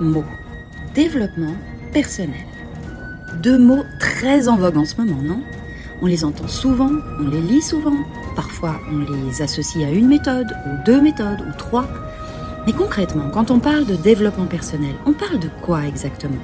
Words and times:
mots. 0.00 0.24
Développement 0.94 1.54
personnel. 1.92 2.46
Deux 3.42 3.58
mots 3.58 3.84
très 4.00 4.48
en 4.48 4.56
vogue 4.56 4.78
en 4.78 4.84
ce 4.84 4.96
moment, 4.96 5.22
non? 5.22 5.42
On 6.00 6.06
les 6.06 6.24
entend 6.24 6.48
souvent, 6.48 6.90
on 7.18 7.28
les 7.28 7.40
lit 7.40 7.62
souvent, 7.62 7.96
parfois 8.36 8.80
on 8.92 8.98
les 8.98 9.42
associe 9.42 9.84
à 9.84 9.90
une 9.90 10.08
méthode, 10.08 10.46
ou 10.66 10.84
deux 10.86 11.00
méthodes, 11.00 11.40
ou 11.40 11.52
trois. 11.56 11.86
Mais 12.66 12.72
concrètement, 12.72 13.30
quand 13.30 13.50
on 13.50 13.58
parle 13.58 13.86
de 13.86 13.96
développement 13.96 14.46
personnel, 14.46 14.94
on 15.06 15.12
parle 15.12 15.38
de 15.40 15.50
quoi 15.62 15.86
exactement? 15.86 16.36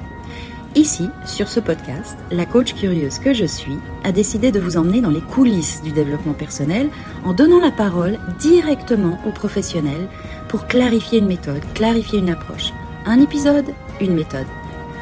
Ici, 0.76 1.08
sur 1.24 1.48
ce 1.48 1.60
podcast, 1.60 2.18
la 2.32 2.46
coach 2.46 2.74
curieuse 2.74 3.20
que 3.20 3.32
je 3.32 3.44
suis 3.44 3.78
a 4.02 4.10
décidé 4.10 4.50
de 4.50 4.58
vous 4.58 4.76
emmener 4.76 5.00
dans 5.00 5.10
les 5.10 5.20
coulisses 5.20 5.82
du 5.82 5.92
développement 5.92 6.32
personnel 6.32 6.88
en 7.24 7.32
donnant 7.32 7.60
la 7.60 7.70
parole 7.70 8.18
directement 8.40 9.20
aux 9.24 9.30
professionnels 9.30 10.08
pour 10.48 10.66
clarifier 10.66 11.20
une 11.20 11.28
méthode, 11.28 11.62
clarifier 11.74 12.18
une 12.18 12.30
approche. 12.30 12.72
Un 13.06 13.20
épisode, 13.20 13.66
une 14.00 14.14
méthode. 14.14 14.46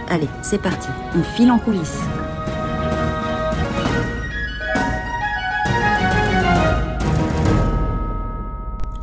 Allez, 0.08 0.26
c'est 0.42 0.60
parti, 0.60 0.88
on 1.14 1.22
file 1.22 1.52
en 1.52 1.60
coulisses. 1.60 2.00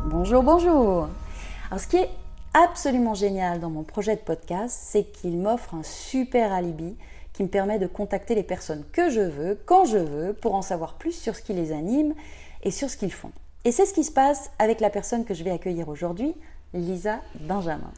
Bonjour, 0.04 0.42
bonjour. 0.42 1.08
Alors 1.70 1.80
ce 1.80 1.86
qui 1.86 1.96
est 1.96 2.10
absolument 2.52 3.14
génial 3.14 3.58
dans 3.58 3.70
mon 3.70 3.84
projet 3.84 4.16
de 4.16 4.20
podcast, 4.20 4.78
c'est 4.78 5.04
qu'il 5.04 5.38
m'offre 5.38 5.74
un 5.74 5.82
super 5.82 6.52
alibi 6.52 6.94
qui 7.32 7.42
me 7.42 7.48
permet 7.48 7.78
de 7.78 7.86
contacter 7.86 8.34
les 8.34 8.42
personnes 8.42 8.84
que 8.92 9.08
je 9.08 9.22
veux, 9.22 9.58
quand 9.64 9.86
je 9.86 9.96
veux, 9.96 10.34
pour 10.34 10.54
en 10.54 10.60
savoir 10.60 10.98
plus 10.98 11.12
sur 11.12 11.34
ce 11.34 11.40
qui 11.40 11.54
les 11.54 11.72
anime 11.72 12.12
et 12.64 12.70
sur 12.70 12.90
ce 12.90 12.98
qu'ils 12.98 13.14
font. 13.14 13.32
Et 13.64 13.72
c'est 13.72 13.86
ce 13.86 13.94
qui 13.94 14.04
se 14.04 14.12
passe 14.12 14.50
avec 14.58 14.78
la 14.78 14.90
personne 14.90 15.24
que 15.24 15.32
je 15.32 15.42
vais 15.42 15.52
accueillir 15.52 15.88
aujourd'hui, 15.88 16.34
Lisa 16.74 17.20
Benjamin. 17.40 17.92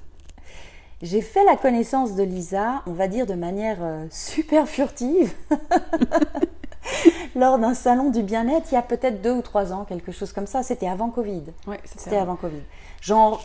J'ai 1.03 1.21
fait 1.21 1.45
la 1.45 1.57
connaissance 1.57 2.15
de 2.15 2.23
Lisa, 2.23 2.83
on 2.87 2.93
va 2.93 3.09
dire 3.09 3.27
de 3.27 3.35
manière 3.35 3.79
euh, 3.81 4.07
super 4.11 4.69
furtive, 4.69 5.35
lors 7.35 7.59
d'un 7.59 7.75
salon 7.75 8.11
du 8.11 8.23
bien-être 8.23 8.71
il 8.71 8.77
y 8.77 8.79
a 8.79 8.83
peut-être 8.83 9.21
deux 9.21 9.33
ou 9.33 9.43
trois 9.43 9.73
ans, 9.73 9.85
quelque 9.85 10.13
chose 10.13 10.33
comme 10.33 10.47
ça. 10.47 10.63
C'était 10.63 10.87
avant 10.87 11.11
Covid. 11.11 11.43
Oui, 11.67 11.77
c'était 11.85 12.17
avant 12.17 12.37
Covid. 12.37 12.63
Genre 13.01 13.43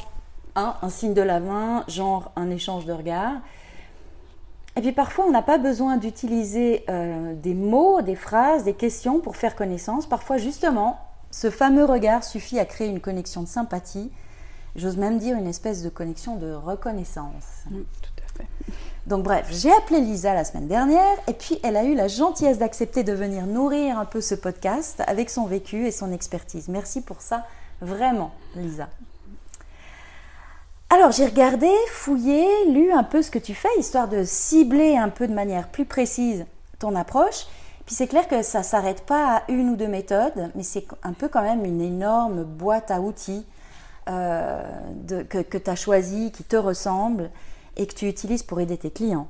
un, 0.56 0.90
signe 0.90 1.16
de 1.16 1.22
la 1.22 1.40
main, 1.40 1.84
genre 1.88 2.32
un 2.36 2.52
échange 2.52 2.86
de 2.86 2.94
regards. 2.94 3.38
Et 4.76 4.82
puis 4.82 4.92
parfois, 4.92 5.26
on 5.26 5.32
n'a 5.32 5.42
pas 5.42 5.58
besoin 5.58 5.98
d'utiliser 5.98 6.86
euh, 6.90 7.34
des 7.34 7.56
mots, 7.56 8.04
des 8.04 8.16
phrases, 8.16 8.64
des 8.64 8.74
questions 8.74 9.20
pour 9.20 9.36
faire 9.36 9.56
connaissance. 9.56 10.06
Parfois, 10.06 10.38
justement, 10.38 11.00
ce 11.32 11.50
fameux 11.50 11.86
regard 11.86 12.24
suffit 12.24 12.60
à 12.60 12.66
créer 12.66 12.88
une 12.88 13.00
connexion 13.00 13.42
de 13.42 13.48
sympathie. 13.48 14.12
J'ose 14.78 14.98
même 14.98 15.18
dire 15.18 15.36
une 15.36 15.48
espèce 15.48 15.82
de 15.82 15.90
connexion 15.90 16.36
de 16.36 16.54
reconnaissance. 16.54 17.64
tout 17.70 18.24
à 18.24 18.38
fait. 18.38 18.48
Donc 19.08 19.24
bref, 19.24 19.48
j'ai 19.50 19.72
appelé 19.72 20.02
Lisa 20.02 20.36
la 20.36 20.46
semaine 20.46 20.68
dernière 20.68 21.18
et 21.28 21.34
puis 21.34 21.60
elle 21.64 21.78
a 21.78 21.84
eu 21.84 21.96
la 21.96 22.08
gentillesse 22.08 22.60
d'accepter 22.60 23.04
de 23.04 23.14
venir 23.14 23.48
nourrir 23.48 23.98
un 23.98 24.06
peu 24.06 24.22
ce 24.22 24.36
podcast 24.36 25.02
avec 25.08 25.32
son 25.32 25.48
vécu 25.48 25.88
et 25.88 25.92
son 25.92 26.12
expertise. 26.12 26.68
Merci 26.68 27.02
pour 27.02 27.22
ça, 27.22 27.46
vraiment, 27.82 28.32
Lisa. 28.56 28.88
Alors 30.92 31.12
j'ai 31.12 31.26
regardé, 31.26 31.70
fouillé, 31.90 32.46
lu 32.70 32.92
un 32.92 33.04
peu 33.04 33.22
ce 33.22 33.32
que 33.32 33.40
tu 33.40 33.56
fais, 33.56 33.70
histoire 33.80 34.08
de 34.08 34.24
cibler 34.24 34.96
un 34.96 35.10
peu 35.10 35.28
de 35.28 35.34
manière 35.34 35.70
plus 35.70 35.86
précise 35.86 36.46
ton 36.78 36.96
approche. 36.96 37.48
Puis 37.88 37.96
c'est 37.96 38.08
clair 38.08 38.28
que 38.28 38.44
ça 38.44 38.60
ne 38.60 38.64
s'arrête 38.64 39.06
pas 39.06 39.38
à 39.38 39.52
une 39.52 39.70
ou 39.70 39.76
deux 39.76 39.88
méthodes, 39.88 40.52
mais 40.54 40.64
c'est 40.64 40.86
un 41.02 41.14
peu 41.14 41.30
quand 41.30 41.42
même 41.42 41.66
une 41.66 41.82
énorme 41.82 42.44
boîte 42.44 42.92
à 42.92 43.00
outils 43.00 43.46
euh, 44.08 44.62
que, 45.30 45.58
tu 45.58 45.70
as 45.70 45.76
choisi, 45.76 46.32
qui 46.32 46.44
te 46.44 46.56
ressemble 46.56 47.30
et 47.76 47.86
que 47.88 47.94
tu 47.94 48.08
utilises 48.08 48.44
pour 48.44 48.60
aider 48.60 48.78
tes 48.78 48.92
clients. 48.92 49.28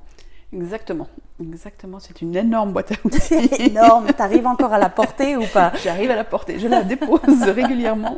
Exactement, 0.54 1.08
exactement. 1.42 2.00
C'est 2.00 2.22
une 2.22 2.36
énorme 2.36 2.72
boîte 2.72 2.94
à 2.94 2.96
outils. 3.04 3.50
énorme. 3.60 4.08
Tu 4.16 4.22
arrives 4.22 4.48
encore 4.48 4.74
à 4.74 4.80
la 4.80 4.90
porter 4.90 5.36
ou 5.36 5.46
pas? 5.54 5.74
J'arrive 5.84 6.12
à 6.12 6.16
la 6.16 6.24
porter. 6.24 6.60
Je 6.60 6.68
la 6.68 6.84
dépose 6.84 7.44
régulièrement. 7.44 8.18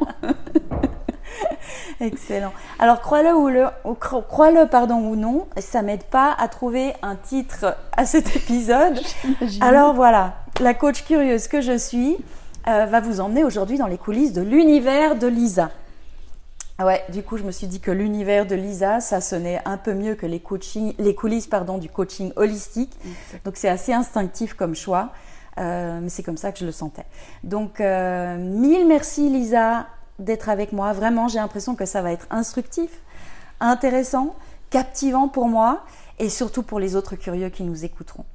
Excellent. 1.99 2.53
Alors 2.79 3.01
crois-le 3.01 3.33
ou 3.35 3.49
le, 3.49 3.65
crois-le 3.99 4.67
pardon 4.67 4.97
ou 4.97 5.15
non, 5.15 5.47
ça 5.57 5.81
m'aide 5.81 6.03
pas 6.03 6.33
à 6.37 6.47
trouver 6.47 6.93
un 7.01 7.15
titre 7.15 7.75
à 7.95 8.05
cet 8.05 8.35
épisode. 8.35 8.99
Alors 9.61 9.93
voilà, 9.93 10.35
la 10.61 10.73
coach 10.73 11.03
curieuse 11.03 11.47
que 11.47 11.61
je 11.61 11.77
suis 11.77 12.17
euh, 12.67 12.85
va 12.85 12.99
vous 13.01 13.19
emmener 13.19 13.43
aujourd'hui 13.43 13.77
dans 13.77 13.87
les 13.87 13.97
coulisses 13.97 14.33
de 14.33 14.41
l'univers 14.41 15.15
de 15.15 15.27
Lisa. 15.27 15.71
Ouais, 16.79 17.03
du 17.09 17.23
coup, 17.23 17.35
je 17.35 17.43
me 17.43 17.51
suis 17.51 17.67
dit 17.67 17.81
que 17.81 17.91
l'univers 17.91 18.45
de 18.45 18.55
Lisa, 18.55 19.01
ça 19.01 19.19
sonnait 19.19 19.61
un 19.65 19.77
peu 19.77 19.93
mieux 19.93 20.15
que 20.15 20.25
les, 20.25 20.39
coaching, 20.39 20.93
les 20.97 21.13
coulisses 21.13 21.47
pardon, 21.47 21.77
du 21.77 21.89
coaching 21.89 22.31
holistique. 22.37 22.97
Donc, 23.43 23.57
c'est 23.57 23.67
assez 23.67 23.91
instinctif 23.91 24.53
comme 24.53 24.75
choix, 24.75 25.09
euh, 25.57 25.99
mais 26.01 26.07
c'est 26.07 26.23
comme 26.23 26.37
ça 26.37 26.53
que 26.53 26.59
je 26.59 26.65
le 26.65 26.71
sentais. 26.71 27.05
Donc, 27.43 27.81
euh, 27.81 28.37
mille 28.37 28.87
merci 28.87 29.29
Lisa 29.29 29.87
d'être 30.19 30.47
avec 30.47 30.71
moi. 30.71 30.93
Vraiment, 30.93 31.27
j'ai 31.27 31.39
l'impression 31.39 31.75
que 31.75 31.85
ça 31.85 32.01
va 32.01 32.13
être 32.13 32.27
instructif, 32.29 33.01
intéressant, 33.59 34.35
captivant 34.69 35.27
pour 35.27 35.49
moi 35.49 35.83
et 36.17 36.29
surtout 36.29 36.63
pour 36.63 36.79
les 36.79 36.95
autres 36.95 37.15
curieux 37.15 37.49
qui 37.49 37.63
nous 37.63 37.83
écouteront. 37.83 38.25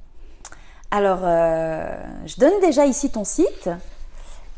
Alors, 0.91 1.21
euh, 1.23 1.97
je 2.27 2.35
donne 2.39 2.59
déjà 2.61 2.85
ici 2.85 3.09
ton 3.09 3.23
site 3.23 3.69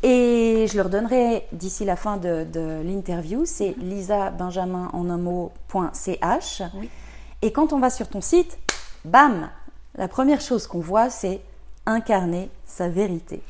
et 0.02 0.66
je 0.70 0.76
leur 0.76 0.90
donnerai 0.90 1.46
d'ici 1.52 1.84
la 1.84 1.96
fin 1.96 2.16
de, 2.16 2.46
l'interview. 2.82 3.44
C'est 3.44 3.74
lisabenjamin 3.78 4.90
en 4.92 5.10
un 5.10 5.18
mot.ch. 5.18 6.62
Et 7.42 7.52
quand 7.52 7.72
on 7.72 7.78
va 7.78 7.90
sur 7.90 8.08
ton 8.08 8.20
site, 8.20 8.58
bam, 9.04 9.50
la 9.96 10.08
première 10.08 10.40
chose 10.40 10.66
qu'on 10.66 10.80
voit, 10.80 11.10
c'est 11.10 11.40
incarner 11.86 12.50
sa 12.64 12.88
vérité. 12.88 13.42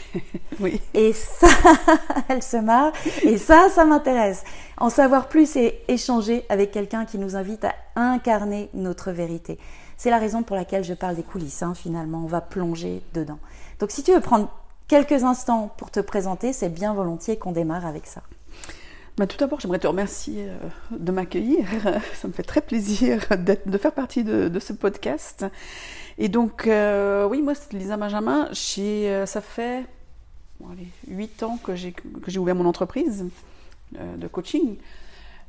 oui. 0.60 0.80
Et 0.94 1.12
ça, 1.12 1.48
elle 2.28 2.42
se 2.42 2.56
marre. 2.56 2.92
Et 3.22 3.38
ça, 3.38 3.68
ça 3.68 3.84
m'intéresse. 3.84 4.42
En 4.78 4.90
savoir 4.90 5.28
plus 5.28 5.54
et 5.56 5.82
échanger 5.88 6.44
avec 6.48 6.72
quelqu'un 6.72 7.04
qui 7.04 7.18
nous 7.18 7.36
invite 7.36 7.64
à 7.64 7.74
incarner 7.94 8.70
notre 8.74 9.12
vérité. 9.12 9.58
C'est 9.96 10.10
la 10.10 10.18
raison 10.18 10.42
pour 10.42 10.56
laquelle 10.56 10.82
je 10.82 10.94
parle 10.94 11.14
des 11.14 11.22
coulisses, 11.22 11.62
hein, 11.62 11.74
finalement. 11.74 12.22
On 12.24 12.26
va 12.26 12.40
plonger 12.40 13.02
dedans. 13.14 13.38
Donc 13.78 13.90
si 13.90 14.02
tu 14.02 14.12
veux 14.12 14.20
prendre 14.20 14.48
quelques 14.92 15.24
instants 15.24 15.72
pour 15.78 15.90
te 15.90 16.00
présenter, 16.00 16.52
c'est 16.52 16.68
bien 16.68 16.92
volontiers 16.92 17.38
qu'on 17.38 17.52
démarre 17.52 17.86
avec 17.86 18.04
ça. 18.04 18.20
Bah, 19.16 19.26
tout 19.26 19.38
d'abord, 19.38 19.58
j'aimerais 19.58 19.78
te 19.78 19.86
remercier 19.86 20.44
euh, 20.46 20.58
de 20.90 21.10
m'accueillir. 21.10 21.64
Ça 22.12 22.28
me 22.28 22.34
fait 22.34 22.42
très 22.42 22.60
plaisir 22.60 23.24
de 23.30 23.78
faire 23.78 23.92
partie 23.92 24.22
de, 24.22 24.58
ce 24.58 24.74
podcast. 24.74 25.46
Et 26.18 26.28
donc, 26.28 26.66
euh, 26.66 27.26
oui, 27.26 27.40
moi, 27.40 27.54
c'est 27.54 27.72
Lisa 27.72 27.96
Benjamin. 27.96 28.50
Euh, 28.78 29.24
ça 29.24 29.40
fait 29.40 29.86
huit 30.60 30.92
8 31.08 31.42
ans 31.42 31.56
que 31.56 31.74
j'ai 31.74 32.38
ouvert 32.38 32.54
mon 32.54 32.66
entreprise 32.66 33.24
de 33.92 34.26
coaching 34.28 34.76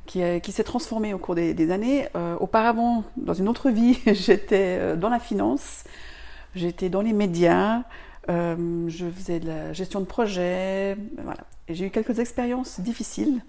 qui, 0.06 0.22
qui 0.40 0.52
s'est 0.52 0.64
transformée 0.64 1.12
au 1.12 1.18
cours 1.18 1.34
des, 1.34 1.70
années. 1.70 2.08
auparavant, 2.40 3.04
dans 3.18 3.34
une 3.34 3.48
autre 3.50 3.68
vie, 3.68 3.98
j'étais 4.06 4.96
dans 4.96 5.10
la 5.10 5.18
finance, 5.18 5.84
j'étais 6.54 6.88
dans 6.88 7.02
les 7.02 7.12
médias, 7.12 7.82
je 8.28 9.10
faisais 9.14 9.40
de 9.40 9.48
la 9.48 9.72
gestion 9.72 10.00
de 10.00 10.06
projet. 10.06 10.96
Voilà. 11.22 11.40
J'ai 11.68 11.86
eu 11.86 11.90
quelques 11.90 12.18
expériences 12.18 12.80
difficiles 12.80 13.42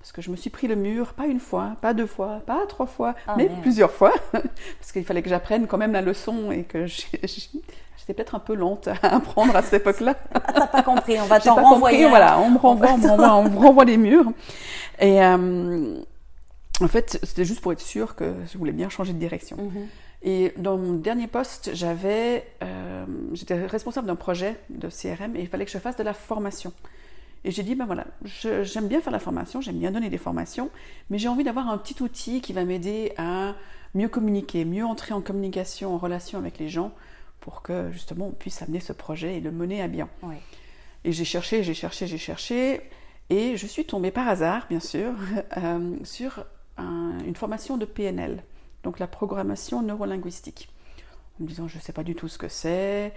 parce 0.00 0.12
que 0.12 0.22
je 0.22 0.30
me 0.30 0.36
suis 0.36 0.48
pris 0.48 0.66
le 0.66 0.76
mur, 0.76 1.12
pas 1.12 1.26
une 1.26 1.40
fois, 1.40 1.76
pas 1.82 1.92
deux 1.92 2.06
fois, 2.06 2.40
pas 2.46 2.64
trois 2.66 2.86
fois, 2.86 3.14
ah, 3.26 3.34
mais 3.36 3.50
plusieurs 3.60 3.90
fois, 3.90 4.12
parce 4.32 4.92
qu'il 4.92 5.04
fallait 5.04 5.22
que 5.22 5.28
j'apprenne 5.28 5.66
quand 5.66 5.76
même 5.76 5.92
la 5.92 6.00
leçon 6.00 6.50
et 6.50 6.64
que 6.64 6.86
j'étais 6.86 8.14
peut-être 8.14 8.34
un 8.34 8.38
peu 8.38 8.54
lente 8.54 8.88
à 8.88 8.94
apprendre 9.02 9.54
à 9.54 9.62
cette 9.62 9.82
époque-là. 9.82 10.16
Ah, 10.32 10.40
t'as 10.40 10.66
pas 10.66 10.82
compris, 10.82 11.20
on 11.20 11.26
va 11.26 11.38
t'en 11.38 11.54
renvoyer. 11.54 12.08
voilà, 12.08 12.40
on 12.40 12.50
me 12.50 12.58
renvoie, 12.58 12.92
on, 12.92 13.50
me 13.50 13.58
renvoie 13.58 13.84
les 13.84 13.98
murs. 13.98 14.32
Et 15.00 15.22
euh, 15.22 16.00
en 16.80 16.88
fait, 16.88 17.18
c'était 17.22 17.44
juste 17.44 17.60
pour 17.60 17.72
être 17.72 17.80
sûr 17.80 18.16
que 18.16 18.34
je 18.50 18.56
voulais 18.56 18.72
bien 18.72 18.88
changer 18.88 19.12
de 19.12 19.18
direction. 19.18 19.58
Mhm. 19.58 19.86
Et 20.22 20.52
dans 20.58 20.76
mon 20.76 20.94
dernier 20.94 21.26
poste, 21.26 21.70
j'avais, 21.72 22.46
euh, 22.62 23.06
j'étais 23.32 23.54
responsable 23.66 24.06
d'un 24.06 24.16
projet 24.16 24.60
de 24.68 24.88
CRM 24.88 25.34
et 25.36 25.40
il 25.40 25.48
fallait 25.48 25.64
que 25.64 25.70
je 25.70 25.78
fasse 25.78 25.96
de 25.96 26.02
la 26.02 26.12
formation. 26.12 26.72
Et 27.42 27.50
j'ai 27.50 27.62
dit, 27.62 27.74
ben 27.74 27.86
voilà, 27.86 28.06
j'aime 28.22 28.86
bien 28.86 29.00
faire 29.00 29.12
la 29.12 29.18
formation, 29.18 29.62
j'aime 29.62 29.78
bien 29.78 29.90
donner 29.90 30.10
des 30.10 30.18
formations, 30.18 30.68
mais 31.08 31.16
j'ai 31.16 31.28
envie 31.28 31.44
d'avoir 31.44 31.70
un 31.70 31.78
petit 31.78 32.02
outil 32.02 32.42
qui 32.42 32.52
va 32.52 32.64
m'aider 32.66 33.14
à 33.16 33.54
mieux 33.94 34.08
communiquer, 34.08 34.66
mieux 34.66 34.84
entrer 34.84 35.14
en 35.14 35.22
communication, 35.22 35.94
en 35.94 35.98
relation 35.98 36.38
avec 36.38 36.58
les 36.58 36.68
gens, 36.68 36.92
pour 37.40 37.62
que 37.62 37.90
justement 37.92 38.26
on 38.26 38.32
puisse 38.32 38.60
amener 38.60 38.80
ce 38.80 38.92
projet 38.92 39.36
et 39.36 39.40
le 39.40 39.50
mener 39.50 39.80
à 39.80 39.88
bien. 39.88 40.10
Et 41.04 41.12
j'ai 41.12 41.24
cherché, 41.24 41.62
j'ai 41.62 41.72
cherché, 41.72 42.06
j'ai 42.06 42.18
cherché, 42.18 42.82
et 43.30 43.56
je 43.56 43.66
suis 43.66 43.86
tombée 43.86 44.10
par 44.10 44.28
hasard, 44.28 44.66
bien 44.68 44.80
sûr, 44.80 45.14
euh, 45.56 45.96
sur 46.04 46.44
une 46.78 47.36
formation 47.36 47.76
de 47.76 47.86
PNL, 47.86 48.42
donc 48.82 48.98
la 48.98 49.06
programmation 49.06 49.82
neurolinguistique, 49.82 50.68
en 51.38 51.44
me 51.44 51.48
disant, 51.48 51.68
je 51.68 51.76
ne 51.76 51.82
sais 51.82 51.92
pas 51.92 52.02
du 52.04 52.14
tout 52.14 52.28
ce 52.28 52.38
que 52.38 52.48
c'est, 52.48 53.12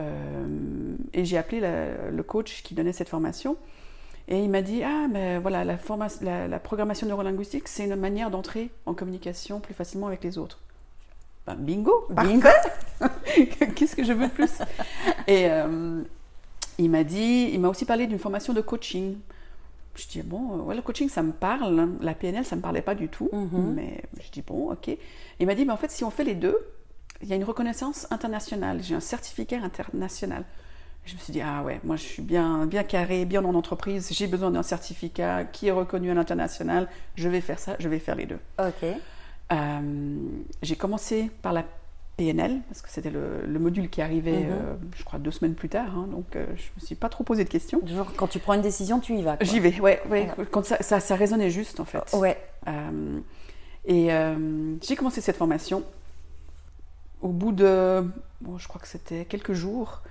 euh, 0.00 0.96
et 1.12 1.24
j'ai 1.24 1.38
appelé 1.38 1.60
le 1.60 2.22
coach 2.22 2.62
qui 2.62 2.74
donnait 2.74 2.92
cette 2.92 3.08
formation. 3.08 3.56
Et 4.28 4.42
il 4.42 4.50
m'a 4.50 4.62
dit 4.62 4.82
Ah, 4.84 5.08
mais 5.10 5.38
voilà, 5.38 5.64
la, 5.64 5.76
la, 6.20 6.48
la 6.48 6.58
programmation 6.58 7.06
neurolinguistique, 7.06 7.68
c'est 7.68 7.84
une 7.84 7.96
manière 7.96 8.30
d'entrer 8.30 8.70
en 8.86 8.94
communication 8.94 9.60
plus 9.60 9.74
facilement 9.74 10.06
avec 10.06 10.22
les 10.22 10.38
autres. 10.38 10.60
Ben, 11.46 11.56
bingo 11.56 12.06
Bingo 12.08 12.48
Qu'est-ce 13.74 13.96
que 13.96 14.04
je 14.04 14.12
veux 14.12 14.28
de 14.28 14.32
plus? 14.32 14.60
Et 15.26 15.50
euh, 15.50 16.02
il 16.78 16.90
m'a 16.90 17.02
dit, 17.02 17.50
il 17.52 17.60
m'a 17.60 17.68
aussi 17.68 17.84
parlé 17.84 18.06
d'une 18.06 18.18
formation 18.20 18.52
de 18.52 18.60
coaching. 18.60 19.16
Je 19.94 20.08
dis, 20.08 20.22
bon, 20.22 20.62
ouais, 20.62 20.74
le 20.74 20.82
coaching, 20.82 21.08
ça 21.08 21.22
me 21.22 21.32
parle. 21.32 21.88
La 22.00 22.14
PNL, 22.14 22.44
ça 22.44 22.56
ne 22.56 22.60
me 22.60 22.62
parlait 22.62 22.82
pas 22.82 22.94
du 22.94 23.08
tout. 23.08 23.28
Mhm. 23.32 23.74
Mais 23.74 24.02
je 24.20 24.30
dis, 24.30 24.42
bon, 24.42 24.72
ok. 24.72 24.90
Il 25.38 25.46
m'a 25.46 25.54
dit, 25.54 25.64
mais 25.64 25.72
en 25.72 25.76
fait, 25.76 25.90
si 25.90 26.04
on 26.04 26.10
fait 26.10 26.24
les 26.24 26.34
deux, 26.34 26.56
il 27.22 27.28
y 27.28 27.32
a 27.32 27.36
une 27.36 27.44
reconnaissance 27.44 28.06
internationale. 28.10 28.82
J'ai 28.82 28.94
un 28.94 29.00
certificat 29.00 29.56
international. 29.56 30.44
Je 31.04 31.14
me 31.14 31.18
suis 31.18 31.32
dit, 31.32 31.40
ah 31.40 31.62
ouais, 31.64 31.80
moi 31.82 31.96
je 31.96 32.04
suis 32.04 32.22
bien, 32.22 32.64
bien 32.66 32.84
carré, 32.84 33.24
bien 33.24 33.44
en 33.44 33.54
entreprise, 33.54 34.10
j'ai 34.12 34.28
besoin 34.28 34.52
d'un 34.52 34.62
certificat 34.62 35.44
qui 35.44 35.66
est 35.66 35.72
reconnu 35.72 36.10
à 36.12 36.14
l'international, 36.14 36.88
je 37.16 37.28
vais 37.28 37.40
faire 37.40 37.58
ça, 37.58 37.74
je 37.80 37.88
vais 37.88 37.98
faire 37.98 38.14
les 38.14 38.26
deux. 38.26 38.38
Ok. 38.60 38.88
Euh, 39.52 39.80
j'ai 40.62 40.76
commencé 40.76 41.30
par 41.42 41.52
la 41.52 41.64
PNL, 42.16 42.60
parce 42.68 42.82
que 42.82 42.90
c'était 42.90 43.10
le, 43.10 43.44
le 43.46 43.58
module 43.58 43.88
qui 43.88 44.02
arrivait, 44.02 44.40
Mhm. 44.44 44.50
euh, 44.50 44.74
je 44.96 45.02
crois, 45.04 45.18
deux 45.18 45.30
semaines 45.30 45.54
plus 45.54 45.68
tard, 45.70 45.96
hein, 45.96 46.06
donc 46.10 46.36
euh, 46.36 46.46
je 46.56 46.62
me 46.80 46.84
suis 46.86 46.94
pas 46.94 47.08
trop 47.08 47.24
posé 47.24 47.42
de 47.44 47.48
questions. 47.48 47.80
Toujours, 47.80 48.12
quand 48.14 48.28
tu 48.28 48.38
prends 48.38 48.52
une 48.54 48.60
décision, 48.62 49.00
tu 49.00 49.14
y 49.14 49.22
vas. 49.22 49.36
J'y 49.40 49.60
vais, 49.60 49.80
ouais, 49.80 50.02
ouais, 50.10 50.26
Voilà. 50.34 50.50
quand 50.50 50.64
ça, 50.64 50.82
ça, 50.82 51.00
ça 51.00 51.16
résonnait 51.16 51.50
juste 51.50 51.80
en 51.80 51.84
fait. 51.84 52.12
Ouais. 52.14 52.36
Euh, 52.68 53.18
et 53.86 54.10
j'ai 54.82 54.94
commencé 54.96 55.20
cette 55.20 55.36
formation. 55.36 55.82
Au 57.22 57.28
bout 57.28 57.52
de, 57.52 58.04
bon, 58.40 58.58
je 58.58 58.66
crois 58.68 58.80
que 58.80 58.88
c'était 58.88 59.24
quelques 59.24 59.52
jours, 59.54 60.02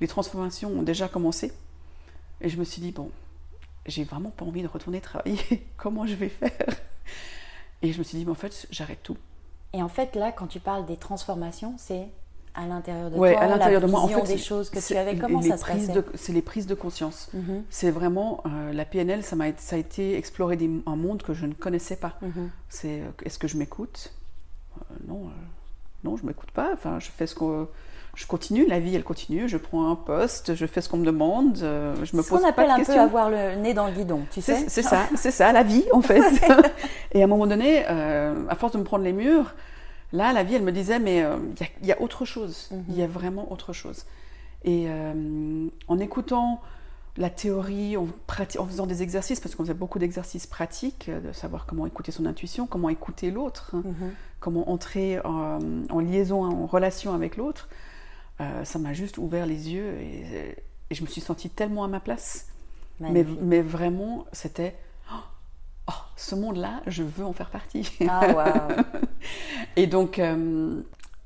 les 0.00 0.06
transformations 0.08 0.70
ont 0.70 0.82
déjà 0.82 1.08
commencé. 1.08 1.52
Et 2.40 2.48
je 2.48 2.56
me 2.58 2.64
suis 2.64 2.80
dit, 2.80 2.90
bon, 2.92 3.10
j'ai 3.86 4.04
vraiment 4.04 4.30
pas 4.30 4.44
envie 4.44 4.62
de 4.62 4.68
retourner 4.68 5.00
travailler. 5.00 5.38
Comment 5.76 6.06
je 6.06 6.14
vais 6.14 6.28
faire? 6.28 6.50
Et 7.82 7.92
je 7.92 7.98
me 7.98 8.04
suis 8.04 8.16
dit, 8.18 8.24
mais 8.24 8.30
en 8.30 8.36
fait, 8.36 8.66
j'arrête 8.70 9.02
tout. 9.02 9.16
Et 9.74 9.82
en 9.82 9.88
fait, 9.88 10.14
là, 10.16 10.32
quand 10.32 10.46
tu 10.46 10.60
parles 10.60 10.86
des 10.86 10.96
transformations, 10.96 11.74
c'est 11.78 12.08
à 12.54 12.66
l'intérieur 12.66 13.10
de 13.10 13.16
Ouais, 13.18 13.32
toi, 13.32 13.42
à 13.42 13.48
l'intérieur 13.48 13.80
de 13.82 13.86
moi. 13.88 14.00
En 14.00 14.08
fait, 14.08 14.22
des 14.22 14.38
choses 14.38 14.70
que 14.70 14.78
tu 14.78 14.96
avais. 14.96 15.16
Comment 15.18 15.42
ça 15.42 15.56
se 15.58 15.64
passait 15.66 15.92
C'est 16.14 16.32
les 16.32 16.42
prises 16.42 16.66
de 16.68 16.74
conscience. 16.76 17.28
Mhm, 17.34 17.64
C'est 17.68 17.90
vraiment 17.90 18.42
euh, 18.46 18.72
la 18.72 18.84
PNL, 18.84 19.24
ça, 19.24 19.34
m'a 19.34 19.46
ça 19.56 19.74
a 19.76 19.78
été 19.78 20.16
explorer 20.16 20.56
des- 20.56 20.70
un 20.86 20.96
monde 20.96 21.22
que 21.22 21.34
je 21.34 21.46
ne 21.46 21.54
connaissais 21.54 21.96
pas. 21.96 22.14
mhm. 22.22 22.50
C'est 22.68 23.00
euh, 23.00 23.10
est-ce 23.24 23.38
que 23.40 23.48
je 23.48 23.56
m'écoute? 23.58 24.12
Euh, 24.78 24.94
Non, 25.08 25.24
euh, 25.26 25.30
non, 26.04 26.16
je 26.16 26.24
m'écoute 26.24 26.52
pas. 26.52 26.70
Enfin, 26.72 27.00
je 27.00 27.10
fais 27.10 27.26
ce 27.26 27.34
que 27.34 27.66
je 28.14 28.26
continue. 28.26 28.66
La 28.66 28.78
vie, 28.80 28.94
elle 28.94 29.04
continue. 29.04 29.48
Je 29.48 29.56
prends 29.56 29.90
un 29.90 29.96
poste, 29.96 30.54
je 30.54 30.66
fais 30.66 30.80
ce 30.80 30.88
qu'on 30.88 30.98
me 30.98 31.04
demande. 31.06 31.58
euh, 31.62 31.94
je 32.04 32.16
me 32.16 32.22
Ce 32.22 32.28
pose 32.28 32.38
qu'on 32.38 32.44
pas 32.44 32.48
appelle 32.50 32.66
de 32.68 32.72
un 32.72 32.76
peu 32.78 32.84
questions. 32.84 33.02
avoir 33.02 33.30
le 33.30 33.56
nez 33.56 33.74
dans 33.74 33.86
le 33.86 33.92
guidon, 33.92 34.22
tu 34.30 34.40
sais 34.40 34.64
C'est 34.68 34.82
ça, 34.82 35.06
c'est 35.16 35.30
ça, 35.30 35.52
la 35.52 35.62
vie 35.62 35.84
en 35.92 36.00
fait. 36.02 36.22
Et 37.12 37.20
à 37.22 37.24
un 37.24 37.28
moment 37.28 37.46
donné, 37.46 37.84
euh, 37.90 38.34
à 38.48 38.54
force 38.54 38.72
de 38.72 38.78
me 38.78 38.84
prendre 38.84 39.04
les 39.04 39.12
murs, 39.12 39.54
là, 40.12 40.32
la 40.32 40.42
vie, 40.44 40.54
elle 40.54 40.62
me 40.62 40.72
disait, 40.72 40.98
mais 40.98 41.22
euh, 41.24 41.36
il 41.56 41.60
y 41.60 41.64
a- 41.64 41.68
il 41.82 41.86
y, 41.88 41.92
a 41.92 42.00
autre 42.00 42.24
chose. 42.24 42.68
Mhm. 42.70 42.84
Il 42.88 42.96
y 42.98 43.02
a 43.02 43.06
vraiment 43.06 43.50
autre 43.52 43.72
chose. 43.72 44.04
Et 44.64 44.86
en 45.88 45.98
écoutant 45.98 46.60
la 47.16 47.28
théorie, 47.30 47.96
en, 47.98 48.06
faisant 48.66 48.86
des 48.86 49.02
exercices, 49.02 49.38
parce 49.38 49.54
qu'on 49.54 49.62
faisait 49.64 49.74
beaucoup 49.74 49.98
d'exercices 49.98 50.46
pratiques, 50.46 51.10
de 51.10 51.32
savoir 51.32 51.66
comment 51.66 51.86
écouter 51.86 52.10
son 52.12 52.24
intuition, 52.26 52.66
comment 52.66 52.88
écouter 52.88 53.30
l'autre, 53.30 53.72
Mhm. 53.74 54.12
comment 54.40 54.70
entrer 54.70 55.20
en, 55.24 55.58
en 55.90 56.00
liaison, 56.00 56.44
en 56.44 56.66
relation 56.66 57.12
avec 57.14 57.36
l'autre, 57.36 57.68
euh, 58.40 58.64
ça 58.64 58.78
m'a 58.78 58.92
juste 58.92 59.18
ouvert 59.18 59.46
les 59.46 59.70
yeux 59.70 59.98
et, 60.00 60.56
et 60.90 60.94
je 60.94 61.02
me 61.02 61.06
suis 61.06 61.20
sentie 61.20 61.50
tellement 61.50 61.84
à 61.84 61.88
ma 61.88 62.00
place. 62.00 62.46
Mais, 63.00 63.60
vraiment, 63.62 64.24
c'était 64.32 64.76
oh, 65.12 65.16
oh, 65.88 65.92
ce 66.16 66.34
monde-là, 66.34 66.80
je 66.86 67.02
veux 67.02 67.24
en 67.24 67.32
faire 67.32 67.50
partie. 67.50 67.90
Ah, 68.08 68.28
waouh 68.34 68.82
Et 69.76 69.86
donc, 69.86 70.18
euh, 70.18 70.80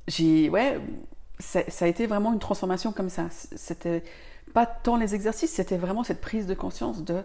j'ai, 0.07 0.49
ouais, 0.49 0.79
ça, 1.37 1.61
ça 1.67 1.85
a 1.85 1.87
été 1.87 2.07
vraiment 2.07 2.33
une 2.33 2.39
transformation 2.39 2.91
comme 2.91 3.09
ça. 3.09 3.25
C'était 3.31 4.03
pas 4.53 4.65
tant 4.65 4.95
les 4.95 5.13
exercices, 5.13 5.51
c'était 5.51 5.77
vraiment 5.77 6.03
cette 6.03 6.21
prise 6.21 6.47
de 6.47 6.55
conscience 6.55 7.03
de, 7.03 7.21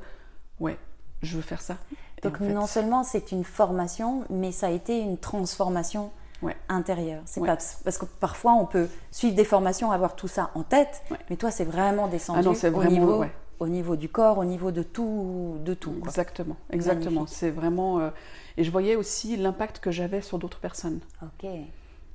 ouais, 0.60 0.76
je 1.22 1.36
veux 1.36 1.42
faire 1.42 1.62
ça. 1.62 1.78
Donc 2.22 2.36
en 2.36 2.38
fait, 2.38 2.52
non 2.52 2.66
seulement 2.66 3.02
c'est 3.02 3.32
une 3.32 3.44
formation, 3.44 4.24
mais 4.30 4.52
ça 4.52 4.66
a 4.66 4.70
été 4.70 4.98
une 4.98 5.18
transformation 5.18 6.10
Ouais. 6.44 6.56
intérieure. 6.68 7.22
C'est 7.26 7.40
Ouais. 7.40 7.46
pas 7.48 7.56
parce 7.84 7.98
que 7.98 8.04
parfois 8.04 8.52
on 8.54 8.66
peut 8.66 8.88
suivre 9.10 9.34
des 9.34 9.44
formations, 9.44 9.90
avoir 9.92 10.14
tout 10.16 10.28
ça 10.28 10.50
en 10.54 10.62
tête, 10.62 11.02
Ouais. 11.10 11.18
mais 11.30 11.36
toi 11.36 11.50
c'est 11.50 11.64
vraiment 11.64 12.06
descendu 12.08 12.40
Ah 12.40 12.42
non, 12.42 12.78
au 12.78 12.84
niveau, 12.84 13.18
ouais. 13.18 13.32
au 13.60 13.68
niveau 13.68 13.96
du 13.96 14.08
corps, 14.08 14.38
au 14.38 14.44
niveau 14.44 14.70
de 14.70 14.82
tout, 14.82 15.56
de 15.64 15.74
tout. 15.74 15.92
quoi. 15.92 16.08
Exactement, 16.08 16.56
exactement. 16.70 17.26
C'est 17.26 17.50
vraiment. 17.50 17.98
euh, 18.00 18.10
et 18.56 18.64
je 18.64 18.70
voyais 18.70 18.96
aussi 18.96 19.36
l'impact 19.36 19.78
que 19.80 19.90
j'avais 19.90 20.20
sur 20.20 20.38
d'autres 20.38 20.60
personnes. 20.60 21.00
Ok. 21.22 21.48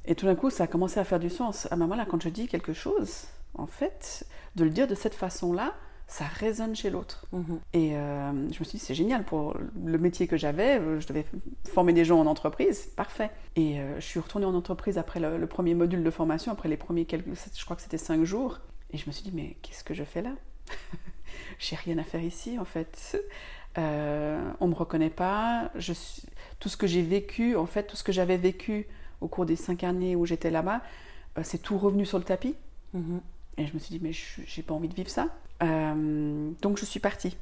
Et 0.05 0.15
tout 0.15 0.25
d'un 0.25 0.35
coup, 0.35 0.49
ça 0.49 0.63
a 0.63 0.67
commencé 0.67 0.99
à 0.99 1.03
faire 1.03 1.19
du 1.19 1.29
sens. 1.29 1.67
À 1.71 1.75
un 1.75 1.77
moment 1.77 1.95
là, 1.95 2.05
quand 2.09 2.21
je 2.21 2.29
dis 2.29 2.47
quelque 2.47 2.73
chose, 2.73 3.25
en 3.55 3.65
fait, 3.67 4.25
de 4.55 4.63
le 4.63 4.69
dire 4.69 4.87
de 4.87 4.95
cette 4.95 5.13
façon-là, 5.15 5.73
ça 6.09 6.25
résonne 6.25 6.75
chez 6.75 6.89
l'autre. 6.89 7.25
Mhm. 7.31 7.59
Et 7.73 7.95
euh, 7.95 8.31
je 8.51 8.59
me 8.59 8.63
suis 8.65 8.77
dit, 8.77 8.79
c'est 8.79 8.95
génial 8.95 9.23
pour 9.23 9.55
le 9.85 9.97
métier 9.97 10.27
que 10.27 10.35
j'avais. 10.37 10.79
euh, 10.79 10.99
Je 10.99 11.07
devais 11.07 11.25
former 11.71 11.93
des 11.93 12.03
gens 12.03 12.19
en 12.19 12.25
entreprise, 12.25 12.87
parfait. 12.95 13.29
Et 13.55 13.79
euh, 13.79 13.95
je 13.99 14.05
suis 14.05 14.19
retournée 14.19 14.45
en 14.47 14.55
entreprise 14.55 14.97
après 14.97 15.19
le, 15.19 15.37
le 15.37 15.47
premier 15.47 15.75
module 15.75 16.03
de 16.03 16.09
formation, 16.11 16.51
après 16.51 16.67
les 16.67 16.77
premiers 16.77 17.05
quelques, 17.05 17.27
je 17.55 17.63
crois 17.63 17.75
que 17.75 17.81
c'était 17.83 17.97
cinq 17.99 18.23
jours. 18.25 18.59
Et 18.91 18.97
je 18.97 19.05
me 19.07 19.11
suis 19.11 19.23
dit, 19.23 19.31
mais 19.33 19.55
qu'est-ce 19.61 19.83
que 19.83 19.93
je 19.93 20.03
fais 20.03 20.21
là? 20.23 20.31
J'ai 21.59 21.75
rien 21.75 21.97
à 21.99 22.03
faire 22.03 22.23
ici, 22.23 22.57
en 22.59 22.65
fait. 22.65 23.21
Euh, 23.77 24.51
on 24.59 24.67
me 24.67 24.73
reconnaît 24.75 25.09
pas. 25.11 25.71
Je 25.75 25.93
suis... 25.93 26.23
Tout 26.59 26.69
ce 26.69 26.75
que 26.77 26.87
j'ai 26.87 27.03
vécu, 27.03 27.55
en 27.55 27.65
fait, 27.67 27.83
tout 27.83 27.95
ce 27.95 28.03
que 28.03 28.11
j'avais 28.11 28.37
vécu 28.37 28.87
au 29.21 29.27
cours 29.27 29.45
des 29.45 29.55
cinq 29.55 29.83
années 29.83 30.15
où 30.15 30.25
j'étais 30.25 30.49
là-bas, 30.51 30.81
c'est 31.43 31.61
tout 31.61 31.77
revenu 31.77 32.05
sur 32.05 32.17
le 32.17 32.23
tapis. 32.25 32.55
Mhm. 32.93 33.21
Et 33.57 33.65
je 33.67 33.73
me 33.73 33.79
suis 33.79 33.91
dit, 33.97 33.99
mais 34.03 34.11
je- 34.11 34.41
j'ai 34.45 34.63
pas 34.63 34.73
envie 34.73 34.87
de 34.89 34.95
vivre 34.95 35.09
ça. 35.09 35.27
Euh, 35.63 36.51
donc 36.61 36.77
je 36.77 36.85
suis 36.85 36.99
partie. 36.99 37.37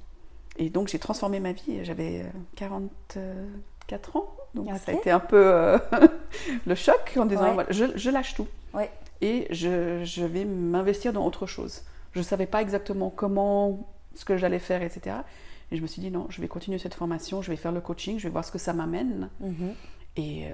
Et 0.57 0.69
donc 0.69 0.87
j'ai 0.87 0.99
transformé 0.99 1.39
ma 1.39 1.51
vie. 1.51 1.83
J'avais 1.83 2.21
euh, 2.21 2.29
44 2.55 4.15
ans. 4.15 4.27
Donc 4.55 4.67
ça 4.83 4.91
a 4.91 4.95
été 4.95 5.11
un 5.11 5.19
peu 5.19 5.37
euh, 5.45 5.77
le 6.65 6.75
choc 6.75 7.13
en 7.17 7.25
disant, 7.25 7.43
Ouais. 7.43 7.53
voilà, 7.53 7.71
je, 7.71 7.85
je 7.95 8.09
lâche 8.09 8.33
tout. 8.35 8.47
Ouais. 8.73 8.89
Et 9.21 9.47
je, 9.51 10.03
je 10.03 10.23
vais 10.23 10.45
m'investir 10.45 11.13
dans 11.13 11.25
autre 11.25 11.45
chose. 11.45 11.81
Je 12.13 12.19
ne 12.19 12.23
savais 12.23 12.45
pas 12.47 12.61
exactement 12.61 13.09
comment, 13.15 13.87
ce 14.15 14.25
que 14.25 14.37
j'allais 14.37 14.59
faire, 14.59 14.81
etc. 14.81 15.17
Et 15.71 15.77
je 15.77 15.81
me 15.81 15.87
suis 15.87 16.01
dit, 16.01 16.09
non, 16.11 16.27
je 16.29 16.41
vais 16.41 16.47
continuer 16.47 16.77
cette 16.79 16.93
formation, 16.93 17.41
je 17.41 17.51
vais 17.51 17.57
faire 17.57 17.71
le 17.71 17.81
coaching, 17.81 18.17
je 18.19 18.23
vais 18.23 18.31
voir 18.31 18.45
ce 18.45 18.51
que 18.51 18.57
ça 18.57 18.73
m'amène. 18.73 19.29
Mhm. 19.39 19.73
Et 20.15 20.45
euh, 20.45 20.49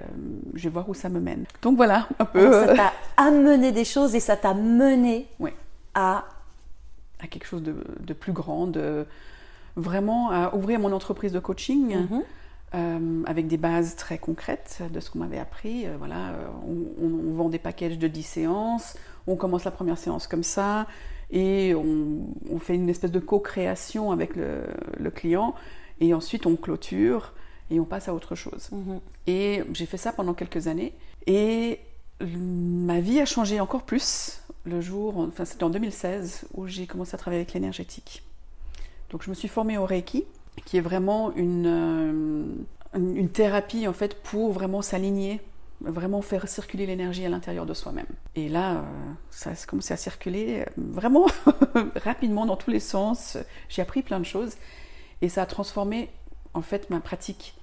je 0.54 0.64
vais 0.64 0.70
voir 0.70 0.88
où 0.88 0.94
ça 0.94 1.08
me 1.08 1.20
mène. 1.20 1.44
Donc 1.62 1.76
voilà, 1.76 2.06
un 2.18 2.24
peu 2.26 2.46
Alors, 2.46 2.64
ça 2.66 2.72
euh, 2.72 2.76
t'a 2.76 2.92
amené 3.16 3.72
des 3.72 3.84
choses 3.86 4.14
et 4.14 4.20
ça 4.20 4.36
t'a 4.36 4.52
mené 4.52 5.26
à 5.94 6.24
à 7.24 7.26
quelque 7.26 7.46
chose 7.46 7.62
de, 7.62 7.74
de 8.00 8.12
plus 8.14 8.32
grand, 8.32 8.66
de 8.66 9.06
vraiment 9.76 10.30
à 10.30 10.54
ouvrir 10.54 10.78
mon 10.78 10.92
entreprise 10.92 11.32
de 11.32 11.40
coaching 11.40 11.96
Mhm. 11.96 12.22
euh, 12.74 13.22
avec 13.26 13.46
des 13.48 13.56
bases 13.56 13.96
très 13.96 14.18
concrètes 14.18 14.82
de 14.92 15.00
ce 15.00 15.10
qu'on 15.10 15.18
m'avait 15.20 15.38
appris. 15.38 15.86
Euh, 15.86 15.96
voilà, 15.98 16.30
euh, 16.30 16.46
on, 17.00 17.32
vend 17.34 17.48
des 17.48 17.58
packages 17.58 17.98
de 17.98 18.06
10 18.08 18.22
séances, 18.22 18.96
on 19.26 19.34
commence 19.36 19.64
la 19.64 19.70
première 19.72 19.98
séance 19.98 20.26
comme 20.28 20.44
ça, 20.44 20.86
et 21.30 21.74
on, 21.74 22.26
on 22.52 22.58
fait 22.60 22.74
une 22.76 22.88
espèce 22.88 23.10
de 23.10 23.18
co-création 23.18 24.12
avec 24.12 24.36
le, 24.36 24.62
le 24.98 25.10
client, 25.10 25.54
et 26.00 26.14
ensuite 26.14 26.46
on 26.46 26.54
clôture 26.56 27.32
et 27.70 27.80
on 27.80 27.84
passe 27.84 28.08
à 28.08 28.14
autre 28.14 28.34
chose. 28.34 28.68
Mhm. 28.70 29.00
Et 29.26 29.62
j'ai 29.72 29.86
fait 29.86 29.96
ça 29.96 30.12
pendant 30.12 30.34
quelques 30.34 30.66
années. 30.68 30.92
Et 31.26 31.80
ma 32.20 33.00
vie 33.00 33.20
a 33.20 33.24
changé 33.24 33.58
encore 33.60 33.82
plus 33.82 34.43
le 34.64 34.80
jour, 34.80 35.18
enfin 35.18 35.44
c'était 35.44 35.64
en 35.64 35.70
2016, 35.70 36.46
où 36.54 36.66
j'ai 36.66 36.86
commencé 36.86 37.14
à 37.14 37.18
travailler 37.18 37.40
avec 37.42 37.52
l'énergétique. 37.52 38.22
Donc 39.10 39.22
je 39.22 39.30
me 39.30 39.34
suis 39.34 39.48
formée 39.48 39.78
au 39.78 39.84
Reiki, 39.84 40.24
qui 40.64 40.76
est 40.76 40.80
vraiment 40.80 41.32
une, 41.34 41.66
euh, 41.66 42.44
une, 42.94 43.28
thérapie 43.28 43.86
en 43.86 43.92
fait 43.92 44.22
pour 44.22 44.52
vraiment 44.52 44.82
s'aligner, 44.82 45.40
vraiment 45.80 46.22
faire 46.22 46.48
circuler 46.48 46.86
l'énergie 46.86 47.24
à 47.24 47.28
l'intérieur 47.28 47.66
de 47.66 47.74
soi-même. 47.74 48.06
Et 48.34 48.48
là, 48.48 48.76
euh, 48.76 48.82
ça 49.30 49.50
a 49.50 49.66
commencé 49.66 49.92
à 49.92 49.96
circuler 49.96 50.60
euh, 50.60 50.64
vraiment 50.76 51.26
rapidement 51.96 52.46
dans 52.46 52.56
tous 52.56 52.70
les 52.70 52.80
sens. 52.80 53.36
J'ai 53.68 53.82
appris 53.82 54.02
plein 54.02 54.20
de 54.20 54.24
choses 54.24 54.54
et 55.20 55.28
ça 55.28 55.42
a 55.42 55.46
transformé 55.46 56.10
en 56.54 56.62
fait 56.62 56.88
ma 56.90 57.00
pratique. 57.00 57.54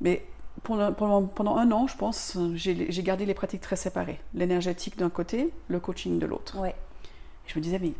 Mais 0.00 0.24
pendant, 0.62 0.92
pendant, 0.92 1.22
pendant 1.26 1.56
un 1.56 1.70
an, 1.72 1.86
je 1.86 1.96
pense, 1.96 2.36
j'ai 2.54 3.02
gardé 3.02 3.26
les 3.26 3.34
pratiques 3.34 3.60
très 3.60 3.76
séparées. 3.76 4.18
L'énergétique 4.34 4.96
d'un 4.98 5.10
côté, 5.10 5.50
le 5.68 5.80
coaching 5.80 6.18
de 6.18 6.26
l'autre. 6.26 6.58
Ouais. 6.58 6.74
Je 7.46 7.58
me 7.58 7.62
disais, 7.62 7.78
mais 7.78 7.92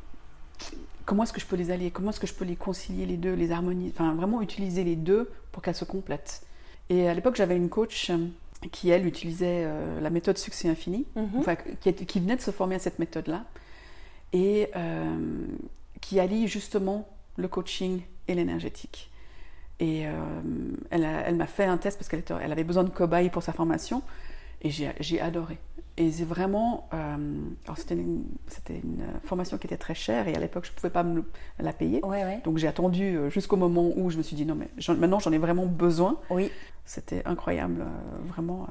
comment 1.04 1.22
est-ce 1.22 1.32
que 1.32 1.40
je 1.40 1.46
peux 1.46 1.56
les 1.56 1.70
allier? 1.70 1.90
Comment 1.90 2.10
est-ce 2.10 2.20
que 2.20 2.26
je 2.26 2.34
peux 2.34 2.44
les 2.44 2.56
concilier 2.56 3.06
les 3.06 3.16
deux, 3.16 3.34
les 3.34 3.50
harmoniser 3.50 3.92
Enfin, 3.94 4.14
vraiment 4.14 4.42
utiliser 4.42 4.84
les 4.84 4.96
deux 4.96 5.30
pour 5.52 5.62
qu'elles 5.62 5.74
se 5.74 5.84
complètent? 5.84 6.42
Et 6.90 7.08
à 7.08 7.14
l'époque, 7.14 7.36
j'avais 7.36 7.56
une 7.56 7.68
coach 7.68 8.10
euh, 8.10 8.26
qui, 8.72 8.90
elle, 8.90 9.06
utilisait 9.06 9.64
euh, 9.66 10.00
la 10.00 10.10
méthode 10.10 10.38
succès 10.38 10.68
infini, 10.68 11.06
Mhm. 11.16 11.28
enfin, 11.38 11.56
qui, 11.56 11.88
était- 11.88 12.04
qui 12.06 12.18
venait 12.20 12.36
de 12.36 12.40
se 12.42 12.50
former 12.50 12.74
à 12.76 12.78
cette 12.78 12.98
méthode-là, 12.98 13.44
et 14.32 14.68
euh, 14.76 15.46
qui 16.00 16.18
allie 16.20 16.48
justement 16.48 17.08
le 17.36 17.48
coaching 17.48 18.00
et 18.26 18.34
l'énergétique. 18.34 19.10
Et 19.80 20.06
euh, 20.06 20.12
elle, 20.90 21.36
m'a 21.36 21.46
fait 21.46 21.64
un 21.64 21.76
test 21.76 21.98
parce 21.98 22.08
qu'elle 22.08 22.24
elle 22.42 22.52
avait 22.52 22.64
besoin 22.64 22.84
de 22.84 22.90
cobayes 22.90 23.30
pour 23.30 23.42
sa 23.42 23.52
formation. 23.52 24.02
Et 24.62 24.70
j'ai 24.70 25.20
adoré. 25.20 25.58
Et 25.98 26.12
c'est 26.12 26.24
vraiment. 26.24 26.88
euh, 26.94 27.16
alors, 27.64 27.76
c'était 27.76 27.94
une, 27.94 28.24
formation 29.24 29.58
qui 29.58 29.66
était 29.66 29.76
très 29.76 29.94
chère 29.94 30.28
et 30.28 30.34
à 30.34 30.38
l'époque, 30.38 30.64
je 30.64 30.70
ne 30.70 30.76
pouvais 30.76 30.90
pas 30.90 31.02
me 31.02 31.24
la 31.58 31.72
payer. 31.72 32.00
Ouais, 32.04 32.22
ouais. 32.22 32.40
Donc, 32.44 32.56
j'ai 32.58 32.68
attendu 32.68 33.16
euh, 33.16 33.30
jusqu'au 33.30 33.56
moment 33.56 33.90
où 33.96 34.08
je 34.08 34.16
me 34.16 34.22
suis 34.22 34.36
dit 34.36 34.46
non, 34.46 34.54
mais 34.54 34.68
maintenant, 34.94 35.18
j'en 35.18 35.32
ai 35.32 35.38
vraiment 35.38 35.66
besoin. 35.66 36.18
Oui. 36.30 36.52
C'était 36.84 37.22
incroyable, 37.24 37.82
euh, 37.82 38.28
vraiment. 38.28 38.68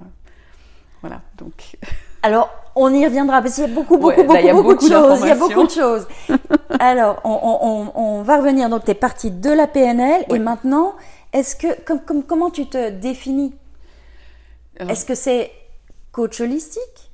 Voilà. 1.01 1.21
Donc, 1.37 1.77
Alors, 2.23 2.49
on 2.75 2.93
y 2.93 3.05
reviendra 3.05 3.41
parce 3.41 3.55
qu'il 3.55 3.63
y 3.67 3.71
a 3.71 3.73
beaucoup, 3.73 3.97
beaucoup, 3.97 4.21
Ouais, 4.21 4.41
là, 4.43 4.51
beaucoup, 4.53 4.69
beaucoup, 4.73 4.87
de 4.87 4.91
choses. 4.93 5.19
Il 5.21 5.27
y 5.27 5.31
a 5.31 5.35
beaucoup 5.35 5.63
de 5.65 5.71
choses. 5.71 6.07
Alors, 6.79 7.21
on, 7.23 7.29
on- 7.31 7.67
on- 7.69 7.91
on 8.19 8.21
va 8.23 8.37
revenir. 8.37 8.69
Donc, 8.69 8.85
tu 8.85 8.91
es 8.91 8.95
partie 8.95 9.31
de 9.31 9.49
la 9.49 9.67
PNL 9.67 10.25
et 10.29 10.39
maintenant, 10.39 10.95
est-ce 11.33 11.55
que, 11.55 11.79
comme, 11.83 12.01
comme- 12.01 12.23
comment 12.23 12.49
tu 12.49 12.65
te 12.67 12.89
définis? 12.89 13.53
Euh, 14.81 14.87
Est-ce 14.87 15.05
que 15.05 15.15
c'est 15.15 15.51
coach 16.11 16.39
holistique? 16.41 17.11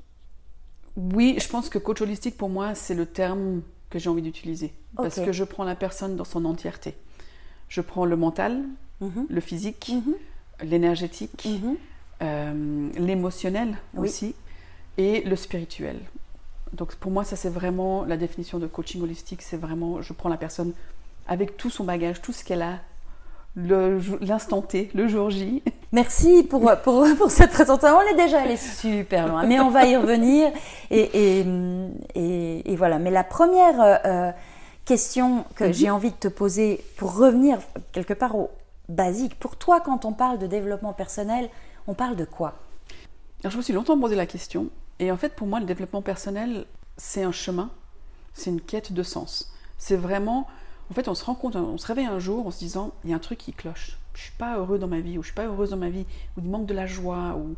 Oui, 0.95 1.35
je 1.39 1.47
pense 1.47 1.69
que 1.69 1.77
coach 1.79 2.01
holistique, 2.01 2.37
pour 2.37 2.49
moi, 2.49 2.75
c'est 2.75 2.93
le 2.93 3.05
terme 3.05 3.61
que 3.89 3.99
j'ai 3.99 4.09
envie 4.09 4.21
d'utiliser. 4.21 4.73
Parce 4.95 5.15
que 5.19 5.31
je 5.31 5.43
prends 5.43 5.63
la 5.63 5.75
personne 5.75 6.15
dans 6.15 6.23
son 6.25 6.45
entièreté. 6.45 6.95
Je 7.67 7.81
prends 7.81 8.05
le 8.05 8.15
mental, 8.15 8.61
Mhm. 9.01 9.25
le 9.29 9.41
physique, 9.41 9.91
Mhm. 9.93 10.13
l'énergétique, 10.69 11.45
Mhm. 11.45 11.75
Euh, 12.23 12.89
l'émotionnel 12.97 13.75
Oui. 13.95 14.07
aussi, 14.07 14.35
et 14.97 15.21
le 15.21 15.35
spirituel. 15.35 15.97
Donc 16.73 16.95
pour 16.95 17.11
moi, 17.11 17.23
ça 17.23 17.35
c'est 17.35 17.49
vraiment 17.49 18.03
la 18.05 18.17
définition 18.17 18.57
de 18.59 18.65
coaching 18.67 19.01
holistique. 19.03 19.41
C'est 19.41 19.57
vraiment, 19.57 20.01
je 20.01 20.13
prends 20.13 20.29
la 20.29 20.37
personne 20.37 20.73
avec 21.27 21.57
tout 21.57 21.69
son 21.69 21.83
bagage, 21.83 22.21
tout 22.21 22.31
ce 22.33 22.43
qu'elle 22.43 22.61
a, 22.63 22.79
l'instant 23.55 24.61
T, 24.61 24.89
le 24.95 25.07
jour 25.07 25.29
J. 25.29 25.61
Merci 25.91 26.43
pour, 26.43 26.71
pour, 26.83 27.05
pour 27.17 27.29
cette 27.31 27.51
présentation. 27.51 27.97
On 27.97 28.13
est 28.13 28.17
déjà 28.17 28.41
allé 28.41 28.57
super 28.57 29.27
loin, 29.27 29.45
mais 29.45 29.59
on 29.59 29.69
va 29.69 29.85
y 29.85 29.95
revenir. 29.95 30.51
Et, 30.89 31.39
et, 31.41 31.45
et- 32.15 32.71
et 32.71 32.75
voilà. 32.75 32.97
Mais 32.97 33.11
la 33.11 33.23
première 33.23 33.79
euh, 33.79 33.95
euh, 34.05 34.31
question 34.85 35.45
que 35.55 35.65
Mhm. 35.65 35.73
j'ai 35.73 35.89
envie 35.91 36.09
de 36.09 36.15
te 36.15 36.27
poser 36.27 36.83
pour 36.97 37.15
revenir 37.15 37.59
quelque 37.91 38.13
part 38.13 38.35
au 38.35 38.49
basique, 38.89 39.37
pour 39.39 39.55
toi, 39.55 39.79
quand 39.81 40.03
on 40.05 40.13
parle 40.13 40.39
de 40.39 40.47
développement 40.47 40.93
personnel, 40.93 41.47
on 41.87 41.93
parle 41.93 42.15
de 42.15 42.25
quoi? 42.25 42.59
Alors, 43.41 43.51
je 43.51 43.57
me 43.57 43.61
suis 43.61 43.73
longtemps 43.73 43.99
posé 43.99 44.15
la 44.15 44.25
question. 44.25 44.69
Et 44.99 45.11
en 45.11 45.17
fait, 45.17 45.35
pour 45.35 45.47
moi, 45.47 45.59
le 45.59 45.65
développement 45.65 46.01
personnel, 46.01 46.65
c'est 46.97 47.23
un 47.23 47.31
chemin, 47.31 47.71
c'est 48.33 48.49
une 48.49 48.61
quête 48.61 48.93
de 48.93 49.03
sens. 49.03 49.51
C'est 49.77 49.97
vraiment, 49.97 50.47
en 50.89 50.93
fait, 50.93 51.07
on 51.07 51.15
se 51.15 51.25
rend 51.25 51.35
compte, 51.35 51.55
on 51.55 51.77
se 51.77 51.87
réveille 51.87 52.05
un 52.05 52.19
jour 52.19 52.47
en 52.47 52.51
se 52.51 52.59
disant, 52.59 52.91
il 53.03 53.09
y 53.09 53.13
a 53.13 53.15
un 53.15 53.19
truc 53.19 53.39
qui 53.39 53.53
cloche. 53.53 53.97
Je 54.13 54.21
suis 54.21 54.37
pas 54.37 54.57
heureux 54.57 54.77
dans 54.77 54.87
ma 54.87 54.99
vie, 54.99 55.17
ou 55.17 55.23
je 55.23 55.27
suis 55.27 55.35
pas 55.35 55.45
heureuse 55.45 55.71
dans 55.71 55.77
ma 55.77 55.89
vie, 55.89 56.05
ou 56.37 56.41
il 56.41 56.49
manque 56.49 56.67
de 56.67 56.73
la 56.73 56.85
joie, 56.85 57.35
ou 57.35 57.55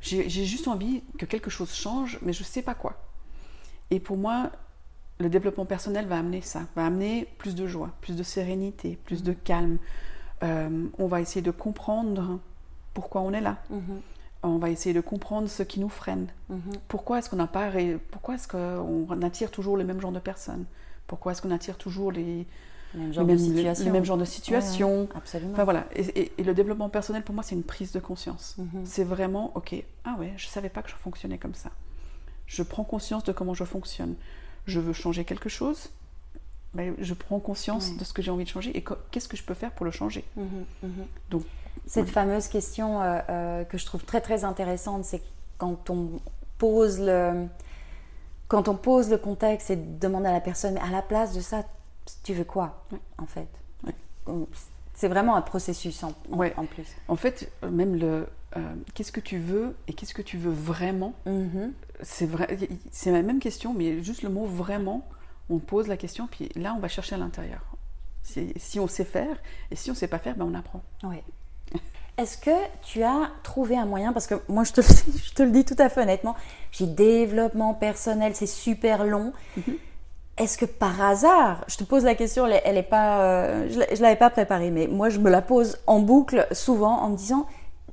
j'ai 0.00 0.28
juste 0.28 0.66
envie 0.66 1.02
que 1.18 1.26
quelque 1.26 1.50
chose 1.50 1.72
change, 1.72 2.18
mais 2.22 2.32
je 2.32 2.42
sais 2.42 2.62
pas 2.62 2.74
quoi. 2.74 2.94
Et 3.90 4.00
pour 4.00 4.16
moi, 4.16 4.50
le 5.18 5.28
développement 5.28 5.66
personnel 5.66 6.06
va 6.06 6.18
amener 6.18 6.40
ça, 6.40 6.62
va 6.74 6.86
amener 6.86 7.28
plus 7.38 7.54
de 7.54 7.66
joie, 7.66 7.90
plus 8.00 8.16
de 8.16 8.22
sérénité, 8.22 8.98
plus 9.04 9.22
de 9.22 9.32
calme. 9.32 9.78
Euh, 10.42 10.86
on 10.98 11.06
va 11.06 11.20
essayer 11.20 11.42
de 11.42 11.50
comprendre 11.50 12.40
pourquoi 12.94 13.20
on 13.20 13.32
est 13.32 13.40
là. 13.40 13.58
On 14.42 14.56
va 14.58 14.70
essayer 14.70 14.94
de 14.94 15.00
comprendre 15.02 15.48
ce 15.48 15.62
qui 15.62 15.80
nous 15.80 15.88
freine. 15.90 16.26
Pourquoi 16.88 17.18
est-ce 17.18 17.28
qu'on 17.30 17.36
n'a 17.36 17.46
pas, 17.46 17.68
ré- 17.68 17.98
pourquoi 18.10 18.34
est-ce 18.36 18.48
qu'on 18.48 19.22
attire 19.22 19.50
toujours 19.50 19.76
les 19.76 19.84
mêmes 19.84 20.00
genres 20.00 20.12
de 20.12 20.18
personnes? 20.18 20.64
Pourquoi 21.06 21.32
est-ce 21.32 21.42
qu'on 21.42 21.50
attire 21.50 21.76
toujours 21.76 22.10
les, 22.12 22.46
Même 22.94 23.08
les 23.08 23.12
genre 23.12 23.24
mêmes, 23.26 23.36
de 23.36 23.42
situation. 23.42 23.84
les 23.84 23.90
mêmes 23.90 24.04
genres 24.04 24.16
de 24.16 24.24
situations? 24.24 25.02
Ouais, 25.02 25.08
absolument. 25.16 25.52
Enfin 25.52 25.64
voilà. 25.64 25.86
Et, 25.94 26.02
et- 26.20 26.32
et 26.38 26.44
le 26.44 26.54
développement 26.54 26.88
personnel 26.88 27.22
pour 27.22 27.34
moi 27.34 27.44
c'est 27.44 27.54
une 27.54 27.64
prise 27.64 27.92
de 27.92 28.00
conscience. 28.00 28.54
Mhm. 28.58 28.84
C'est 28.86 29.04
vraiment 29.04 29.52
ok. 29.56 29.74
Ah 30.04 30.16
ouais, 30.18 30.32
je 30.36 30.46
savais 30.46 30.68
pas 30.70 30.82
que 30.82 30.88
je 30.90 30.94
fonctionnais 30.94 31.36
comme 31.38 31.54
ça. 31.54 31.70
Je 32.46 32.62
prends 32.62 32.84
conscience 32.84 33.24
de 33.24 33.32
comment 33.32 33.54
je 33.54 33.64
fonctionne. 33.64 34.14
Je 34.66 34.80
veux 34.80 34.92
changer 34.92 35.24
quelque 35.24 35.48
chose. 35.48 35.90
Ben, 36.74 36.94
je 37.00 37.14
prends 37.14 37.40
conscience 37.40 37.90
Ouais. 37.90 37.96
de 37.98 38.04
ce 38.04 38.12
que 38.12 38.22
j'ai 38.22 38.30
envie 38.30 38.44
de 38.44 38.48
changer 38.48 38.76
et 38.76 38.84
qu'est-ce 39.10 39.28
que 39.28 39.36
je 39.36 39.42
peux 39.42 39.54
faire 39.54 39.72
pour 39.72 39.84
le 39.84 39.90
changer. 39.90 40.24
Mhm, 40.36 40.64
mhm. 40.84 41.06
Donc, 41.30 41.42
Cette 41.86 42.08
fameuse 42.08 42.46
question 42.48 43.02
euh, 43.02 43.18
euh, 43.28 43.64
que 43.64 43.76
je 43.78 43.86
trouve 43.86 44.04
très 44.04 44.20
très 44.20 44.44
intéressante, 44.44 45.04
c'est 45.04 45.22
quand 45.58 45.90
on 45.90 46.20
pose 46.58 47.00
le 47.00 47.46
quand 48.48 48.68
on 48.68 48.74
pose 48.76 49.10
le 49.10 49.18
contexte 49.18 49.70
et 49.70 49.76
demande 49.76 50.26
à 50.26 50.32
la 50.32 50.40
personne, 50.40 50.74
mais 50.74 50.80
à 50.80 50.90
la 50.90 51.02
place 51.02 51.32
de 51.34 51.40
ça, 51.40 51.64
tu 52.24 52.34
veux 52.34 52.44
quoi 52.44 52.84
en 53.18 53.26
fait? 53.26 53.48
C'est 54.94 55.08
vraiment 55.08 55.34
un 55.36 55.42
processus 55.42 56.02
en, 56.04 56.12
en- 56.30 56.36
Ouais. 56.36 56.52
en 56.56 56.66
plus. 56.66 56.86
En 57.08 57.16
fait, 57.16 57.50
même 57.68 57.96
le 57.96 58.26
euh, 58.56 58.74
qu'est-ce 58.94 59.12
que 59.12 59.20
tu 59.20 59.38
veux 59.38 59.74
et 59.88 59.92
qu'est-ce 59.92 60.12
que 60.14 60.22
tu 60.22 60.36
veux 60.36 60.50
vraiment, 60.52 61.14
c'est 62.02 62.26
vrai, 62.26 62.58
c'est 62.90 63.10
la 63.12 63.22
même 63.22 63.38
question, 63.40 63.72
mais 63.72 64.02
juste 64.02 64.22
le 64.22 64.28
mot 64.28 64.44
vraiment, 64.44 65.06
on 65.50 65.58
pose 65.58 65.88
la 65.88 65.96
question, 65.96 66.26
puis 66.30 66.48
là 66.56 66.74
on 66.76 66.80
va 66.80 66.88
chercher 66.88 67.14
à 67.16 67.18
l'intérieur. 67.18 67.60
Si, 68.22 68.78
on 68.78 68.86
sait 68.86 69.04
faire 69.04 69.36
et 69.70 69.76
si 69.76 69.90
on 69.90 69.94
sait 69.94 70.06
pas 70.06 70.18
faire, 70.18 70.36
ben 70.36 70.46
on 70.50 70.54
apprend. 70.54 70.82
Ouais. 71.02 71.24
Est-ce 72.18 72.36
que 72.38 72.50
tu 72.82 73.02
as 73.02 73.30
trouvé 73.42 73.76
un 73.76 73.86
moyen, 73.86 74.12
parce 74.12 74.26
que 74.26 74.34
moi 74.48 74.62
je 74.64 74.72
te, 74.72 74.80
le- 74.82 74.86
je 75.24 75.32
te 75.34 75.42
le 75.42 75.50
dis 75.50 75.64
tout 75.64 75.76
à 75.78 75.88
fait 75.88 76.02
honnêtement, 76.02 76.36
j'ai 76.70 76.86
développement 76.86 77.74
personnel, 77.74 78.34
c'est 78.34 78.46
super 78.46 79.04
long. 79.04 79.32
Mhm. 79.56 79.76
Est-ce 80.38 80.56
que 80.56 80.64
par 80.64 81.00
hasard, 81.02 81.64
je 81.68 81.76
te 81.76 81.84
pose 81.84 82.04
la 82.04 82.14
question, 82.14 82.46
elle, 82.46 82.52
est- 82.54 82.62
elle 82.64 82.76
est 82.78 82.82
pas, 82.82 83.22
euh, 83.22 83.68
je 83.70 83.78
ne 83.78 84.02
l'avais 84.02 84.16
pas 84.16 84.30
préparée, 84.30 84.70
mais 84.70 84.86
moi 84.86 85.08
je 85.08 85.18
me 85.18 85.30
la 85.30 85.42
pose 85.42 85.78
en 85.86 85.98
boucle 86.00 86.46
souvent 86.52 86.98
en 87.00 87.08
me 87.10 87.16
disant 87.16 87.46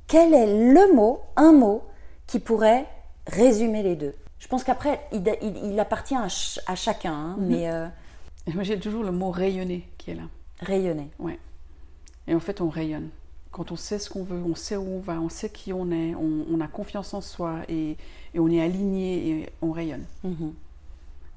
quel 0.06 0.32
est 0.34 0.72
le 0.72 0.94
mot, 0.94 1.20
un 1.36 1.52
mot 1.52 1.82
qui 2.26 2.38
pourrait 2.38 2.86
résumer 3.26 3.82
les 3.82 3.96
deux? 3.96 4.14
Je 4.38 4.46
pense 4.48 4.64
qu'après 4.64 5.00
il, 5.12 5.22
il- 5.42 5.72
il 5.72 5.80
appartient 5.80 6.14
à, 6.14 6.28
ch- 6.28 6.60
à 6.66 6.74
chacun, 6.76 7.12
hein, 7.12 7.36
Mhm. 7.38 7.46
mais 7.48 7.70
euh, 7.70 7.86
moi 8.54 8.62
j'ai 8.62 8.78
toujours 8.78 9.02
le 9.04 9.12
mot 9.12 9.30
rayonner 9.30 9.88
qui 9.98 10.10
est 10.12 10.14
là. 10.14 10.22
rayonner. 10.60 11.10
Et 12.26 12.34
en 12.34 12.40
fait 12.40 12.60
on 12.60 12.68
rayonne. 12.68 13.08
Quand 13.50 13.72
on 13.72 13.76
sait 13.76 13.98
ce 13.98 14.10
qu'on 14.10 14.22
veut, 14.24 14.42
on 14.46 14.54
sait 14.54 14.76
où 14.76 14.86
on 14.96 15.00
va, 15.00 15.14
on 15.20 15.28
sait 15.30 15.48
qui 15.48 15.72
on 15.72 15.90
est, 15.90 16.14
on, 16.14 16.44
on 16.52 16.60
a 16.60 16.68
confiance 16.68 17.14
en 17.14 17.20
soi 17.20 17.56
et, 17.68 17.96
et 18.34 18.38
on 18.38 18.48
est 18.48 18.60
aligné 18.60 19.28
et 19.30 19.48
on 19.62 19.72
rayonne. 19.72 20.04
Mhm. 20.22 20.52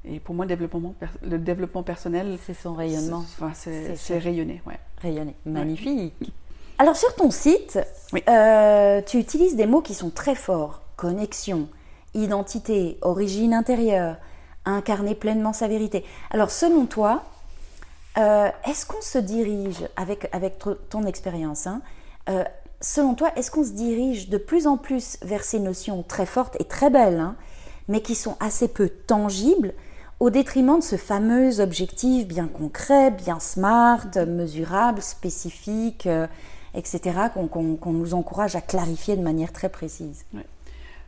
Et 0.03 0.19
pour 0.19 0.35
moi 0.35 0.45
le 0.45 0.49
développement, 0.49 0.93
per- 0.99 1.07
le 1.23 1.37
développement 1.37 1.83
personnel, 1.83 2.37
C'est 2.43 2.53
son 2.55 2.73
rayonnement. 2.73 3.23
c'est- 3.53 3.91
enfin, 3.93 4.19
rayonner. 4.19 4.61
Ouais. 4.65 4.79
Rayonner. 5.01 5.35
Magnifique. 5.45 6.13
Alors 6.79 6.95
sur 6.95 7.13
ton 7.15 7.29
site, 7.31 7.79
Oui. 8.11 8.23
euh, 8.27 9.01
tu 9.05 9.17
utilises 9.19 9.55
des 9.55 9.67
mots 9.67 9.81
qui 9.81 9.93
sont 9.93 10.09
très 10.09 10.33
forts. 10.35 10.81
Connexion, 10.97 11.67
identité, 12.13 12.97
origine 13.01 13.53
intérieure, 13.53 14.17
incarner 14.65 15.15
pleinement 15.15 15.53
sa 15.53 15.67
vérité. 15.67 16.03
Alors 16.29 16.51
selon 16.51 16.85
toi, 16.85 17.23
euh, 18.17 18.49
est-ce 18.67 18.85
qu'on 18.85 19.01
se 19.01 19.17
dirige, 19.17 19.87
avec, 19.95 20.29
avec 20.33 20.59
ton 20.89 21.05
expérience, 21.05 21.67
hein, 21.67 21.81
euh, 22.29 22.43
selon 22.81 23.13
toi, 23.15 23.31
est-ce 23.35 23.49
qu'on 23.51 23.63
se 23.63 23.71
dirige 23.71 24.29
de 24.29 24.37
plus 24.37 24.67
en 24.67 24.77
plus 24.77 25.17
vers 25.21 25.43
ces 25.43 25.59
notions 25.59 26.03
très 26.03 26.25
fortes 26.25 26.57
et 26.59 26.65
très 26.65 26.89
belles, 26.89 27.19
hein, 27.19 27.35
mais 27.87 28.01
qui 28.01 28.15
sont 28.15 28.35
assez 28.39 28.67
peu 28.67 28.89
tangibles, 28.89 29.73
au 30.19 30.29
détriment 30.29 30.77
de 30.77 30.83
ce 30.83 30.97
fameux 30.97 31.59
objectif 31.61 32.27
bien 32.27 32.47
concret, 32.47 33.09
bien 33.09 33.39
smart, 33.39 34.05
mesurable, 34.27 35.01
spécifique, 35.01 36.05
euh, 36.05 36.27
etc., 36.75 37.01
qu'on 37.33 37.47
qu'on- 37.47 37.75
qu'on 37.75 37.91
nous 37.93 38.13
encourage 38.13 38.55
à 38.55 38.61
clarifier 38.61 39.15
de 39.17 39.23
manière 39.23 39.51
très 39.51 39.69
précise? 39.69 40.23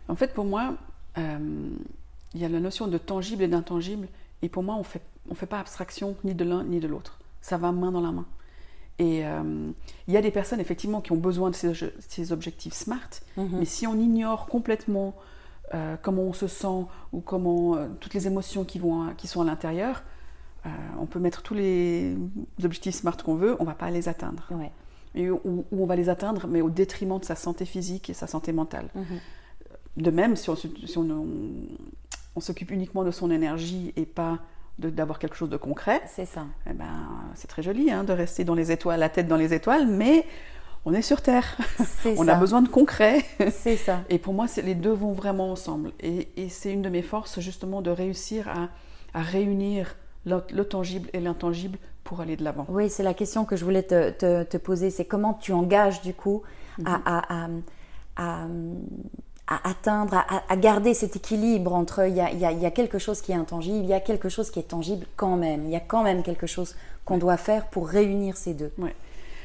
En 0.10 0.16
fait, 0.16 0.34
pour 0.34 0.46
moi, 0.46 0.74
il 1.18 2.42
y 2.42 2.46
a 2.46 2.50
la 2.50 2.60
notion 2.60 2.88
de 2.88 2.98
tangible 2.98 3.44
et 3.44 3.48
d'intangible. 3.48 4.08
Et 4.42 4.50
pour 4.50 4.64
moi, 4.64 4.76
on 4.76 4.84
fait, 4.84 5.02
on 5.30 5.36
fait 5.36 5.46
pas 5.46 5.60
abstraction 5.60 6.16
ni 6.24 6.34
de 6.34 6.44
l'un 6.44 6.64
ni 6.64 6.80
de 6.80 6.88
l'autre. 6.88 7.20
Ça 7.42 7.58
va 7.58 7.72
main 7.72 7.92
dans 7.92 8.02
la 8.02 8.12
main. 8.12 8.26
Et 9.00 9.26
euh, 9.26 9.72
il 10.08 10.14
y 10.14 10.18
a 10.18 10.22
des 10.22 10.32
personnes, 10.32 10.60
effectivement, 10.60 11.02
qui 11.02 11.12
ont 11.12 11.18
besoin 11.18 11.50
de 11.50 11.56
ces, 11.56 11.72
ces 12.08 12.32
objectifs 12.32 12.74
smart. 12.74 13.10
Mhm. 13.38 13.60
Mais 13.60 13.66
si 13.66 13.88
on 13.88 13.96
ignore 13.96 14.46
complètement 14.48 15.16
euh, 15.74 15.96
comment 16.02 16.24
on 16.24 16.34
se 16.34 16.48
sent 16.48 16.86
ou 17.14 17.20
comment 17.22 17.76
euh, 17.76 17.88
toutes 18.00 18.14
les 18.14 18.28
émotions 18.28 18.64
qui, 18.66 18.80
vont, 18.80 19.08
à- 19.08 19.14
qui 19.14 19.28
sont 19.28 19.42
à 19.42 19.46
l'intérieur, 19.46 20.04
euh, 20.66 20.70
on 21.00 21.06
peut 21.06 21.20
mettre 21.20 21.42
tous 21.42 21.54
les 21.56 22.16
objectifs 22.64 22.96
smart 22.96 23.18
qu'on 23.18 23.36
veut, 23.36 23.56
on 23.60 23.64
va 23.64 23.74
pas 23.74 23.90
les 23.90 24.08
atteindre. 24.10 24.48
Ouais. 24.52 24.72
Et, 25.16 25.30
ou, 25.30 25.40
ou 25.44 25.84
on 25.84 25.86
va 25.86 25.96
les 25.96 26.10
atteindre, 26.10 26.48
mais 26.48 26.62
au 26.62 26.70
détriment 26.70 27.20
de 27.20 27.26
sa 27.26 27.36
santé 27.36 27.66
physique 27.66 28.10
et 28.10 28.14
sa 28.14 28.28
santé 28.28 28.52
mentale. 28.54 28.88
Mhm. 28.96 29.06
De 29.98 30.10
même, 30.12 30.36
si 30.36 30.50
on, 30.50 30.56
se- 30.56 30.68
si 30.86 30.98
on- 30.98 31.10
on- 31.10 31.28
on 32.36 32.40
s'occupe 32.40 32.72
uniquement 32.72 33.04
de 33.04 33.12
son 33.12 33.30
énergie 33.32 33.94
et 33.96 34.06
pas 34.06 34.40
d'avoir 34.80 35.20
quelque 35.20 35.36
chose 35.36 35.50
de 35.52 35.58
concret, 35.58 36.02
C'est 36.08 36.26
ça. 36.26 36.46
eh 36.68 36.74
ben, 36.74 37.08
c'est 37.36 37.48
très 37.48 37.62
joli 37.62 37.92
hein, 37.92 38.04
de 38.04 38.12
rester 38.12 38.44
dans 38.44 38.56
les 38.56 38.72
étoiles, 38.72 39.00
la 39.00 39.10
tête 39.10 39.28
dans 39.28 39.38
les 39.38 39.54
étoiles, 39.54 39.86
mais 39.86 40.26
on 40.86 40.94
est 40.96 41.04
sur 41.04 41.22
Terre. 41.22 41.58
On 42.18 42.26
ça. 42.26 42.36
a 42.36 42.40
besoin 42.40 42.62
de 42.64 42.68
concret. 42.68 43.24
C'est 43.52 43.78
ça. 43.78 44.02
Et 44.10 44.18
pour 44.18 44.34
moi, 44.34 44.48
les 44.64 44.74
deux 44.76 44.92
vont 44.92 45.12
vraiment 45.14 45.52
ensemble. 45.52 45.92
Et, 46.00 46.28
et 46.36 46.50
c'est 46.50 46.74
une 46.74 46.82
de 46.82 46.90
mes 46.90 47.04
forces, 47.04 47.40
justement, 47.40 47.82
de 47.84 47.92
réussir 47.92 48.50
à, 48.50 48.70
à 49.14 49.22
réunir 49.22 49.96
le, 50.26 50.64
tangible 50.64 51.10
et 51.14 51.20
l'intangible 51.20 51.78
pour 52.04 52.20
aller 52.20 52.36
de 52.36 52.44
l'avant. 52.44 52.66
Oui, 52.68 52.90
c'est 52.90 53.04
la 53.04 53.14
question 53.14 53.46
que 53.46 53.56
je 53.56 53.64
voulais 53.64 53.84
te, 53.84 54.58
poser. 54.58 54.90
C'est 54.90 55.06
comment 55.06 55.36
tu 55.36 55.54
engages 55.54 56.02
du 56.02 56.14
coup 56.16 56.42
à, 56.86 57.48
mhm. 59.56 59.72
atteindre, 59.72 60.26
à, 60.50 60.58
garder 60.58 60.94
cet 60.94 61.16
équilibre 61.16 61.74
entre 61.74 62.08
il 62.08 62.16
y, 62.16 62.22
a, 62.22 62.72
quelque 62.72 63.00
chose 63.00 63.22
qui 63.22 63.32
est 63.32 63.36
intangible, 63.36 63.78
il 63.84 63.90
y 63.90 63.94
a 63.94 64.00
quelque 64.00 64.30
chose 64.30 64.52
qui 64.52 64.60
est 64.60 64.70
tangible 64.70 65.06
quand 65.16 65.36
même. 65.36 65.66
Il 65.66 65.72
y 65.72 65.76
a 65.76 65.80
quand 65.80 66.04
même 66.04 66.24
quelque 66.24 66.48
chose 66.48 66.76
qu'on 67.06 67.18
doit 67.18 67.38
faire 67.38 67.68
pour 67.68 67.88
réunir 67.88 68.38
ces 68.38 68.54
deux. 68.54 68.72
Ouais. 68.78 68.96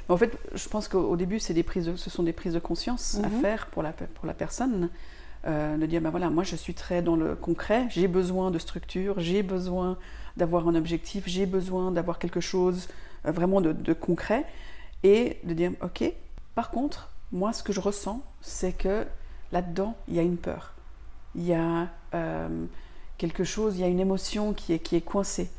En 0.09 0.17
fait, 0.17 0.39
je 0.55 0.69
pense 0.69 0.89
qu'au 0.89 1.17
début, 1.17 1.39
c'est 1.39 1.55
des 1.55 1.63
prises 1.63 1.95
ce 1.97 2.11
sont 2.11 2.23
des 2.23 2.33
prises 2.33 2.55
de 2.55 2.59
conscience 2.59 3.19
à 3.23 3.29
mhm. 3.29 3.41
faire 3.41 3.67
pour 3.67 3.83
la, 3.83 3.93
pour 3.93 4.27
la 4.27 4.35
personne. 4.35 4.89
Euh, 5.47 5.77
de 5.77 5.87
dire, 5.87 6.01
ben 6.01 6.11
voilà, 6.11 6.31
moi 6.31 6.43
je 6.43 6.57
suis 6.57 6.75
très 6.75 7.01
dans 7.01 7.15
le 7.15 7.37
concret, 7.37 7.87
j'ai 7.91 8.09
besoin 8.09 8.51
de 8.51 8.59
structure, 8.59 9.21
j'ai 9.21 9.45
besoin 9.45 9.97
d'avoir 10.37 10.67
un 10.67 10.75
objectif, 10.75 11.25
j'ai 11.27 11.47
besoin 11.47 11.93
d'avoir 11.93 12.19
quelque 12.19 12.41
chose 12.41 12.89
euh, 13.25 13.31
vraiment 13.31 13.61
de, 13.61 13.93
concret, 13.93 14.45
et 15.05 15.39
de 15.45 15.55
dire, 15.55 15.73
ok, 15.81 16.13
par 16.57 16.71
contre, 16.71 17.11
moi 17.31 17.53
ce 17.53 17.63
que 17.63 17.73
je 17.73 17.81
ressens, 17.81 18.21
c'est 18.41 18.73
que 18.73 19.07
là-dedans, 19.53 19.97
il 20.09 20.15
y 20.15 20.19
a 20.19 20.23
une 20.23 20.37
peur, 20.37 20.75
il 21.35 21.45
y 21.45 21.55
a 21.55 21.89
euh, 22.15 22.67
quelque 23.17 23.45
chose, 23.45 23.77
il 23.77 23.81
y 23.81 23.85
a 23.85 23.89
une 23.89 24.01
émotion 24.01 24.53
qui 24.53 24.73
est, 24.73 24.79
qui 24.79 24.97
est 24.97 25.01
coincée, 25.01 25.51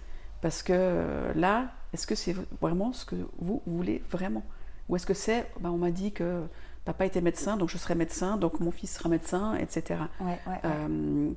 parce 0.42 0.64
que 0.64 1.32
là, 1.36 1.72
est-ce 1.94 2.08
que 2.08 2.16
c'est 2.16 2.36
vraiment 2.62 2.94
ce 2.94 3.06
que 3.06 3.16
vous 3.40 3.62
voulez 3.66 4.04
vraiment? 4.10 4.44
Ou 4.88 4.96
est-ce 4.96 5.06
que 5.06 5.14
c'est, 5.14 5.50
ben, 5.60 5.70
on 5.70 5.78
m'a 5.78 5.92
dit 5.92 6.12
que 6.12 6.44
papa 6.86 7.06
était 7.06 7.22
médecin, 7.22 7.58
donc 7.58 7.70
je 7.70 7.78
serai 7.78 7.96
médecin, 7.96 8.38
donc 8.38 8.60
mon 8.60 8.72
fils 8.72 8.96
sera 8.96 9.10
médecin, 9.10 9.56
etc. 9.56 10.02
Euh, 10.66 11.32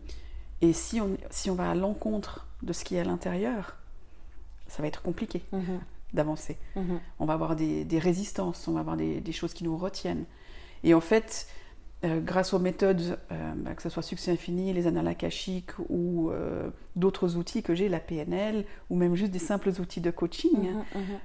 et 0.61 0.73
si 0.73 1.00
on, 1.00 1.16
si 1.30 1.50
on 1.50 1.54
va 1.54 1.71
à 1.71 1.75
l'encontre 1.75 2.47
de 2.62 2.73
ce 2.73 2.85
qui 2.85 2.97
est 2.97 3.00
à 3.00 3.04
l'intérieur, 3.04 3.76
ça 4.68 4.80
va 4.82 4.88
être 4.88 5.02
compliqué 5.02 5.42
mhm. 5.52 5.80
d'avancer. 6.14 6.56
Mhm. 6.76 7.00
On 7.18 7.26
va 7.26 7.35
avoir 7.35 7.56
des, 7.56 7.99
résistances, 7.99 8.66
on 8.68 8.73
va 8.73 8.80
avoir 8.80 8.97
des, 8.97 9.32
choses 9.32 9.52
qui 9.52 9.64
nous 9.64 9.76
retiennent. 9.76 10.25
Et 10.85 10.94
en 10.94 11.00
fait, 11.00 11.47
euh, 12.04 12.21
grâce 12.21 12.52
aux 12.52 12.59
méthodes, 12.59 13.18
euh, 13.30 13.52
bah, 13.56 13.75
que 13.75 13.82
ce 13.82 13.88
soit 13.88 14.02
Succès 14.02 14.32
Infini, 14.32 14.73
les 14.73 14.87
annales 14.87 15.09
akashiques 15.09 15.78
ou 15.88 16.30
d'autres 16.97 17.37
outils 17.37 17.62
que 17.62 17.75
j'ai, 17.75 17.88
la 17.88 18.00
PNL, 18.00 18.64
ou 18.90 18.97
même 18.97 19.14
juste 19.14 19.32
des 19.32 19.38
simples 19.38 19.68
outils 19.80 20.00
de 20.00 20.11
coaching, 20.11 20.71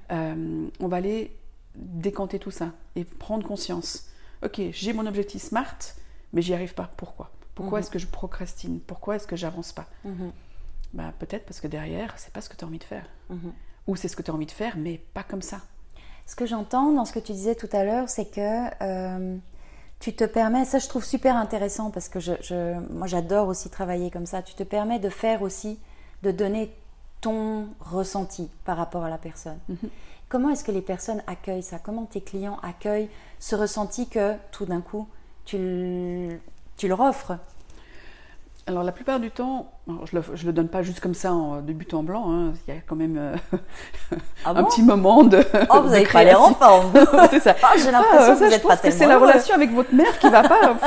mhm, 0.09 0.71
on 0.79 0.87
va 0.87 0.97
aller 0.97 1.35
décanter 1.75 2.39
tout 2.39 2.51
ça 2.51 2.71
et 2.95 3.03
prendre 3.03 3.45
conscience. 3.45 4.09
Ok, 4.43 4.61
j'ai 4.71 4.93
mon 4.93 5.05
objectif 5.05 5.41
SMART, 5.41 5.77
mais 6.33 6.41
j'y 6.41 6.53
arrive 6.53 6.73
pas. 6.73 6.91
Pourquoi? 6.97 7.31
Pourquoi 7.55 7.79
mhm. 7.79 7.83
est-ce 7.83 7.91
que 7.91 7.99
je 7.99 8.07
procrastine? 8.07 8.79
Pourquoi 8.79 9.15
est-ce 9.15 9.25
que 9.25 9.35
j'avance 9.35 9.73
pas? 9.73 9.87
Mhm. 10.05 10.31
bah, 10.93 11.11
Peut-être 11.17 11.45
parce 11.45 11.59
que 11.59 11.67
derrière, 11.67 12.13
c'est 12.17 12.31
pas 12.31 12.41
ce 12.41 12.49
que 12.49 12.55
tu 12.55 12.63
as 12.63 12.67
envie 12.67 12.77
de 12.77 12.83
faire. 12.83 13.05
Mhm. 13.29 13.51
Ou 13.87 13.95
c'est 13.95 14.07
ce 14.07 14.15
que 14.15 14.21
tu 14.21 14.29
as 14.29 14.33
envie 14.33 14.45
de 14.45 14.51
faire, 14.51 14.77
mais 14.77 15.01
pas 15.13 15.23
comme 15.23 15.41
ça. 15.41 15.61
Ce 16.27 16.35
que 16.35 16.45
j'entends 16.45 16.91
dans 16.91 17.05
ce 17.05 17.13
que 17.13 17.19
tu 17.19 17.31
disais 17.31 17.55
tout 17.55 17.69
à 17.71 17.83
l'heure, 17.83 18.09
c'est 18.09 18.29
que 18.29 18.67
euh, 18.83 19.37
tu 19.99 20.15
te 20.15 20.23
permets, 20.23 20.65
ça 20.65 20.79
je 20.79 20.87
trouve 20.87 21.03
super 21.03 21.35
intéressant 21.35 21.89
parce 21.89 22.07
que 22.09 22.19
je, 22.19 22.79
moi 22.91 23.07
j'adore 23.07 23.47
aussi 23.47 23.69
travailler 23.69 24.11
comme 24.11 24.25
ça, 24.25 24.41
tu 24.41 24.53
te 24.53 24.63
permets 24.63 24.99
de 24.99 25.09
faire 25.09 25.41
aussi, 25.41 25.79
de 26.23 26.31
donner 26.31 26.71
ton 27.21 27.67
ressenti 27.79 28.49
par 28.63 28.77
rapport 28.77 29.03
à 29.03 29.09
la 29.09 29.17
personne. 29.17 29.57
Comment 30.29 30.49
est-ce 30.49 30.63
que 30.63 30.71
les 30.71 30.81
personnes 30.81 31.23
accueillent 31.25 31.63
ça? 31.63 31.79
Comment 31.79 32.05
tes 32.05 32.21
clients 32.21 32.59
accueillent 32.61 33.09
ce 33.39 33.55
ressenti 33.55 34.07
que 34.07 34.35
tout 34.51 34.65
d'un 34.65 34.81
coup, 34.81 35.07
tu, 35.45 36.39
tu 36.75 36.87
leur 36.87 36.99
offres? 36.99 37.37
Alors 38.67 38.83
la 38.83 38.91
plupart 38.91 39.19
du 39.19 39.31
temps, 39.31 39.71
je 39.87 40.15
ne 40.15 40.21
le, 40.21 40.43
le, 40.45 40.53
donne 40.53 40.67
pas 40.67 40.83
juste 40.83 40.99
comme 40.99 41.13
ça 41.13 41.33
en, 41.33 41.61
de 41.61 41.71
but 41.71 41.93
en 41.93 42.03
blanc, 42.03 42.31
hein. 42.31 42.53
il 42.67 42.73
y 42.73 42.77
a 42.77 42.81
quand 42.81 42.97
même 42.97 43.17
euh, 43.17 43.35
ah 44.45 44.51
un 44.51 44.63
petit 44.65 44.83
moment 44.83 45.23
de 45.23 45.41
Oh, 45.69 45.81
vous 45.81 45.89
n'avez 45.89 46.05
pas 46.05 46.25
l'air 46.25 46.41
en 46.41 46.53
forme 46.53 46.91
C'est 47.29 47.39
ça. 47.39 47.55
Oh, 47.63 47.77
j'ai 47.77 47.91
l'impression 47.91 48.33
ah, 48.33 48.35
que 48.35 48.43
vous 48.43 48.49
n'êtes 48.49 48.67
pas 48.67 48.75
tellement... 48.75 48.97
c'est 48.97 49.07
la 49.07 49.17
relation 49.17 49.55
avec 49.55 49.71
votre 49.71 49.93
mère 49.95 50.19
qui 50.19 50.29
va 50.29 50.43
pas... 50.43 50.77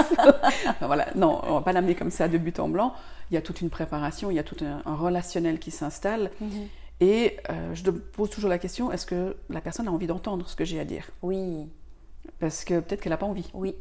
voilà, 0.83 1.07
non, 1.15 1.41
on 1.45 1.55
va 1.55 1.61
pas 1.63 1.73
l'amener 1.73 1.95
comme 1.95 2.11
ça 2.11 2.29
de 2.29 2.37
but 2.37 2.61
en 2.61 2.69
blanc. 2.69 2.93
Il 3.31 3.35
y 3.35 3.39
a 3.39 3.43
toute 3.43 3.63
une 3.63 3.71
préparation, 3.71 4.31
il 4.31 4.35
y 4.35 4.41
a 4.41 4.45
tout 4.45 4.57
un, 4.63 4.95
relationnel 4.95 5.59
qui 5.59 5.71
s'installe. 5.71 6.31
Mhm. 6.41 6.51
Et 7.01 7.39
euh, 7.49 7.75
je 7.75 7.91
pose 7.91 8.29
toujours 8.29 8.51
la 8.51 8.59
question, 8.59 8.93
est-ce 8.93 9.07
que 9.07 9.37
la 9.49 9.63
personne 9.63 9.89
a 9.89 9.91
envie 9.91 10.07
d'entendre 10.07 10.47
ce 10.47 10.55
que 10.55 10.67
j'ai 10.67 10.79
à 10.79 10.85
dire? 10.85 11.09
Oui. 11.23 11.67
Parce 12.41 12.65
que 12.65 12.81
peut-être 12.81 13.01
qu'elle 13.01 13.13
n'a 13.13 13.17
pas 13.17 13.27
envie. 13.27 13.49
Oui. 13.55 13.75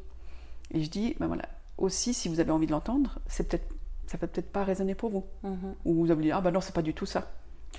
Et 0.73 0.81
je 0.81 0.89
dis, 0.89 1.15
ben 1.19 1.27
voilà, 1.27 1.43
aussi 1.77 2.13
si 2.13 2.29
vous 2.29 2.39
avez 2.39 2.51
envie 2.51 2.67
de 2.67 2.71
l'entendre, 2.71 3.19
c'est 3.27 3.47
peut-être, 3.47 3.67
ça 4.09 4.17
peut 4.17 4.25
peut-être 4.25 4.51
pas 4.51 4.63
résonner 4.63 4.95
pour 4.95 5.11
vous. 5.11 5.23
Mhm. 5.43 5.75
Ou 5.85 5.93
vous 5.93 6.11
allez 6.11 6.23
dire, 6.23 6.37
ah 6.37 6.41
ben 6.41 6.49
non, 6.49 6.61
c'est 6.61 6.73
pas 6.73 6.81
du 6.81 6.95
tout 6.95 7.05
ça. 7.05 7.31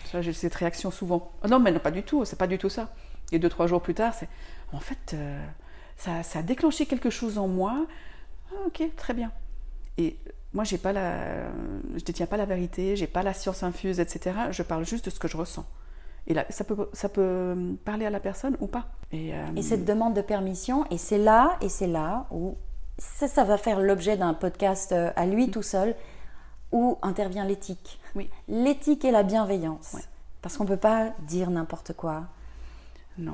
Ça, 0.04 0.22
j'ai 0.22 0.32
cette 0.32 0.54
réaction 0.54 0.92
souvent. 0.92 1.32
Oh 1.44 1.48
non, 1.48 1.58
mais 1.58 1.72
non, 1.72 1.80
pas 1.80 1.90
du 1.90 2.04
tout, 2.04 2.24
c'est 2.24 2.38
pas 2.38 2.46
du 2.46 2.56
tout 2.56 2.68
ça. 2.68 2.94
Et 3.32 3.40
deux, 3.40 3.48
trois 3.48 3.66
jours 3.66 3.82
plus 3.82 3.94
tard, 3.94 4.14
c'est, 4.14 4.28
en 4.72 4.78
fait, 4.78 5.14
euh, 5.14 5.44
ça, 5.96 6.22
ça, 6.22 6.38
a 6.38 6.42
déclenché 6.42 6.86
quelque 6.86 7.10
chose 7.10 7.36
en 7.36 7.48
moi. 7.48 7.84
Ah, 8.52 8.58
ok, 8.68 8.94
très 8.96 9.12
bien. 9.12 9.32
Et 9.98 10.18
moi, 10.52 10.62
j'ai 10.62 10.78
pas 10.78 10.92
la, 10.92 11.48
je 11.96 12.04
détiens 12.04 12.26
pas 12.26 12.36
la 12.36 12.46
vérité, 12.46 12.94
j'ai 12.94 13.08
pas 13.08 13.24
la 13.24 13.34
science 13.34 13.64
infuse, 13.64 13.98
etc. 13.98 14.36
Je 14.52 14.62
parle 14.62 14.84
juste 14.84 15.06
de 15.06 15.10
ce 15.10 15.18
que 15.18 15.26
je 15.26 15.36
ressens. 15.36 15.66
Et 16.28 16.34
là, 16.34 16.46
ça 16.48 16.62
peut, 16.62 16.88
ça 16.92 17.08
peut 17.08 17.56
parler 17.84 18.06
à 18.06 18.10
la 18.10 18.20
personne 18.20 18.56
ou 18.60 18.68
pas. 18.68 18.86
Et, 19.10 19.34
euh, 19.34 19.46
et 19.56 19.62
cette 19.62 19.84
demande 19.84 20.14
de 20.14 20.22
permission, 20.22 20.84
et 20.92 20.98
c'est 20.98 21.18
là, 21.18 21.56
et 21.60 21.68
c'est 21.68 21.88
là 21.88 22.28
où 22.30 22.56
ça, 22.98 23.26
ça 23.26 23.42
va 23.42 23.56
faire 23.56 23.80
l'objet 23.80 24.16
d'un 24.16 24.34
podcast 24.34 24.92
euh, 24.92 25.10
à 25.16 25.26
lui 25.26 25.50
tout 25.50 25.62
seul, 25.62 25.96
où 26.72 26.98
intervient 27.02 27.44
l'éthique. 27.44 28.00
Oui. 28.14 28.28
L'éthique 28.48 29.04
et 29.04 29.11
la 29.11 29.22
bienveillance. 29.22 29.96
Parce 30.42 30.56
qu'on 30.56 30.64
ne 30.64 30.68
peut 30.68 30.76
pas 30.76 31.12
dire 31.26 31.50
n'importe 31.50 31.92
quoi 31.92 32.24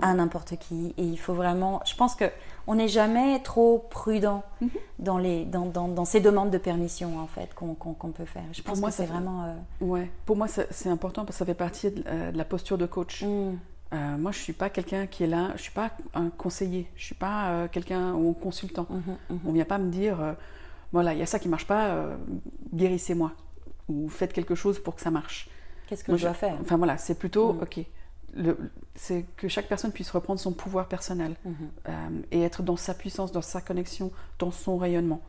à 0.03 0.14
n'importe 0.14 0.57
qui. 0.57 0.94
Et 0.96 1.05
il 1.05 1.18
faut 1.18 1.35
vraiment. 1.35 1.81
Je 1.87 1.94
pense 1.94 2.14
que 2.14 2.25
on 2.66 2.75
n'est 2.75 2.88
jamais 2.88 3.40
trop 3.40 3.87
prudent 3.90 4.42
mhm. 4.61 4.70
dans, 4.99 5.18
les, 5.18 5.44
dans, 5.44 5.66
dans, 5.66 6.05
ces 6.05 6.20
demandes 6.20 6.51
de 6.51 6.59
permission 6.59 7.18
en 7.20 7.27
fait 7.27 7.55
qu'on 7.55 7.75
peut 7.75 8.25
faire. 8.25 8.42
Je 8.53 8.62
pense 8.62 8.81
moi, 8.81 8.90
que 8.90 8.96
c'est 8.96 9.07
vraiment. 9.07 9.44
Euh, 9.44 9.85
ouais. 9.85 10.11
Pour 10.25 10.37
moi, 10.37 10.49
c'est 10.49 10.88
important 10.88 11.25
parce 11.25 11.37
que 11.37 11.38
ça 11.38 11.46
fait 11.46 11.55
partie 11.55 11.90
de, 11.90 12.03
euh, 12.07 12.33
la 12.33 12.44
posture 12.44 12.79
de 12.79 12.87
coach. 12.87 13.22
Mm. 13.22 13.59
Euh, 13.92 14.16
moi, 14.18 14.33
je 14.33 14.38
suis 14.38 14.53
pas 14.53 14.68
quelqu'un 14.68 15.07
qui 15.07 15.22
est 15.22 15.29
là. 15.29 15.53
Je 15.55 15.62
suis 15.62 15.72
pas 15.72 15.90
un 16.14 16.29
conseiller. 16.31 16.90
Je 16.96 17.05
suis 17.05 17.14
pas 17.14 17.68
quelqu'un 17.68 18.14
ou 18.14 18.31
un 18.31 18.42
consultant. 18.42 18.87
On 18.90 18.94
mhm, 18.94 19.16
mhm. 19.31 19.40
On 19.46 19.53
vient 19.53 19.64
pas 19.64 19.79
me 19.79 19.90
dire 19.90 20.18
voilà, 20.92 21.12
il 21.12 21.18
y 21.18 21.22
a 21.22 21.27
ça 21.27 21.38
qui 21.38 21.49
marche 21.49 21.66
pas. 21.66 22.16
guérissez-moi 22.72 23.33
ou 23.88 24.09
faites 24.09 24.33
quelque 24.33 24.55
chose 24.55 24.79
pour 24.79 24.96
que 24.96 25.01
ça 25.01 25.11
marche. 25.11 25.49
Qu'est-ce 25.87 26.03
que 26.03 26.16
je 26.16 26.22
dois 26.22 26.35
faire 26.35 26.57
Enfin 26.61 26.77
voilà, 26.77 26.99
c'est 26.99 27.18
plutôt 27.18 27.53
mm. 27.53 27.62
ok 27.62 27.81
c'est 28.94 29.25
que 29.37 29.49
chaque 29.49 29.66
personne 29.66 29.92
puisse 29.92 30.11
reprendre 30.11 30.40
son 30.40 30.53
pouvoir 30.53 30.88
personnel 30.88 31.37
mhm. 31.44 31.55
euh, 31.88 31.92
et 32.33 32.42
être 32.42 32.62
dans 32.62 32.77
sa 32.77 32.94
puissance, 32.94 33.33
dans 33.33 33.42
sa 33.42 33.61
connexion, 33.61 34.11
dans 34.38 34.51
son 34.51 34.77
rayonnement. 34.77 35.20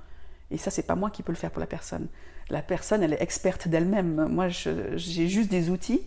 Et 0.51 0.57
ça, 0.57 0.71
c'est 0.71 0.83
pas 0.83 0.95
moi 0.95 1.09
qui 1.09 1.23
peux 1.23 1.31
le 1.31 1.37
faire 1.37 1.51
pour 1.51 1.59
la 1.59 1.67
personne. 1.67 2.07
La 2.49 2.61
personne, 2.61 3.03
elle 3.03 3.13
est 3.13 3.21
experte 3.21 3.67
d'elle-même. 3.67 4.27
Moi, 4.29 4.47
j'ai 4.47 5.27
juste 5.27 5.49
des 5.49 5.69
outils 5.69 6.01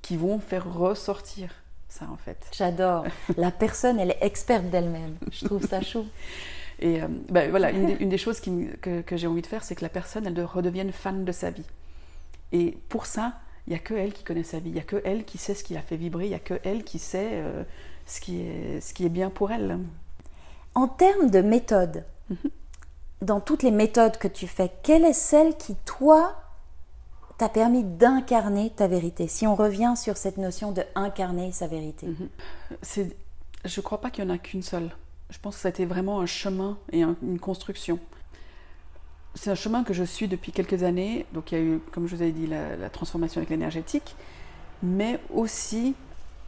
qui 0.00 0.16
vont 0.16 0.38
faire 0.38 0.72
ressortir 0.72 1.50
ça, 1.88 2.06
en 2.10 2.16
fait. 2.16 2.46
J'adore. 2.52 3.04
la 3.36 3.50
personne, 3.50 4.00
elle 4.00 4.12
est 4.12 4.22
experte 4.22 4.64
d'elle-même. 4.70 5.16
Je 5.30 5.44
trouve 5.44 5.66
ça 5.66 5.82
chou. 5.82 6.06
Et 6.80 7.02
euh, 7.02 7.08
ben, 7.30 7.50
voilà, 7.50 7.70
une 7.70 8.08
des, 8.08 8.18
choses 8.18 8.40
que, 8.40 9.00
que 9.00 9.16
j'ai 9.16 9.26
envie 9.26 9.42
de 9.42 9.46
faire, 9.46 9.62
c'est 9.62 9.74
que 9.74 9.82
la 9.82 9.88
personne, 9.88 10.26
elle 10.26 10.44
redevienne 10.44 10.92
fan 10.92 11.24
de 11.24 11.32
sa 11.32 11.50
vie. 11.50 11.66
Et 12.52 12.78
pour 12.88 13.06
ça, 13.06 13.34
il 13.66 13.70
n'y 13.70 13.76
a 13.76 13.78
que 13.78 13.94
elle 13.94 14.12
qui 14.12 14.24
connaît 14.24 14.42
sa 14.42 14.58
vie, 14.58 14.70
il 14.70 14.74
n'y 14.74 14.80
a 14.80 14.84
que 14.84 15.00
elle 15.04 15.24
qui 15.24 15.38
sait 15.38 15.54
ce 15.54 15.64
qui 15.64 15.74
la 15.74 15.80
fait 15.80 15.96
vibrer, 15.96 16.26
il 16.26 16.28
n'y 16.28 16.34
a 16.34 16.40
que 16.40 16.60
elle 16.64 16.84
qui 16.84 16.98
sait 16.98 17.30
euh, 17.32 17.64
ce, 18.06 18.20
qui 18.20 18.42
est, 18.42 18.80
ce 18.80 18.92
qui 18.92 19.06
est 19.06 19.10
bien 19.10 19.30
pour 19.30 19.50
elle. 19.50 19.78
En 20.74 20.86
termes 20.86 21.30
de 21.30 21.40
méthode, 21.40 22.04
mhm. 22.28 22.50
dans 23.22 23.40
toutes 23.40 23.62
les 23.62 23.70
méthodes 23.70 24.18
que 24.18 24.28
tu 24.28 24.46
fais, 24.46 24.70
quelle 24.82 25.04
est 25.04 25.14
celle 25.14 25.56
qui, 25.56 25.76
toi, 25.86 26.36
t'a 27.38 27.48
permis 27.48 27.84
d'incarner 27.84 28.70
ta 28.70 28.86
vérité? 28.86 29.28
Si 29.28 29.46
on 29.46 29.54
revient 29.54 29.94
sur 29.96 30.16
cette 30.16 30.36
notion 30.36 30.72
de 30.72 30.82
incarner 30.94 31.52
sa 31.52 31.66
vérité. 31.66 32.06
Mhm. 32.06 32.28
Je 33.64 33.80
ne 33.80 33.82
crois 33.82 34.00
pas 34.00 34.10
qu'il 34.10 34.24
n'y 34.24 34.30
en 34.30 34.34
a 34.34 34.38
qu'une 34.38 34.62
seule. 34.62 34.90
Je 35.34 35.40
pense 35.40 35.56
que 35.56 35.62
ça 35.62 35.68
a 35.68 35.70
été 35.70 35.84
vraiment 35.84 36.20
un 36.20 36.26
chemin 36.26 36.78
et 36.92 37.02
une 37.02 37.38
construction 37.40 37.98
c'est 39.34 39.50
un 39.50 39.54
chemin 39.54 39.84
que 39.84 39.92
je 39.92 40.04
suis 40.04 40.28
depuis 40.28 40.52
quelques 40.52 40.82
années. 40.82 41.26
Donc 41.32 41.52
il 41.52 41.58
y 41.58 41.60
a 41.60 41.64
eu, 41.64 41.80
comme 41.92 42.06
je 42.06 42.16
vous 42.16 42.22
avais 42.22 42.32
dit, 42.32 42.46
la, 42.46 42.88
transformation 42.90 43.38
avec 43.38 43.50
l'énergétique. 43.50 44.16
Mais 44.82 45.18
aussi, 45.32 45.94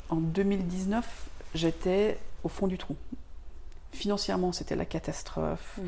en 0.09 0.17
2019, 0.17 1.29
j'étais 1.55 2.19
au 2.45 2.49
fond 2.49 2.67
du 2.67 2.79
trou. 2.79 2.97
Financièrement, 3.93 4.53
c'était 4.53 4.77
la 4.77 4.85
catastrophe. 4.85 5.79
Mm. 5.79 5.83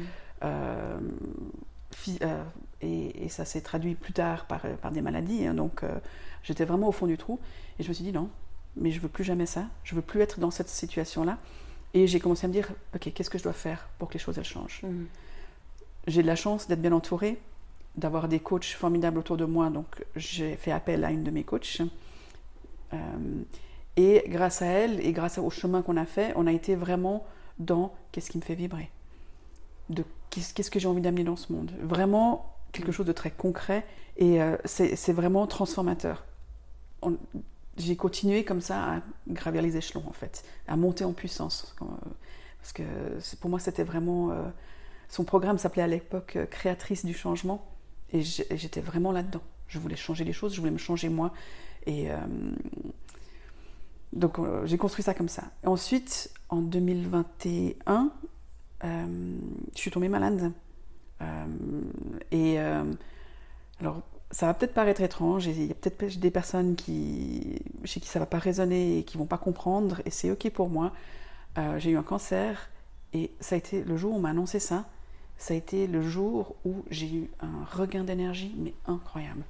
Euh, 0.45 0.99
euh, 2.23 2.45
et, 2.81 3.29
ça 3.29 3.45
s'est 3.45 3.61
traduit 3.61 3.95
plus 3.95 4.13
tard 4.13 4.47
par, 4.47 4.61
par 4.83 4.91
des 4.91 5.01
maladies. 5.01 5.47
Hein. 5.47 5.55
donc 5.55 5.83
euh, 5.83 5.99
j'étais 6.43 6.65
vraiment 6.65 6.89
au 6.89 6.93
fond 6.93 7.07
du 7.07 7.17
trou. 7.17 7.39
Et 7.79 7.83
je 7.83 7.89
me 7.89 7.95
suis 7.95 8.05
dit 8.05 8.13
non, 8.13 8.29
mais 8.77 8.91
je 8.91 9.01
veux 9.01 9.09
plus 9.09 9.25
jamais 9.25 9.47
ça. 9.47 9.67
Je 9.85 9.95
veux 9.95 10.03
plus 10.03 10.21
être 10.21 10.41
dans 10.41 10.51
cette 10.51 10.69
situation-là. 10.69 11.39
Et 11.95 12.07
j'ai 12.07 12.21
commencé 12.21 12.45
à 12.45 12.49
me 12.49 12.53
dire, 12.53 12.71
ok, 12.95 13.13
qu'est-ce 13.13 13.31
que 13.31 13.39
je 13.39 13.43
dois 13.43 13.53
faire 13.53 13.89
pour 13.99 14.09
que 14.09 14.15
les 14.15 14.21
choses 14.21 14.39
elles 14.39 14.45
changent? 14.45 14.83
Mm 14.83 15.07
j'ai 16.07 16.23
de 16.23 16.27
la 16.27 16.37
chance 16.37 16.69
d'être 16.69 16.81
bien 16.81 16.93
entourée, 16.93 17.39
d'avoir 17.97 18.29
des 18.29 18.41
coachs 18.41 18.65
formidables 18.65 19.19
autour 19.19 19.37
de 19.37 19.45
moi. 19.45 19.69
Donc, 19.69 20.07
j'ai 20.17 20.57
fait 20.57 20.73
appel 20.73 21.05
à 21.05 21.11
une 21.11 21.23
de 21.23 21.31
mes 21.31 21.45
coachs 21.45 21.83
et 23.97 24.25
grâce 24.29 24.63
à 24.63 24.67
elle 24.67 25.05
et 25.05 25.13
grâce 25.13 25.37
au 25.37 25.51
chemin 25.51 25.83
qu'on 25.83 25.99
a 25.99 26.07
fait, 26.07 26.33
on 26.37 26.47
a 26.47 26.53
été 26.53 26.77
vraiment 26.77 27.27
dans 27.59 27.95
qu'est-ce 28.11 28.31
qui 28.31 28.39
me 28.39 28.43
fait 28.43 28.55
vibrer, 28.55 28.91
de 29.91 30.03
qu'est-ce 30.31 30.71
que 30.71 30.79
j'ai 30.79 30.89
envie 30.89 31.03
d'amener 31.03 31.25
dans 31.25 31.37
ce 31.37 31.53
monde? 31.53 31.73
Vraiment 31.83 32.55
quelque 32.73 32.93
chose 32.93 33.05
de 33.05 33.13
très 33.13 33.31
concret 33.31 33.85
et 34.17 34.39
c'est 34.65 35.13
vraiment 35.13 35.47
transformateur. 35.47 36.25
J'ai 37.79 37.97
continué 37.97 38.45
comme 38.45 38.61
ça 38.61 38.95
à 38.95 39.03
gravir 39.29 39.63
les 39.63 39.77
échelons 39.77 40.05
en 40.07 40.13
fait, 40.13 40.45
à 40.67 40.77
monter 40.77 41.05
en 41.05 41.13
puissance. 41.13 41.75
Parce 42.61 42.73
que 42.73 42.83
pour 43.41 43.51
moi 43.51 43.59
c'était 43.61 43.85
vraiment 43.85 44.33
son 45.09 45.25
programme 45.25 45.59
s'appelait 45.59 45.83
à 45.83 45.87
l'époque 45.87 46.37
euh, 46.37 46.47
Créatrice 46.47 47.05
du 47.05 47.15
changement. 47.15 47.67
Et 48.13 48.23
j'étais 48.23 48.81
vraiment 48.81 49.13
là-dedans. 49.13 49.43
Je 49.67 49.79
voulais 49.79 49.97
changer 49.97 50.25
les 50.25 50.33
choses, 50.33 50.55
je 50.55 50.61
voulais 50.61 50.73
me 50.73 50.79
changer 50.79 51.11
moi. 51.11 51.33
Et 51.85 52.11
euh, 52.11 52.17
donc 54.15 54.39
euh, 54.39 54.65
j'ai 54.65 54.79
construit 54.79 55.03
ça 55.03 55.13
comme 55.13 55.29
ça. 55.29 55.45
Ensuite, 55.65 56.33
en 56.49 56.63
2021, 56.63 58.11
je 58.83 58.89
suis 59.75 59.91
tombée 59.91 60.09
malade. 60.09 60.53
et 62.31 62.59
alors, 62.59 64.03
ça 64.31 64.47
va 64.47 64.55
peut-être 64.55 64.75
paraître 64.75 65.01
étrange. 65.01 65.47
Il 65.47 65.67
y 65.67 65.71
a 65.71 65.75
peut-être 65.75 66.19
des 66.19 66.31
personnes 66.31 66.77
qui, 66.77 67.61
chez 67.85 68.01
qui 68.01 68.09
ça 68.09 68.19
va 68.19 68.27
pas 68.27 68.39
résonner 68.39 68.99
et 68.99 69.03
qui 69.03 69.17
vont 69.17 69.27
pas 69.27 69.39
comprendre. 69.39 70.03
Et 70.05 70.11
c'est 70.11 70.31
ok 70.31 70.51
pour 70.51 70.69
moi. 70.69 70.93
j'ai 71.79 71.91
eu 71.91 71.97
un 71.97 72.03
cancer. 72.03 72.71
Et 73.15 73.31
ça 73.41 73.55
a 73.55 73.59
été 73.59 73.83
le 73.85 73.97
jour 73.97 74.13
où 74.13 74.17
on 74.17 74.21
m'a 74.21 74.31
annoncé 74.31 74.59
ça 74.59 74.85
ça 75.39 75.55
a 75.55 75.57
été 75.57 75.87
le 75.87 76.03
jour 76.03 76.57
où 76.65 76.85
j'ai 76.91 77.07
eu 77.07 77.31
un 77.41 77.65
regain 77.65 78.03
d'énergie, 78.03 78.55
mais 78.59 78.75
incroyable. 78.87 79.45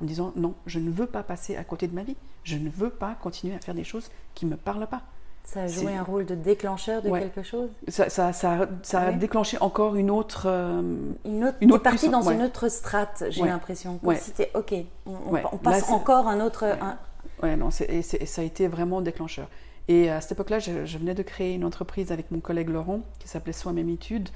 En 0.00 0.04
me 0.04 0.08
disant, 0.08 0.32
non, 0.36 0.54
je 0.66 0.78
ne 0.78 0.90
veux 0.90 1.06
pas 1.06 1.22
passer 1.22 1.54
à 1.56 1.64
côté 1.64 1.86
de 1.86 1.94
ma 1.94 2.02
vie. 2.02 2.16
Je 2.42 2.56
ne 2.56 2.70
veux 2.70 2.90
pas 2.90 3.14
continuer 3.14 3.54
à 3.54 3.60
faire 3.60 3.74
des 3.74 3.84
choses 3.84 4.10
qui 4.34 4.46
ne 4.46 4.52
me 4.52 4.56
parlent 4.56 4.88
pas. 4.88 5.02
Ça 5.44 5.62
a 5.62 5.66
joué 5.66 5.94
un 5.94 6.02
rôle 6.02 6.24
de 6.24 6.34
déclencheur 6.34 7.02
de 7.02 7.10
quelque 7.10 7.42
chose 7.42 7.68
Ça, 7.88 8.08
ça, 8.08 8.32
ça, 8.32 8.66
ça 8.82 9.00
a 9.00 9.12
déclenché 9.12 9.58
encore 9.60 9.94
une 9.94 10.10
autre. 10.10 10.46
Euh, 10.46 10.80
une 11.24 11.44
autre, 11.44 11.56
une 11.60 11.72
autre 11.72 11.82
partie 11.82 12.08
dans 12.08 12.28
une 12.30 12.42
autre 12.42 12.68
strate, 12.68 13.24
j'ai 13.28 13.44
l'impression. 13.44 13.98
Comme 13.98 14.16
si 14.16 14.24
c'était 14.24 14.50
OK, 14.54 14.74
on, 15.06 15.58
passe 15.58 15.90
encore 15.90 16.28
un 16.28 16.40
autre. 16.40 16.64
Ouais, 17.42 17.56
non, 17.56 17.68
et, 17.88 18.02
ça 18.02 18.42
a 18.42 18.44
été 18.44 18.68
vraiment 18.68 19.00
déclencheur. 19.00 19.48
Et 19.86 20.08
à 20.08 20.22
cette 20.22 20.32
époque-là, 20.32 20.60
je, 20.60 20.86
je, 20.86 20.96
venais 20.96 21.14
de 21.14 21.22
créer 21.22 21.54
une 21.54 21.64
entreprise 21.64 22.10
avec 22.10 22.30
mon 22.30 22.40
collègue 22.40 22.70
Laurent 22.70 23.00
qui 23.18 23.28
s'appelait 23.28 23.52
Soi-même 23.52 23.90
étude. 23.90 24.30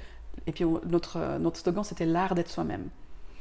Et 0.45 0.51
puis 0.51 0.63
notre, 0.85 1.37
notre 1.39 1.57
slogan, 1.57 1.83
c'était 1.83 2.05
l'art 2.05 2.35
d'être 2.35 2.49
soi-même. 2.49 2.87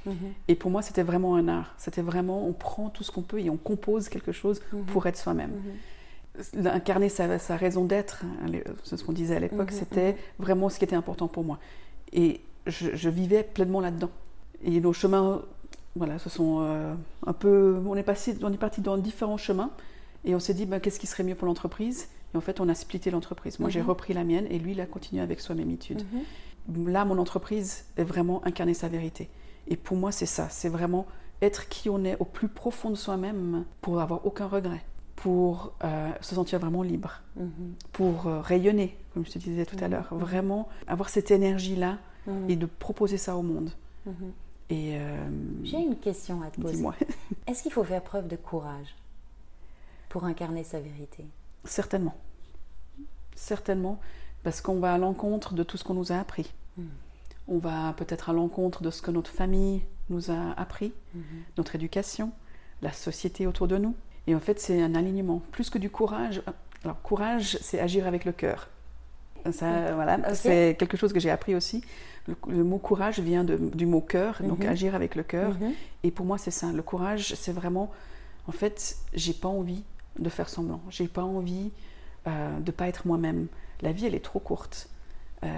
Mhm. 0.06 0.32
Et 0.48 0.54
pour 0.54 0.70
moi, 0.70 0.82
c'était 0.82 1.02
vraiment 1.02 1.36
un 1.36 1.48
art. 1.48 1.74
C'était 1.76 2.02
vraiment, 2.02 2.46
on 2.46 2.52
prend 2.52 2.88
tout 2.88 3.04
ce 3.04 3.10
qu'on 3.10 3.22
peut 3.22 3.40
et 3.40 3.50
on 3.50 3.56
compose 3.56 4.08
quelque 4.08 4.32
chose 4.32 4.60
mhm. 4.72 4.84
pour 4.86 5.06
être 5.06 5.16
soi-même. 5.16 5.50
Mhm. 5.50 5.72
Incarner 6.64 7.08
sa, 7.08 7.38
sa 7.38 7.56
raison 7.56 7.84
d'être, 7.84 8.22
hein, 8.24 8.50
c'est 8.84 8.96
ce 8.96 9.04
qu'on 9.04 9.12
disait 9.12 9.36
à 9.36 9.40
l'époque, 9.40 9.72
c'était 9.72 10.16
vraiment 10.38 10.68
ce 10.68 10.78
qui 10.78 10.84
était 10.84 10.96
important 10.96 11.28
pour 11.28 11.44
moi. 11.44 11.58
Et 12.12 12.40
je, 12.66 13.08
vivais 13.08 13.42
pleinement 13.42 13.80
là-dedans. 13.80 14.10
Et 14.62 14.80
nos 14.80 14.92
chemins, 14.92 15.42
voilà, 15.96 16.18
ce 16.18 16.28
sont 16.28 16.58
euh, 16.60 16.94
un 17.26 17.32
peu. 17.32 17.80
On 17.86 17.96
est, 17.96 18.02
passé, 18.02 18.36
on 18.42 18.52
est 18.52 18.58
parti 18.58 18.80
dans 18.80 18.96
différents 18.96 19.36
chemins 19.36 19.70
et 20.24 20.34
on 20.34 20.40
s'est 20.40 20.54
dit, 20.54 20.66
ben, 20.66 20.80
qu'est-ce 20.80 21.00
qui 21.00 21.06
serait 21.06 21.24
mieux 21.24 21.34
pour 21.34 21.46
l'entreprise? 21.46 22.08
Et 22.34 22.36
en 22.36 22.40
fait, 22.40 22.60
on 22.60 22.68
a 22.68 22.74
splitté 22.74 23.10
l'entreprise. 23.10 23.58
Moi, 23.58 23.70
j'ai 23.70 23.80
repris 23.80 24.12
la 24.12 24.24
mienne 24.24 24.46
et 24.50 24.58
lui, 24.58 24.72
il 24.72 24.80
a 24.80 24.86
continué 24.86 25.22
avec 25.22 25.40
soi-même 25.40 25.70
étude 25.70 26.02
là, 26.86 27.04
mon 27.04 27.18
entreprise 27.18 27.84
est 27.96 28.04
vraiment 28.04 28.44
incarner 28.44 28.74
sa 28.74 28.88
vérité. 28.88 29.28
Et 29.66 29.76
pour 29.76 29.96
moi, 29.96 30.12
c'est 30.12 30.26
ça. 30.26 30.48
C'est 30.50 30.68
vraiment 30.68 31.06
être 31.42 31.68
qui 31.68 31.88
on 31.88 32.04
est 32.04 32.16
au 32.18 32.24
plus 32.24 32.48
profond 32.48 32.90
de 32.90 32.96
soi-même 32.96 33.64
pour 33.80 34.00
avoir 34.00 34.26
aucun 34.26 34.46
regret, 34.46 34.82
pour 35.18 35.72
euh, 35.82 36.10
se 36.20 36.36
sentir 36.36 36.60
vraiment 36.60 36.84
libre, 36.84 37.22
mhm. 37.34 37.74
pour 37.92 38.28
euh, 38.28 38.40
rayonner, 38.40 38.96
comme 39.12 39.26
je 39.26 39.32
te 39.32 39.38
disais 39.40 39.66
tout 39.66 39.76
à 39.80 39.88
mhm. 39.88 39.90
l'heure. 39.90 40.08
Vraiment 40.12 40.68
avoir 40.86 41.08
cette 41.08 41.32
énergie-là 41.32 41.98
mhm. 42.28 42.48
et 42.48 42.54
de 42.54 42.66
proposer 42.66 43.16
ça 43.18 43.36
au 43.36 43.42
monde. 43.42 43.70
Et 44.70 44.96
euh, 44.96 45.28
J'ai 45.64 45.78
une 45.78 45.96
question 45.96 46.40
à 46.42 46.50
te 46.50 46.60
poser. 46.60 46.84
Est-ce 47.48 47.64
qu'il 47.64 47.72
faut 47.72 47.82
faire 47.82 48.02
preuve 48.02 48.28
de 48.28 48.36
courage 48.36 48.94
pour 50.08 50.24
incarner 50.24 50.62
sa 50.62 50.78
vérité? 50.78 51.26
Certainement. 51.64 52.14
Certainement 53.34 53.98
parce 54.44 54.60
qu'on 54.60 54.78
va 54.78 54.94
à 54.94 54.98
l'encontre 54.98 55.52
de 55.52 55.64
tout 55.64 55.76
ce 55.76 55.84
qu'on 55.84 55.94
nous 55.94 56.12
a 56.12 56.16
appris. 56.16 56.52
On 57.48 57.58
va 57.58 57.92
peut-être 57.94 58.30
à 58.30 58.32
l'encontre 58.32 58.82
de 58.82 58.90
ce 58.90 59.02
que 59.02 59.10
notre 59.10 59.30
famille 59.32 59.82
nous 60.10 60.30
a 60.30 60.52
appris, 60.52 60.92
notre 61.56 61.74
éducation, 61.74 62.30
la 62.82 62.92
société 62.92 63.46
autour 63.46 63.66
de 63.66 63.78
nous. 63.78 63.94
Et 64.28 64.34
en 64.34 64.40
fait, 64.40 64.60
c'est 64.60 64.80
un 64.82 64.94
alignement. 64.94 65.42
Plus 65.50 65.70
que 65.70 65.78
du 65.78 65.88
courage, 65.88 66.42
alors 66.84 67.00
courage, 67.02 67.58
c'est 67.62 67.80
agir 67.80 68.06
avec 68.06 68.26
le 68.26 68.32
cœur. 68.32 68.68
Ça, 69.50 69.66
hmm. 69.66 69.94
voilà, 69.94 70.34
c'est 70.34 70.76
quelque 70.78 70.98
chose 70.98 71.14
que 71.14 71.18
j'ai 71.18 71.30
appris 71.30 71.54
aussi. 71.54 71.82
Le, 72.46 72.62
mot 72.62 72.76
courage 72.76 73.20
vient 73.20 73.42
du 73.42 73.86
mot 73.86 74.02
cœur, 74.02 74.42
donc 74.42 74.62
agir 74.66 74.94
avec 74.94 75.14
le 75.14 75.22
cœur. 75.22 75.56
Et 76.02 76.10
pour 76.10 76.26
moi, 76.26 76.36
c'est 76.36 76.50
ça. 76.50 76.70
Le 76.72 76.82
courage, 76.82 77.34
c'est 77.34 77.52
vraiment, 77.52 77.90
en 78.46 78.52
fait, 78.52 78.98
j'ai 79.14 79.32
pas 79.32 79.48
envie 79.48 79.82
de 80.18 80.28
faire 80.28 80.50
semblant. 80.50 80.82
J'ai 80.90 81.08
pas 81.08 81.22
envie 81.22 81.70
euh, 82.26 82.60
de 82.60 82.70
pas 82.70 82.86
être 82.86 83.06
moi-même 83.06 83.46
la 83.80 83.92
vie, 83.92 84.04
elle 84.04 84.14
est 84.14 84.24
trop 84.24 84.40
courte. 84.40 84.90
Euh, 85.44 85.48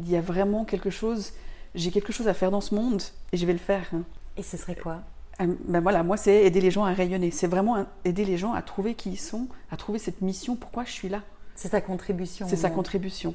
il 0.00 0.08
y 0.08 0.16
a 0.16 0.22
vraiment 0.22 0.64
quelque 0.64 0.88
chose, 0.90 1.32
j'ai 1.74 1.90
quelque 1.90 2.12
chose 2.12 2.28
à 2.28 2.34
faire 2.34 2.50
dans 2.50 2.60
ce 2.60 2.74
monde 2.74 3.02
et 3.32 3.36
je 3.36 3.44
vais 3.44 3.52
le 3.52 3.58
faire. 3.58 3.86
Hein. 3.92 4.04
Et 4.36 4.42
ce 4.42 4.56
serait 4.56 4.76
quoi? 4.76 5.02
Ben 5.46 5.80
voilà, 5.80 6.02
moi 6.02 6.16
c'est 6.16 6.44
aider 6.44 6.60
les 6.60 6.70
gens 6.70 6.84
à 6.84 6.92
rayonner. 6.92 7.30
C'est 7.30 7.46
vraiment 7.46 7.84
aider 8.04 8.24
les 8.24 8.36
gens 8.36 8.52
à 8.52 8.62
trouver 8.62 8.94
qui 8.94 9.10
ils 9.10 9.20
sont, 9.20 9.48
à 9.70 9.76
trouver 9.76 9.98
cette 9.98 10.20
mission, 10.20 10.56
pourquoi 10.56 10.84
je 10.84 10.92
suis 10.92 11.08
là. 11.08 11.22
C'est 11.54 11.68
sa 11.68 11.80
contribution. 11.80 12.46
C'est 12.48 12.56
sa 12.56 12.70
contribution. 12.70 13.34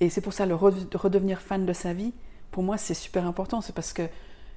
Et 0.00 0.10
c'est 0.10 0.20
pour 0.20 0.32
ça 0.32 0.46
le 0.46 0.54
redevenir 0.54 1.40
fan 1.40 1.66
de 1.66 1.72
sa 1.72 1.92
vie, 1.92 2.12
pour 2.50 2.62
moi 2.62 2.78
c'est 2.78 2.94
super 2.94 3.26
important. 3.26 3.60
C'est 3.60 3.74
parce 3.74 3.92
que 3.92 4.02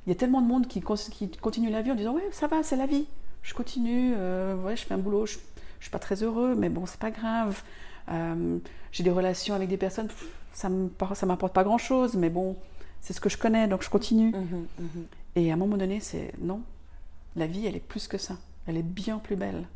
il 0.05 0.09
y 0.09 0.11
a 0.11 0.15
tellement 0.15 0.41
de 0.41 0.47
monde 0.47 0.67
qui, 0.67 0.81
qui, 1.11 1.29
continue 1.37 1.69
la 1.69 1.81
vie 1.81 1.91
en 1.91 1.95
disant 1.95 2.13
ouais 2.13 2.27
ça 2.31 2.47
va, 2.47 2.63
c'est 2.63 2.75
la 2.75 2.85
vie. 2.85 3.07
Je 3.41 3.53
continue, 3.53 4.13
euh, 4.17 4.55
ouais, 4.55 4.75
je 4.75 4.85
fais 4.85 4.93
un 4.93 4.97
boulot, 4.97 5.25
je, 5.25 5.37
je 5.79 5.85
suis 5.85 5.91
pas 5.91 5.99
très 5.99 6.23
heureux, 6.23 6.55
mais 6.55 6.69
bon 6.69 6.85
c'est 6.85 6.99
pas 6.99 7.11
grave. 7.11 7.61
Euh, 8.09 8.57
j'ai 8.91 9.03
des 9.03 9.11
relations 9.11 9.55
avec 9.55 9.69
des 9.69 9.77
personnes, 9.77 10.09
ça 10.53 10.69
ne 10.69 11.25
m'apporte 11.25 11.53
pas 11.53 11.63
grand-chose, 11.63 12.15
mais 12.15 12.29
bon, 12.29 12.55
c'est 13.01 13.13
ce 13.13 13.21
que 13.21 13.29
je 13.29 13.37
connais, 13.37 13.67
donc 13.67 13.83
je 13.83 13.89
continue. 13.89 14.31
Mhm, 14.31 14.67
mhm. 14.79 15.05
Et 15.35 15.51
à 15.51 15.53
un 15.55 15.57
moment 15.57 15.77
donné, 15.77 15.99
c'est 15.99 16.31
non, 16.39 16.61
la 17.35 17.47
vie, 17.47 17.65
elle 17.65 17.75
est 17.75 17.79
plus 17.79 18.07
que 18.07 18.17
ça. 18.17 18.35
Elle 18.67 18.77
est 18.77 18.83
bien 18.83 19.19
plus 19.19 19.35
belle. 19.35 19.67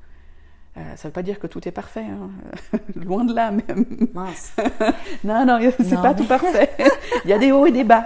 Euh, 0.78 0.82
ça 0.96 1.08
ne 1.08 1.10
veut 1.10 1.14
pas 1.14 1.24
dire 1.24 1.40
que 1.40 1.48
tout 1.48 1.68
est 1.68 1.72
parfait, 1.72 2.06
hein. 2.06 2.30
loin 2.96 3.26
de 3.26 3.34
là 3.34 3.52
même. 3.52 3.86
Mince. 4.14 4.56
non, 5.24 5.46
non, 5.46 5.60
c'est 5.78 5.96
pas 5.96 6.14
tout 6.14 6.28
parfait. 6.28 6.72
Il 7.26 7.30
y 7.30 7.34
a 7.34 7.40
des 7.40 7.52
hauts 7.52 7.66
et 7.66 7.72
des 7.72 7.84
bas. 7.84 8.06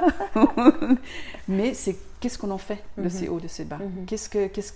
mais 1.47 1.73
c'est 1.73 1.97
qu'est-ce 2.19 2.37
qu'on 2.37 2.51
en 2.51 2.57
fait 2.57 2.81
de 2.97 3.03
mhm. 3.03 3.09
ces 3.09 3.27
hauts, 3.27 3.39
de 3.39 3.47
ces 3.49 3.65
bas? 3.65 3.79
Qu'est-ce 4.07 4.29
que, 4.29 4.47
qu'est-ce, 4.47 4.73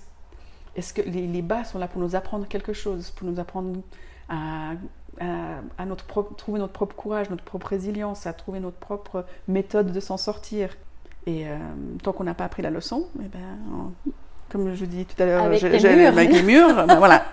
est-ce 0.75 0.93
que 0.93 1.01
les, 1.03 1.25
les, 1.25 1.41
bas 1.41 1.63
sont 1.63 1.79
là 1.79 1.87
pour 1.87 2.01
nous 2.01 2.15
apprendre 2.15 2.47
quelque 2.47 2.73
chose, 2.73 3.11
pour 3.11 3.29
nous 3.29 3.39
apprendre 3.39 3.81
à 4.27 4.73
à, 5.19 5.85
notre 5.85 6.05
trouver 6.35 6.59
notre 6.59 6.73
propre 6.73 6.95
courage, 6.95 7.29
notre 7.29 7.43
propre 7.43 7.67
résilience, 7.67 8.27
à 8.27 8.33
trouver 8.33 8.59
notre 8.59 8.77
propre 8.77 9.25
méthode 9.47 9.91
de 9.91 9.99
s'en 9.99 10.17
sortir? 10.17 10.75
Et 11.25 11.47
euh, 11.47 11.57
tant 12.03 12.13
qu'on 12.13 12.23
n'a 12.23 12.35
pas 12.35 12.45
appris 12.45 12.61
la 12.61 12.69
leçon, 12.69 13.07
eh 13.19 13.27
ben, 13.27 13.93
comme 14.49 14.75
je 14.75 14.85
dis 14.85 15.05
tout 15.05 15.21
à 15.21 15.25
l'heure, 15.25 15.43
avec, 15.43 15.61
les 15.61 16.43
murs, 16.43 16.85
ben 16.85 16.95
voilà, 16.97 17.25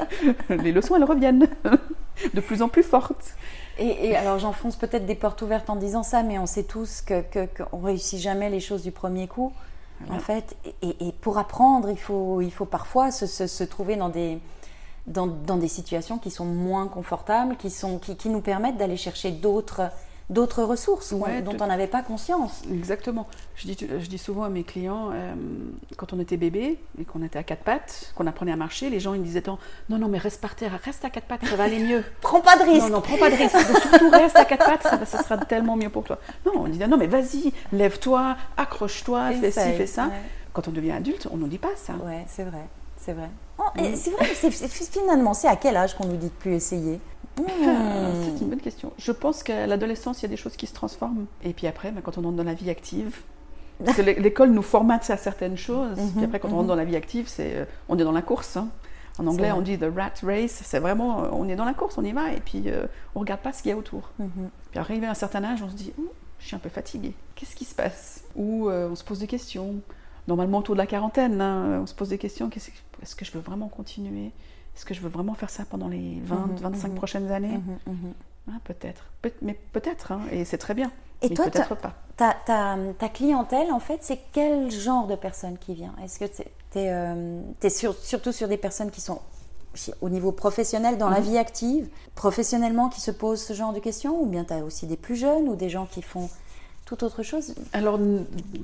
les 0.48 0.72
leçons 0.72 0.96
elles 0.96 1.04
reviennent 1.04 1.48
de 2.34 2.40
plus 2.40 2.62
en 2.62 2.68
plus 2.68 2.82
fortes. 2.82 3.34
Et, 3.78 4.16
alors 4.16 4.38
j'enfonce 4.38 4.76
peut-être 4.76 5.04
des 5.04 5.14
portes 5.14 5.42
ouvertes 5.42 5.68
en 5.68 5.76
disant 5.76 6.02
ça, 6.02 6.22
mais 6.22 6.38
on 6.38 6.46
sait 6.46 6.64
tous 6.64 7.02
qu'on 7.02 7.22
que, 7.30 7.48
réussit 7.72 8.18
jamais 8.18 8.48
les 8.50 8.60
choses 8.60 8.82
du 8.82 8.92
premier 8.92 9.28
coup. 9.28 9.52
En 10.10 10.18
fait, 10.18 10.56
et, 10.82 11.12
pour 11.22 11.38
apprendre, 11.38 11.88
il 11.88 11.98
faut, 11.98 12.42
il 12.42 12.52
faut 12.52 12.66
parfois 12.66 13.10
se, 13.10 13.26
se 13.26 13.64
trouver 13.64 13.96
dans 13.96 14.10
des, 14.10 14.38
dans, 15.06 15.56
des 15.56 15.68
situations 15.68 16.18
qui 16.18 16.30
sont 16.30 16.44
moins 16.44 16.88
confortables, 16.88 17.56
qui, 17.56 17.70
sont, 17.70 17.98
qui, 17.98 18.16
qui 18.16 18.28
nous 18.28 18.40
permettent 18.40 18.76
d'aller 18.76 18.96
chercher 18.96 19.30
d'autres 19.30 19.82
d'autres 20.28 20.64
ressources 20.64 21.12
dont 21.12 21.56
on 21.60 21.66
n'avait 21.66 21.86
pas 21.86 22.02
conscience. 22.02 22.62
Exactement. 22.72 23.26
Je 23.54 23.68
dis, 23.68 23.76
je 23.78 24.06
dis 24.06 24.18
souvent 24.18 24.42
à 24.42 24.48
mes 24.48 24.64
clients, 24.64 25.10
euh, 25.12 25.34
quand 25.96 26.12
on 26.12 26.20
était 26.20 26.36
bébé 26.36 26.78
et 27.00 27.04
qu'on 27.04 27.22
était 27.22 27.38
à 27.38 27.42
quatre 27.42 27.62
pattes, 27.62 28.12
qu'on 28.16 28.26
apprenait 28.26 28.52
à 28.52 28.56
marcher, 28.56 28.90
les 28.90 29.00
gens 29.00 29.14
ils 29.14 29.22
disaient 29.22 29.44
non, 29.46 29.98
non, 29.98 30.08
mais 30.08 30.18
reste 30.18 30.40
par 30.40 30.56
terre, 30.56 30.78
reste 30.84 31.04
à 31.04 31.10
quatre 31.10 31.26
pattes, 31.26 31.44
ça 31.46 31.56
va 31.56 31.64
aller 31.64 31.78
mieux. 31.78 32.02
prends 32.20 32.40
pas 32.40 32.56
de 32.56 32.62
risque. 32.62 32.88
Non, 32.88 32.96
non, 32.96 33.00
prends 33.00 33.18
pas 33.18 33.30
de 33.30 33.36
risque. 33.36 33.56
surtout 33.56 34.10
reste 34.10 34.36
à 34.36 34.44
quatre 34.44 34.66
pattes, 34.66 35.06
ça, 35.06 35.22
sera 35.22 35.38
tellement 35.38 35.76
mieux 35.76 35.90
pour 35.90 36.04
toi. 36.04 36.18
Non, 36.44 36.52
on 36.56 36.68
disait 36.68 36.88
non, 36.88 36.96
mais 36.96 37.06
vas-y, 37.06 37.52
lève-toi, 37.72 38.36
accroche-toi, 38.56 39.32
fais 39.32 39.50
ci, 39.50 39.60
fais 39.76 39.86
ça. 39.86 40.10
Quand 40.52 40.68
on 40.68 40.72
devient 40.72 40.92
adulte, 40.92 41.28
on 41.30 41.36
nous 41.36 41.48
dit 41.48 41.58
pas 41.58 41.76
ça. 41.76 41.92
Ouais, 42.04 42.24
c'est 42.28 42.44
vrai, 42.44 42.66
c'est 43.06 43.12
vrai. 43.12 43.30
Oh, 43.58 43.62
c'est 43.94 44.10
vrai, 44.10 44.26
finalement, 44.26 45.32
c'est 45.32 45.48
à 45.48 45.56
quel 45.56 45.76
âge 45.76 45.96
qu'on 45.96 46.06
nous 46.06 46.16
dit 46.16 46.26
de 46.26 46.32
plus 46.32 46.54
essayer? 46.54 47.00
Hmm. 47.38 47.44
C'est 48.24 48.42
une 48.42 48.50
bonne 48.50 48.60
question. 48.60 48.92
Je 48.98 49.12
pense 49.12 49.42
qu'à 49.42 49.66
l'adolescence, 49.66 50.20
il 50.20 50.22
y 50.22 50.26
a 50.26 50.28
des 50.28 50.36
choses 50.36 50.56
qui 50.56 50.66
se 50.66 50.74
transforment. 50.74 51.26
Et 51.44 51.52
puis 51.52 51.66
après, 51.66 51.92
ben, 51.92 52.00
quand 52.02 52.18
on 52.18 52.24
entre 52.24 52.36
dans 52.36 52.44
la 52.44 52.54
vie 52.54 52.68
active, 52.68 53.16
parce 53.84 53.96
que 53.96 54.02
l'école 54.02 54.50
nous 54.50 54.62
formate 54.62 55.08
à 55.10 55.16
certaines 55.16 55.56
choses. 55.56 55.98
Et 55.98 56.18
mhm, 56.18 56.24
après, 56.24 56.40
quand 56.40 56.48
on 56.48 56.56
rentre 56.56 56.68
dans 56.68 56.76
la 56.76 56.84
vie 56.84 56.96
active, 56.96 57.28
c'est, 57.28 57.54
euh, 57.54 57.64
on 57.88 57.98
est 57.98 58.04
dans 58.04 58.12
la 58.12 58.22
course. 58.22 58.56
Hein. 58.56 58.68
En 59.18 59.26
anglais, 59.26 59.52
on 59.52 59.60
dit 59.60 59.78
the 59.78 59.86
rat 59.94 60.12
race. 60.22 60.62
C'est 60.64 60.78
vraiment, 60.78 61.24
euh, 61.24 61.28
on 61.32 61.48
est 61.48 61.56
dans 61.56 61.64
la 61.64 61.74
course, 61.74 61.96
on 61.98 62.04
y 62.04 62.12
va, 62.12 62.32
et 62.32 62.40
puis 62.40 62.64
euh, 62.66 62.86
on 63.14 63.20
regarde 63.20 63.40
pas 63.40 63.52
ce 63.52 63.62
qu'il 63.62 63.70
y 63.70 63.72
a 63.72 63.76
autour. 63.76 64.10
Mhm. 64.18 64.50
Puis 64.70 64.80
arrivé 64.80 65.06
à 65.06 65.10
un 65.10 65.14
certain 65.14 65.44
âge, 65.44 65.62
on 65.62 65.68
se 65.68 65.74
dit, 65.74 65.92
je 66.38 66.46
suis 66.46 66.56
un 66.56 66.58
peu 66.58 66.68
fatigué. 66.68 67.14
Qu'est-ce 67.34 67.54
qui 67.54 67.64
se 67.64 67.74
passe? 67.74 68.24
Ou 68.34 68.68
euh, 68.68 68.88
on 68.90 68.94
se 68.94 69.04
pose 69.04 69.20
des 69.20 69.26
questions. 69.26 69.76
Normalement, 70.28 70.58
autour 70.58 70.74
de 70.74 70.80
la 70.80 70.86
quarantaine, 70.86 71.40
hein, 71.40 71.80
on 71.82 71.86
se 71.86 71.94
pose 71.94 72.08
des 72.08 72.18
questions. 72.18 72.50
Qu'est-ce 72.50 72.70
Est-ce 73.02 73.14
que 73.16 73.24
je 73.24 73.32
veux 73.32 73.40
vraiment 73.40 73.68
continuer? 73.68 74.32
Est-ce 74.76 74.84
que 74.84 74.94
je 74.94 75.00
veux 75.00 75.08
vraiment 75.08 75.34
faire 75.34 75.50
ça 75.50 75.64
pendant 75.68 75.88
les 75.88 76.20
20, 76.24 76.36
Mhm, 76.48 76.56
25 76.56 76.88
mhm. 76.88 76.94
prochaines 76.94 77.30
années? 77.32 77.58
Mhm, 77.58 77.78
mhm. 77.94 78.12
Ah, 78.48 78.58
Peut-être. 78.64 79.04
Peut- 79.22 79.32
mais 79.42 79.54
peut-être, 79.72 80.12
hein, 80.12 80.20
et 80.30 80.44
c'est 80.44 80.58
très 80.58 80.74
bien. 80.74 80.92
Et 81.22 81.28
mais 81.30 81.34
toi, 81.34 81.46
peut-être 81.46 81.74
pas. 81.76 81.94
Ta, 82.16 82.34
ta, 82.46 82.76
ta 82.98 83.08
clientèle, 83.08 83.72
en 83.72 83.80
fait, 83.80 83.98
c'est 84.02 84.20
quel 84.32 84.70
genre 84.70 85.06
de 85.06 85.16
personne 85.16 85.56
qui 85.58 85.74
vient? 85.74 85.94
Est-ce 86.04 86.18
que 86.18 86.24
tu 86.26 86.78
es, 86.78 87.70
surtout 88.00 88.32
sur 88.32 88.48
des 88.48 88.56
personnes 88.58 88.90
qui 88.90 89.00
sont 89.00 89.20
au 90.00 90.08
niveau 90.08 90.32
professionnel, 90.32 90.96
dans 90.98 91.10
la 91.10 91.20
Mhm. 91.20 91.26
vie 91.26 91.38
active, 91.38 91.88
professionnellement, 92.14 92.88
qui 92.88 93.00
se 93.00 93.10
posent 93.10 93.42
ce 93.42 93.52
genre 93.52 93.72
de 93.72 93.80
questions? 93.80 94.20
Ou 94.22 94.26
bien 94.26 94.44
tu 94.44 94.52
as 94.52 94.58
aussi 94.64 94.86
des 94.86 94.96
plus 94.96 95.16
jeunes 95.16 95.48
ou 95.48 95.54
des 95.56 95.68
gens 95.68 95.86
qui 95.86 96.00
font 96.02 96.28
tout 96.86 97.02
autre 97.04 97.22
chose 97.22 97.54
Alors, 97.72 97.98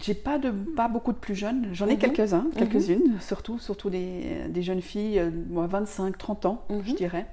j'ai 0.01 0.15
pas 0.15 0.39
de 0.39 0.51
pas 0.51 0.89
beaucoup 0.89 1.13
de 1.13 1.19
plus 1.19 1.35
jeunes. 1.35 1.69
J'en 1.73 1.87
ai 1.89 1.95
Mhm. 1.95 1.99
quelques-uns, 1.99 2.47
quelques-unes, 2.57 3.19
surtout, 3.21 3.59
surtout 3.59 3.91
des, 3.91 4.45
des 4.49 4.63
jeunes 4.63 4.81
filles, 4.81 5.19
euh, 5.19 5.31
moi, 5.51 5.67
25, 5.67 6.17
30 6.17 6.47
ans, 6.47 6.63
Mhm. 6.71 6.83
je 6.87 6.93
dirais. 6.95 7.27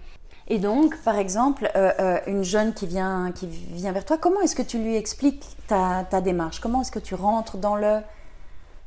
Et 0.48 0.58
donc, 0.58 0.98
par 1.04 1.16
exemple, 1.18 1.70
euh, 1.76 1.92
euh, 2.00 2.20
une 2.26 2.44
jeune 2.44 2.74
qui 2.74 2.88
vient, 2.88 3.32
qui 3.32 3.46
vient 3.46 3.92
vers 3.92 4.04
toi, 4.04 4.18
comment 4.18 4.42
est-ce 4.42 4.56
que 4.56 4.64
tu 4.64 4.80
lui 4.80 4.96
expliques 4.96 5.46
ta, 5.68 6.06
ta 6.10 6.22
démarche? 6.22 6.60
Comment 6.60 6.82
est-ce 6.82 6.92
que 6.92 6.98
tu 6.98 7.14
rentres 7.14 7.58
dans, 7.58 7.76
le, 7.76 8.00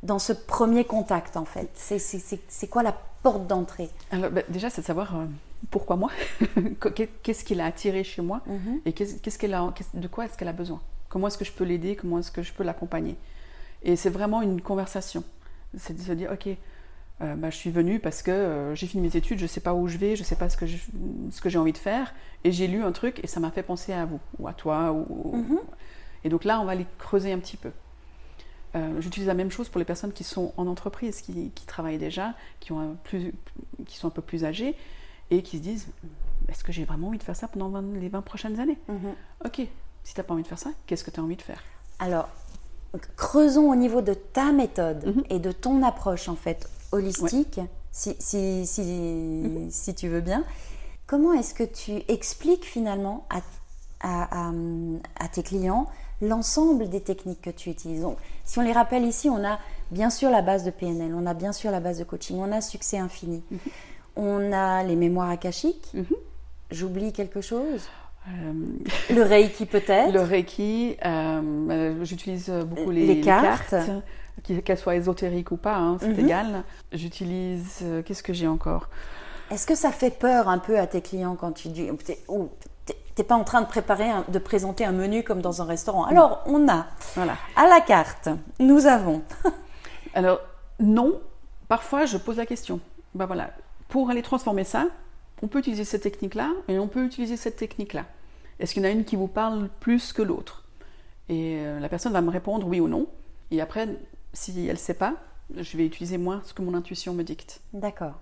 dans 0.02 0.18
ce 0.18 0.32
premier 0.32 0.84
contact, 0.84 1.36
en 1.36 1.44
fait? 1.44 1.70
C'est- 1.76 2.66
quoi 2.68 2.82
la 2.82 2.96
porte 3.22 3.46
d'entrée? 3.46 3.90
Alors, 4.10 4.32
bah, 4.32 4.40
déjà, 4.48 4.70
c'est 4.70 4.80
de 4.80 4.86
savoir 4.86 5.14
euh, 5.16 5.24
pourquoi 5.70 5.94
moi, 5.94 6.10
Qu'est- 6.96 7.10
qu'est-ce 7.22 7.44
qui 7.44 7.54
l'a 7.54 7.66
attiré 7.66 8.02
chez 8.02 8.22
moi, 8.22 8.40
Mhm. 8.48 8.80
et 8.86 8.92
qu'est-ce 8.92 9.14
qu'est-ce 9.20 9.38
qu'elle 9.38 9.54
a, 9.54 9.72
qu'est-ce- 9.76 9.96
de 9.96 10.08
quoi 10.08 10.24
est-ce 10.24 10.36
qu'elle 10.36 10.48
a 10.48 10.52
besoin? 10.52 10.80
Comment 11.12 11.26
est-ce 11.26 11.36
que 11.36 11.44
je 11.44 11.52
peux 11.52 11.64
l'aider? 11.64 11.94
Comment 11.94 12.20
est-ce 12.20 12.32
que 12.32 12.42
je 12.42 12.54
peux 12.54 12.64
l'accompagner? 12.64 13.16
Et 13.82 13.96
c'est 13.96 14.08
vraiment 14.08 14.40
une 14.40 14.62
conversation. 14.62 15.22
C'est 15.76 15.94
de 15.94 16.00
se 16.00 16.12
dire, 16.12 16.30
ok, 16.32 16.48
euh, 17.20 17.34
bah, 17.36 17.50
je 17.50 17.56
suis 17.56 17.70
venue 17.70 17.98
parce 18.00 18.22
que 18.22 18.30
euh, 18.30 18.74
j'ai 18.74 18.86
fini 18.86 19.02
mes 19.06 19.14
études, 19.14 19.36
je 19.38 19.42
ne 19.44 19.48
sais 19.48 19.60
pas 19.60 19.74
où 19.74 19.88
je 19.88 19.98
vais, 19.98 20.16
je 20.16 20.22
ne 20.22 20.24
sais 20.26 20.36
pas 20.36 20.48
ce 20.48 20.56
que 20.56 20.64
je- 20.64 20.78
ce 21.30 21.40
que 21.42 21.50
j'ai 21.50 21.58
envie 21.58 21.74
de 21.74 21.78
faire, 21.78 22.14
et 22.44 22.50
j'ai 22.50 22.66
lu 22.66 22.82
un 22.82 22.92
truc 22.92 23.20
et 23.22 23.26
ça 23.26 23.40
m'a 23.40 23.50
fait 23.50 23.62
penser 23.62 23.92
à 23.92 24.06
vous, 24.06 24.20
ou 24.38 24.48
à 24.48 24.54
toi. 24.54 24.90
Ou... 24.92 25.36
Mhm. 25.36 25.58
Et 26.24 26.30
donc 26.30 26.44
là, 26.44 26.58
on 26.60 26.64
va 26.64 26.72
aller 26.72 26.86
creuser 26.98 27.30
un 27.30 27.38
petit 27.40 27.58
peu. 27.58 27.72
Euh, 28.74 28.98
J'utilise 29.02 29.26
la 29.28 29.34
même 29.34 29.50
chose 29.50 29.68
pour 29.68 29.80
les 29.80 29.84
personnes 29.84 30.12
qui 30.14 30.24
sont 30.24 30.54
en 30.56 30.66
entreprise, 30.66 31.20
qui, 31.20 31.50
qui 31.54 31.66
travaillent 31.66 31.98
déjà, 31.98 32.32
qui, 32.58 32.72
ont 32.72 32.80
un 32.80 32.94
plus, 33.04 33.34
qui 33.86 33.98
sont 33.98 34.06
un 34.08 34.10
peu 34.10 34.22
plus 34.22 34.46
âgées 34.46 34.74
et 35.30 35.42
qui 35.42 35.58
se 35.58 35.62
disent 35.62 35.88
est-ce 36.48 36.64
que 36.64 36.72
j'ai 36.72 36.84
vraiment 36.86 37.08
envie 37.08 37.18
de 37.18 37.22
faire 37.22 37.36
ça 37.36 37.48
pendant 37.48 37.68
20 37.68 37.98
les 38.00 38.08
20 38.08 38.22
prochaines 38.22 38.58
années? 38.60 38.78
Mhm. 38.88 39.12
Ok, 39.44 39.60
si 40.04 40.14
tu 40.14 40.20
n'as 40.20 40.24
pas 40.24 40.34
envie 40.34 40.42
de 40.42 40.48
faire 40.48 40.58
ça, 40.58 40.70
qu'est-ce 40.86 41.04
que 41.04 41.10
tu 41.10 41.20
as 41.20 41.22
envie 41.22 41.36
de 41.36 41.42
faire? 41.42 41.62
Alors, 41.98 42.28
creusons 43.16 43.70
au 43.70 43.74
niveau 43.76 44.00
de 44.02 44.14
ta 44.14 44.52
méthode 44.52 45.06
Mhm. 45.16 45.24
et 45.30 45.38
de 45.38 45.52
ton 45.52 45.82
approche 45.82 46.28
en 46.28 46.36
fait 46.36 46.68
holistique, 46.92 47.60
si, 47.90 48.16
si, 48.18 48.66
si, 48.66 48.82
Mhm. 48.82 49.70
si 49.70 49.94
tu 49.94 50.08
veux 50.08 50.20
bien. 50.20 50.44
Comment 51.06 51.32
est-ce 51.32 51.54
que 51.54 51.64
tu 51.64 52.02
expliques 52.08 52.64
finalement 52.64 53.26
à, 53.30 53.38
à, 54.00 54.48
à- 54.48 54.52
à 55.20 55.28
tes 55.28 55.42
clients 55.42 55.86
l'ensemble 56.20 56.88
des 56.88 57.00
techniques 57.00 57.42
que 57.42 57.50
tu 57.50 57.70
utilises? 57.70 58.02
Donc, 58.02 58.18
si 58.44 58.58
on 58.58 58.62
les 58.62 58.72
rappelle 58.72 59.04
ici, 59.04 59.28
on 59.30 59.44
a 59.44 59.58
bien 59.90 60.10
sûr 60.10 60.30
la 60.30 60.42
base 60.42 60.64
de 60.64 60.70
PNL, 60.70 61.14
on 61.14 61.26
a 61.26 61.34
bien 61.34 61.52
sûr 61.52 61.70
la 61.70 61.80
base 61.80 61.98
de 61.98 62.04
coaching, 62.04 62.36
on 62.38 62.50
a 62.52 62.60
succès 62.60 62.98
infini, 62.98 63.42
on 64.16 64.52
a 64.52 64.82
les 64.84 64.96
mémoires 64.96 65.30
akashiques. 65.30 65.90
Mhm. 65.94 66.06
J'oublie 66.70 67.12
quelque 67.12 67.40
chose? 67.42 67.82
Euh, 68.28 68.52
Le 69.14 69.22
Reiki 69.22 69.66
peut-être 69.66 70.12
Le 70.12 70.20
Reiki, 70.20 70.96
euh, 71.04 71.40
euh, 71.70 72.04
j'utilise 72.04 72.50
beaucoup 72.50 72.90
les, 72.90 73.20
cartes. 73.20 73.74
qu'elles 74.64 74.78
soient 74.78 74.94
ésotériques 74.94 75.50
ou 75.50 75.56
pas, 75.56 75.74
hein, 75.76 75.96
c'est 76.00 76.08
Mhm. 76.08 76.20
égal. 76.20 76.62
J'utilise, 76.92 77.80
euh, 77.82 78.02
qu'est-ce 78.02 78.22
que 78.22 78.32
j'ai 78.32 78.46
encore? 78.46 78.88
Est-ce 79.50 79.66
que 79.66 79.74
ça 79.74 79.90
fait 79.90 80.16
peur 80.16 80.48
un 80.48 80.58
peu 80.58 80.78
à 80.78 80.86
tes 80.86 81.02
clients 81.02 81.34
quand 81.36 81.52
tu 81.52 81.68
dis 81.68 81.88
oh, 82.28 82.48
t'es- 82.86 82.96
t'es 83.14 83.24
pas 83.24 83.34
en 83.34 83.44
train 83.44 83.60
de 83.60 83.66
préparer, 83.66 84.08
un- 84.08 84.24
de 84.28 84.38
présenter 84.38 84.84
un 84.84 84.92
menu 84.92 85.24
comme 85.24 85.42
dans 85.42 85.60
un 85.60 85.64
restaurant? 85.66 86.04
Alors 86.04 86.42
on 86.46 86.68
a 86.68 86.86
Voilà. 87.16 87.34
à 87.56 87.66
la 87.68 87.80
carte, 87.80 88.28
nous 88.60 88.86
avons 88.86 89.22
Alors, 90.14 90.40
non, 90.80 91.20
parfois 91.68 92.04
je 92.06 92.16
pose 92.18 92.36
la 92.36 92.46
question. 92.46 92.78
Ben 93.14 93.26
voilà, 93.26 93.50
pour 93.88 94.10
aller 94.10 94.22
transformer 94.22 94.64
ça, 94.64 94.86
on 95.42 95.48
peut 95.48 95.58
utiliser 95.58 95.84
cette 95.84 96.02
technique-là 96.02 96.52
et 96.68 96.78
on 96.78 96.88
peut 96.88 97.04
utiliser 97.04 97.36
cette 97.36 97.56
technique-là. 97.56 98.06
Est-ce 98.60 98.74
qu'il 98.74 98.82
y 98.82 98.86
en 98.86 98.88
a 98.88 98.92
une 98.92 99.04
qui 99.04 99.16
vous 99.16 99.28
parle 99.28 99.68
plus 99.80 100.12
que 100.12 100.22
l'autre? 100.22 100.64
Et 101.28 101.56
euh, 101.58 101.80
la 101.80 101.88
personne 101.88 102.12
va 102.12 102.20
me 102.20 102.30
répondre 102.30 102.66
oui 102.66 102.80
ou 102.80 102.88
non. 102.88 103.06
Et 103.50 103.60
après, 103.60 103.88
si 104.32 104.66
elle 104.66 104.72
ne 104.72 104.76
sait 104.78 104.94
pas, 104.94 105.14
je 105.56 105.76
vais 105.76 105.84
utiliser 105.86 106.16
moi 106.18 106.40
ce 106.44 106.54
que 106.54 106.62
mon 106.62 106.74
intuition 106.74 107.12
me 107.12 107.22
dicte. 107.24 107.60
D'accord. 107.72 108.20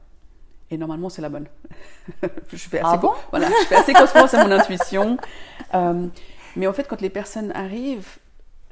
Et 0.71 0.79
normalement, 0.79 1.09
c'est 1.09 1.21
la 1.23 1.29
bonne. 1.29 1.47
je, 2.53 2.57
fais 2.57 2.81
Ah 2.83 2.93
assez 2.93 2.99
bon? 3.03 3.09
co- 3.09 3.17
voilà, 3.31 3.49
je 3.49 3.67
fais 3.67 3.75
assez 3.77 3.93
confiance 3.93 4.35
à 4.35 4.45
mon 4.45 4.53
intuition. 4.53 5.17
Euh, 5.73 6.09
mais 6.57 6.67
en 6.67 6.73
fait, 6.73 6.89
quand 6.89 7.01
les 7.01 7.11
personnes 7.11 7.53
arrivent, 7.53 8.19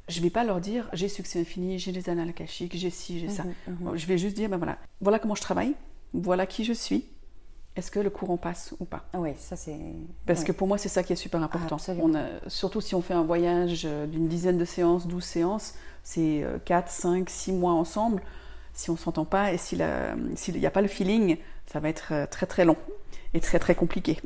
je 0.08 0.18
ne 0.18 0.24
vais 0.24 0.30
pas 0.30 0.42
leur 0.42 0.60
dire 0.60 0.88
j'ai 0.94 1.08
succès 1.08 1.40
infini, 1.40 1.78
j'ai 1.78 1.92
les 1.92 2.08
annales 2.10 2.30
akashiques, 2.30 2.76
j'ai 2.76 2.90
ci, 2.90 3.20
j'ai 3.20 3.28
ça. 3.28 3.44
Mhm, 3.44 3.54
mhm. 3.90 3.96
Je 3.96 4.06
vais 4.06 4.18
juste 4.18 4.34
dire 4.34 4.48
ben 4.48 4.56
voilà, 4.56 4.78
voilà 5.00 5.20
comment 5.20 5.36
je 5.36 5.42
travaille, 5.42 5.74
voilà 6.12 6.44
qui 6.46 6.64
je 6.64 6.72
suis. 6.72 7.04
Est-ce 7.78 7.90
que 7.92 8.00
le 8.00 8.10
courant 8.10 8.36
passe 8.36 8.74
ou 8.80 8.84
pas? 8.84 9.04
Oui, 9.14 9.30
ça 9.38 9.54
c'est. 9.56 9.78
Parce 10.26 10.42
que 10.44 10.52
pour 10.52 10.66
moi, 10.68 10.76
c'est 10.78 10.88
ça 10.88 11.02
qui 11.04 11.12
est 11.12 11.16
super 11.16 11.40
important. 11.42 11.76
On 12.02 12.14
a- 12.14 12.26
surtout 12.48 12.80
si 12.80 12.94
on 12.94 13.00
fait 13.02 13.14
un 13.14 13.22
voyage 13.22 13.82
euh, 13.86 14.06
d'une 14.06 14.26
dizaine 14.28 14.58
de 14.58 14.64
séances, 14.64 15.06
12 15.06 15.22
séances, 15.24 15.74
c'est 16.02 16.44
4, 16.64 16.90
5, 16.90 17.30
6 17.30 17.52
mois 17.52 17.72
ensemble. 17.72 18.20
Si 18.74 18.90
on 18.90 18.94
ne 18.94 18.98
s'entend 18.98 19.24
pas 19.24 19.52
et 19.52 19.58
s'il 19.58 19.78
n'y 19.78 20.66
a 20.66 20.70
pas 20.70 20.82
le 20.82 20.88
feeling, 20.88 21.36
ça 21.72 21.80
va 21.80 21.88
être 21.88 22.08
euh, 22.12 22.26
très 22.26 22.46
très 22.46 22.64
long 22.64 22.76
et 23.34 23.40
très 23.40 23.58
très 23.58 23.74
compliqué. 23.74 24.18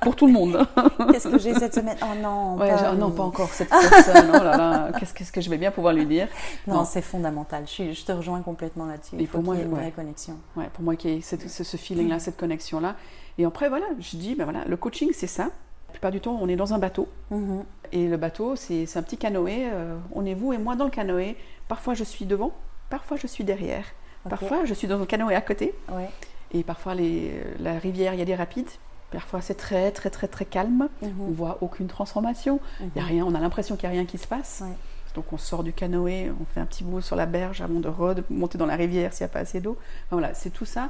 Pour 0.00 0.16
tout 0.16 0.26
le 0.26 0.32
monde. 0.32 0.66
Qu'est-ce 1.10 1.28
que 1.28 1.38
j'ai 1.38 1.54
cette 1.54 1.74
semaine? 1.74 1.96
Oh 2.02 2.14
non, 2.20 2.56
Ouais, 2.56 2.70
pas, 2.70 2.76
genre, 2.76 2.94
non, 2.94 3.10
pas 3.10 3.22
encore 3.24 3.48
cette 3.48 3.68
personne. 3.68 4.28
Oh 4.30 4.32
là 4.42 4.56
là, 4.56 4.88
qu'est-ce 4.98 5.32
que 5.32 5.40
je 5.40 5.50
vais 5.50 5.58
bien 5.58 5.70
pouvoir 5.70 5.94
lui 5.94 6.06
dire? 6.06 6.28
Non, 6.66 6.76
Non. 6.76 6.84
c'est 6.84 7.02
fondamental. 7.02 7.64
Je, 7.66 7.70
suis- 7.70 7.94
je 7.94 8.04
te 8.04 8.12
rejoins 8.12 8.40
complètement 8.42 8.86
là-dessus. 8.86 9.16
Il 9.18 9.26
faut 9.26 9.38
pour 9.38 9.44
moi, 9.44 9.54
qu'il 9.56 9.62
y 9.64 9.66
ait 9.66 9.68
une 9.68 9.74
ouais. 9.74 9.80
vraie 9.82 9.90
connexion. 9.92 10.36
Ouais, 10.56 10.68
pour 10.72 10.84
moi, 10.84 10.94
cette- 11.22 11.48
ce, 11.50 11.64
ce 11.64 11.76
feeling-là, 11.76 12.18
cette 12.18 12.36
connexion-là. 12.36 12.96
Et 13.38 13.44
après, 13.44 13.68
voilà, 13.68 13.86
je 13.98 14.16
dis, 14.16 14.34
ben 14.34 14.44
voilà, 14.44 14.64
le 14.66 14.76
coaching, 14.76 15.10
c'est 15.14 15.26
ça. 15.26 15.44
La 15.44 15.92
plupart 15.92 16.10
du 16.10 16.20
temps, 16.20 16.38
on 16.40 16.48
est 16.48 16.56
dans 16.56 16.72
un 16.74 16.78
bateau. 16.78 17.08
Mhm. 17.30 17.64
Et 17.92 18.08
le 18.08 18.16
bateau, 18.16 18.56
c'est 18.56 18.86
un 18.96 19.02
petit 19.02 19.16
canoë. 19.18 19.68
euh, 19.72 19.96
on 20.14 20.24
est 20.24 20.34
vous 20.34 20.52
et 20.52 20.58
moi 20.58 20.76
dans 20.76 20.84
le 20.86 20.90
canoë. 20.90 21.36
Parfois, 21.68 21.94
je 21.94 22.04
suis 22.04 22.24
devant, 22.24 22.52
parfois, 22.90 23.16
je 23.16 23.26
suis 23.26 23.44
derrière. 23.44 23.84
Parfois, 24.28 24.64
je 24.64 24.72
suis 24.74 24.86
dans 24.86 25.00
un 25.02 25.06
canoë 25.06 25.34
à 25.34 25.40
côté. 25.40 25.74
Ouais. 25.90 26.08
Et 26.54 26.62
parfois, 26.62 26.94
les, 26.94 27.32
la 27.60 27.78
rivière, 27.78 28.12
il 28.14 28.18
y 28.20 28.22
a 28.22 28.26
des 28.26 28.34
rapides. 28.34 28.68
Parfois, 29.12 29.40
c'est 29.42 29.54
très, 29.54 29.90
très, 29.92 30.10
très, 30.10 30.26
très 30.28 30.44
calme. 30.44 30.88
Mhm. 31.02 31.10
On 31.20 31.30
voit 31.30 31.58
aucune 31.60 31.86
transformation. 31.86 32.60
Il 32.80 32.86
y 32.96 32.98
a 32.98 33.02
Mhm. 33.02 33.08
rien, 33.08 33.24
on 33.26 33.34
a 33.34 33.40
l'impression 33.40 33.76
qu'il 33.76 33.88
n'y 33.88 33.94
a 33.94 33.98
rien 33.98 34.06
qui 34.06 34.18
se 34.18 34.26
passe. 34.26 34.62
Ouais. 34.64 34.72
Donc, 35.14 35.32
on 35.32 35.36
sort 35.38 35.62
du 35.62 35.72
canoë, 35.74 36.30
on 36.40 36.44
fait 36.46 36.60
un 36.60 36.66
petit 36.66 36.84
bout 36.84 37.00
sur 37.02 37.16
la 37.16 37.26
berge 37.26 37.60
avant 37.60 37.80
de 37.80 38.24
monter 38.30 38.56
dans 38.56 38.64
la 38.66 38.76
rivière 38.76 39.12
s'il 39.12 39.24
n'y 39.24 39.30
a 39.30 39.32
pas 39.32 39.40
assez 39.40 39.60
d'eau. 39.60 39.76
Enfin, 40.06 40.16
voilà, 40.16 40.32
c'est 40.34 40.50
tout 40.50 40.64
ça. 40.64 40.88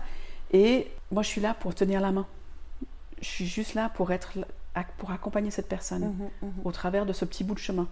Et 0.52 0.90
moi, 1.10 1.22
je 1.22 1.28
suis 1.28 1.40
là 1.40 1.54
pour 1.54 1.74
tenir 1.74 2.00
la 2.00 2.12
main. 2.12 2.26
Je 3.20 3.26
suis 3.26 3.46
juste 3.46 3.74
là 3.74 3.88
pour, 3.88 4.12
être, 4.12 4.32
pour 4.98 5.10
accompagner 5.10 5.50
cette 5.50 5.68
personne 5.68 6.14
Mhm, 6.42 6.52
au 6.64 6.72
travers 6.72 7.06
de 7.06 7.12
ce 7.12 7.24
petit 7.24 7.42
bout 7.44 7.54
de 7.54 7.58
chemin. 7.58 7.88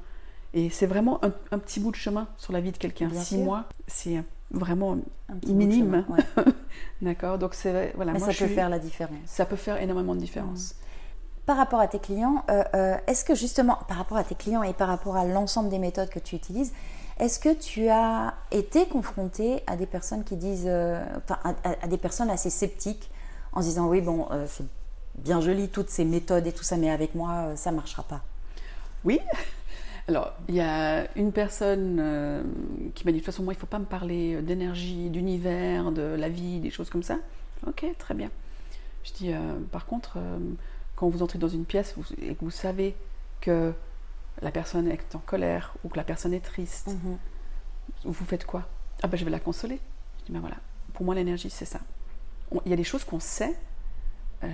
Et 0.54 0.70
c'est 0.70 0.86
vraiment 0.86 1.24
un, 1.24 1.32
un 1.52 1.58
petit 1.58 1.78
bout 1.80 1.90
de 1.90 1.96
chemin 1.96 2.26
sur 2.36 2.52
la 2.52 2.60
vie 2.60 2.72
de 2.72 2.76
quelqu'un. 2.78 3.08
Six 3.10 3.36
sûr. 3.36 3.38
mois, 3.44 3.64
c'est 3.86 4.22
vraiment 4.50 4.96
minime. 5.46 6.04
ouais. 6.08 6.44
d'accord. 7.02 7.38
Donc 7.38 7.54
c'est 7.54 7.92
voilà, 7.94 8.12
Mais 8.12 8.18
moi 8.18 8.28
ça 8.28 8.32
je 8.32 8.38
peut 8.40 8.46
suis- 8.46 8.54
faire 8.54 8.68
la 8.68 8.78
différence. 8.78 9.18
ça 9.26 9.44
peut 9.46 9.56
faire 9.56 9.80
énormément 9.80 10.14
de 10.14 10.20
différence. 10.20 10.74
Par 11.46 11.56
rapport 11.56 11.80
à 11.80 11.88
tes 11.88 11.98
clients, 11.98 12.44
euh, 12.50 12.62
euh, 12.74 12.96
est-ce 13.06 13.24
que 13.24 13.34
justement, 13.34 13.78
par 13.88 13.96
rapport 13.96 14.16
à 14.18 14.24
tes 14.24 14.34
clients 14.34 14.62
et 14.62 14.72
par 14.72 14.88
rapport 14.88 15.16
à 15.16 15.24
l'ensemble 15.24 15.68
des 15.68 15.78
méthodes 15.78 16.08
que 16.10 16.18
tu 16.20 16.36
utilises, 16.36 16.72
est-ce 17.18 17.38
que 17.40 17.52
tu 17.52 17.88
as 17.88 18.34
été 18.50 18.86
confronté 18.86 19.62
à 19.66 19.76
des 19.76 19.86
personnes 19.86 20.22
qui 20.24 20.36
disent, 20.36 20.64
euh, 20.66 21.02
enfin, 21.16 21.38
à, 21.44 21.50
à- 21.68 21.84
à 21.84 21.86
des 21.88 21.98
personnes 21.98 22.30
assez 22.30 22.50
sceptiques 22.50 23.10
en 23.52 23.62
se 23.62 23.66
disant 23.68 23.88
oui 23.88 24.00
bon, 24.00 24.28
euh, 24.30 24.46
c'est 24.48 24.64
bien 25.16 25.40
joli 25.40 25.68
toutes 25.68 25.90
ces 25.90 26.04
méthodes 26.04 26.46
et 26.46 26.52
tout 26.52 26.62
ça, 26.62 26.76
mais 26.76 26.90
avec 26.90 27.14
moi 27.14 27.30
euh, 27.32 27.56
ça 27.56 27.72
marchera 27.72 28.04
pas? 28.04 28.20
Oui. 29.04 29.18
Alors, 30.10 30.32
il 30.48 30.56
y 30.56 30.60
a 30.60 31.06
une 31.16 31.30
personne 31.30 31.98
euh, 32.00 32.42
qui 32.96 33.04
m'a 33.04 33.12
dit 33.12 33.18
de 33.18 33.22
toute 33.22 33.26
façon, 33.32 33.44
moi, 33.44 33.52
il 33.52 33.56
ne 33.56 33.60
faut 33.60 33.68
pas 33.68 33.78
me 33.78 33.84
parler 33.84 34.42
d'énergie, 34.42 35.08
d'univers, 35.08 35.92
de 35.92 36.02
la 36.02 36.28
vie, 36.28 36.58
des 36.58 36.70
choses 36.70 36.90
comme 36.90 37.04
ça. 37.04 37.18
Ok, 37.64 37.84
très 37.96 38.14
bien. 38.14 38.28
Je 39.04 39.12
dis, 39.12 39.32
euh, 39.32 39.38
par 39.70 39.86
contre, 39.86 40.14
euh, 40.16 40.38
quand 40.96 41.08
vous 41.08 41.22
entrez 41.22 41.38
dans 41.38 41.48
une 41.48 41.64
pièce 41.64 41.94
vous- 41.96 42.12
et 42.20 42.34
que 42.34 42.44
vous 42.44 42.50
savez 42.50 42.96
que 43.40 43.72
la 44.42 44.50
personne 44.50 44.88
est 44.88 45.14
en 45.14 45.20
colère 45.20 45.74
ou 45.84 45.88
que 45.88 45.96
la 45.96 46.02
personne 46.02 46.34
est 46.34 46.40
triste, 46.44 46.88
Mhm. 46.88 47.16
vous 48.06 48.24
faites 48.24 48.44
quoi? 48.44 48.66
Ah 49.04 49.06
ben, 49.06 49.16
je 49.16 49.24
vais 49.24 49.30
la 49.30 49.38
consoler. 49.38 49.78
Je 50.22 50.24
dis, 50.26 50.32
ben 50.32 50.40
voilà, 50.40 50.56
pour 50.92 51.06
moi, 51.06 51.14
l'énergie, 51.14 51.50
c'est 51.50 51.64
ça. 51.64 51.78
il 52.66 52.70
y 52.70 52.72
a 52.72 52.76
des 52.76 52.82
choses 52.82 53.04
qu'on 53.04 53.20
sait 53.20 53.56
euh, 54.42 54.48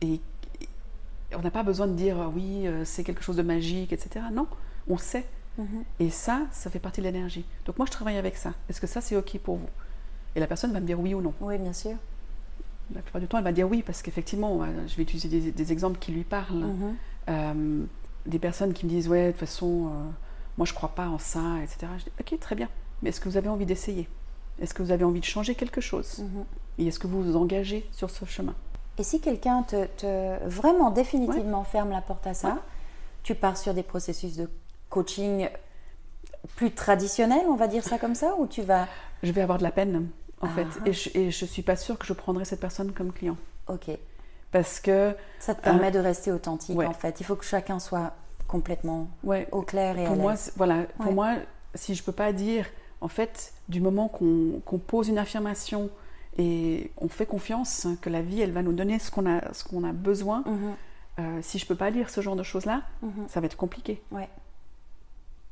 et, 0.00 0.20
on 1.36 1.42
n'a 1.42 1.50
pas 1.50 1.62
besoin 1.62 1.86
de 1.86 1.94
dire 1.94 2.20
euh, 2.20 2.26
oui, 2.26 2.66
euh, 2.66 2.84
c'est 2.84 3.04
quelque 3.04 3.22
chose 3.22 3.36
de 3.36 3.42
magique, 3.42 3.92
etc. 3.92 4.26
Non, 4.32 4.46
on 4.88 4.98
sait. 4.98 5.26
Mhm. 5.58 5.84
Et 6.00 6.10
ça, 6.10 6.42
ça 6.50 6.70
fait 6.70 6.78
partie 6.78 7.00
de 7.00 7.06
l'énergie. 7.06 7.44
Donc 7.66 7.78
moi, 7.78 7.86
je 7.86 7.92
travaille 7.92 8.16
avec 8.16 8.36
ça. 8.36 8.54
Est-ce 8.68 8.80
que 8.80 8.86
ça, 8.86 9.00
c'est 9.00 9.16
OK 9.16 9.38
pour 9.38 9.56
vous? 9.56 9.68
Et 10.34 10.40
la 10.40 10.46
personne 10.46 10.72
va 10.72 10.80
me 10.80 10.86
dire 10.86 10.98
oui 10.98 11.14
ou 11.14 11.20
non. 11.20 11.34
Oui, 11.40 11.58
bien 11.58 11.72
sûr. 11.72 11.96
La 12.94 13.02
plupart 13.02 13.20
du 13.20 13.26
temps, 13.26 13.38
elle 13.38 13.44
va 13.44 13.52
dire 13.52 13.70
oui, 13.70 13.82
parce 13.82 14.02
qu'effectivement, 14.02 14.66
je 14.86 14.96
vais 14.96 15.02
utiliser 15.02 15.50
des, 15.50 15.72
exemples 15.72 15.98
qui 15.98 16.12
lui 16.12 16.24
parlent. 16.24 16.66
Mhm. 17.28 17.86
des 18.26 18.38
personnes 18.38 18.72
qui 18.72 18.86
me 18.86 18.90
disent, 18.90 19.08
ouais, 19.08 19.26
de 19.26 19.30
toute 19.32 19.40
façon, 19.40 19.90
moi, 20.58 20.66
je 20.66 20.72
ne 20.72 20.76
crois 20.76 20.94
pas 20.94 21.08
en 21.08 21.18
ça, 21.18 21.58
etc. 21.62 21.86
Je 21.98 22.04
dis, 22.04 22.10
OK, 22.20 22.40
très 22.40 22.54
bien. 22.54 22.68
Mais 23.02 23.10
est-ce 23.10 23.20
que 23.20 23.28
vous 23.28 23.36
avez 23.36 23.48
envie 23.48 23.66
d'essayer? 23.66 24.08
Est-ce 24.60 24.74
que 24.74 24.82
vous 24.82 24.90
avez 24.90 25.04
envie 25.04 25.20
de 25.20 25.24
changer 25.24 25.54
quelque 25.54 25.80
chose? 25.80 26.18
Mhm. 26.18 26.44
Et 26.78 26.86
est-ce 26.86 26.98
que 26.98 27.06
vous 27.06 27.22
vous 27.22 27.36
engagez 27.36 27.88
sur 27.92 28.10
ce 28.10 28.24
chemin? 28.24 28.54
Et 28.98 29.02
si 29.02 29.20
quelqu'un 29.20 29.62
te, 29.62 29.86
vraiment 30.46 30.90
définitivement 30.90 31.64
ferme 31.64 31.90
la 31.90 32.00
porte 32.00 32.26
à 32.26 32.34
ça, 32.34 32.58
tu 33.22 33.34
pars 33.34 33.56
sur 33.56 33.74
des 33.74 33.82
processus 33.82 34.36
de 34.36 34.50
coaching 34.90 35.48
plus 36.56 36.72
traditionnels, 36.72 37.46
on 37.48 37.56
va 37.56 37.68
dire 37.68 37.84
ça 37.84 37.98
comme 37.98 38.14
ça, 38.14 38.34
ou 38.38 38.46
tu 38.46 38.62
vas... 38.62 38.88
Je 39.22 39.32
vais 39.32 39.42
avoir 39.42 39.58
de 39.58 39.62
la 39.62 39.70
peine, 39.70 40.08
en 40.40 40.48
fait. 40.48 40.66
Ah. 40.80 40.88
Et 40.88 40.92
je, 40.92 41.10
et 41.14 41.30
je 41.30 41.44
suis 41.44 41.62
pas 41.62 41.76
sûre 41.76 41.98
que 41.98 42.06
je 42.06 42.12
prendrai 42.12 42.44
cette 42.44 42.60
personne 42.60 42.92
comme 42.92 43.12
client. 43.12 43.36
Ok. 43.68 43.90
Parce 44.50 44.80
que... 44.80 45.14
Ça 45.38 45.54
te 45.54 45.62
permet 45.62 45.90
de 45.90 45.98
rester 45.98 46.32
authentique, 46.32 46.78
en 46.78 46.92
fait. 46.92 47.20
Il 47.20 47.24
faut 47.24 47.36
que 47.36 47.44
chacun 47.44 47.78
soit 47.78 48.12
complètement 48.48 49.08
au 49.52 49.62
clair 49.62 49.98
et 49.98 50.04
pour 50.04 50.14
à 50.14 50.16
moi, 50.16 50.34
voilà, 50.56 50.82
Pour 50.98 51.12
moi, 51.12 51.36
si 51.74 51.94
je 51.94 52.02
peux 52.02 52.12
pas 52.12 52.32
dire, 52.32 52.66
en 53.00 53.08
fait, 53.08 53.54
du 53.68 53.80
moment 53.80 54.08
qu'on 54.08 54.78
pose 54.78 55.08
une 55.08 55.18
affirmation 55.18 55.88
et 56.38 56.90
on 56.96 57.08
fait 57.08 57.26
confiance 57.26 57.86
que 58.00 58.08
la 58.08 58.22
vie, 58.22 58.40
elle 58.40 58.52
va 58.52 58.62
nous 58.62 58.72
donner 58.72 58.98
ce 58.98 59.10
qu'on 59.10 59.26
a, 59.26 59.52
ce 59.52 59.64
qu'on 59.64 59.84
a 59.84 59.92
besoin. 59.92 60.42
Mhm. 60.46 60.74
Euh, 61.18 61.38
si 61.42 61.58
je 61.58 61.66
peux 61.66 61.74
pas 61.74 61.90
lire 61.90 62.08
ce 62.08 62.22
genre 62.22 62.36
de 62.36 62.42
choses 62.42 62.64
là, 62.64 62.82
mhm. 63.02 63.28
ça 63.28 63.40
va 63.40 63.46
être 63.46 63.56
compliqué. 63.56 64.02
Ouais. 64.10 64.28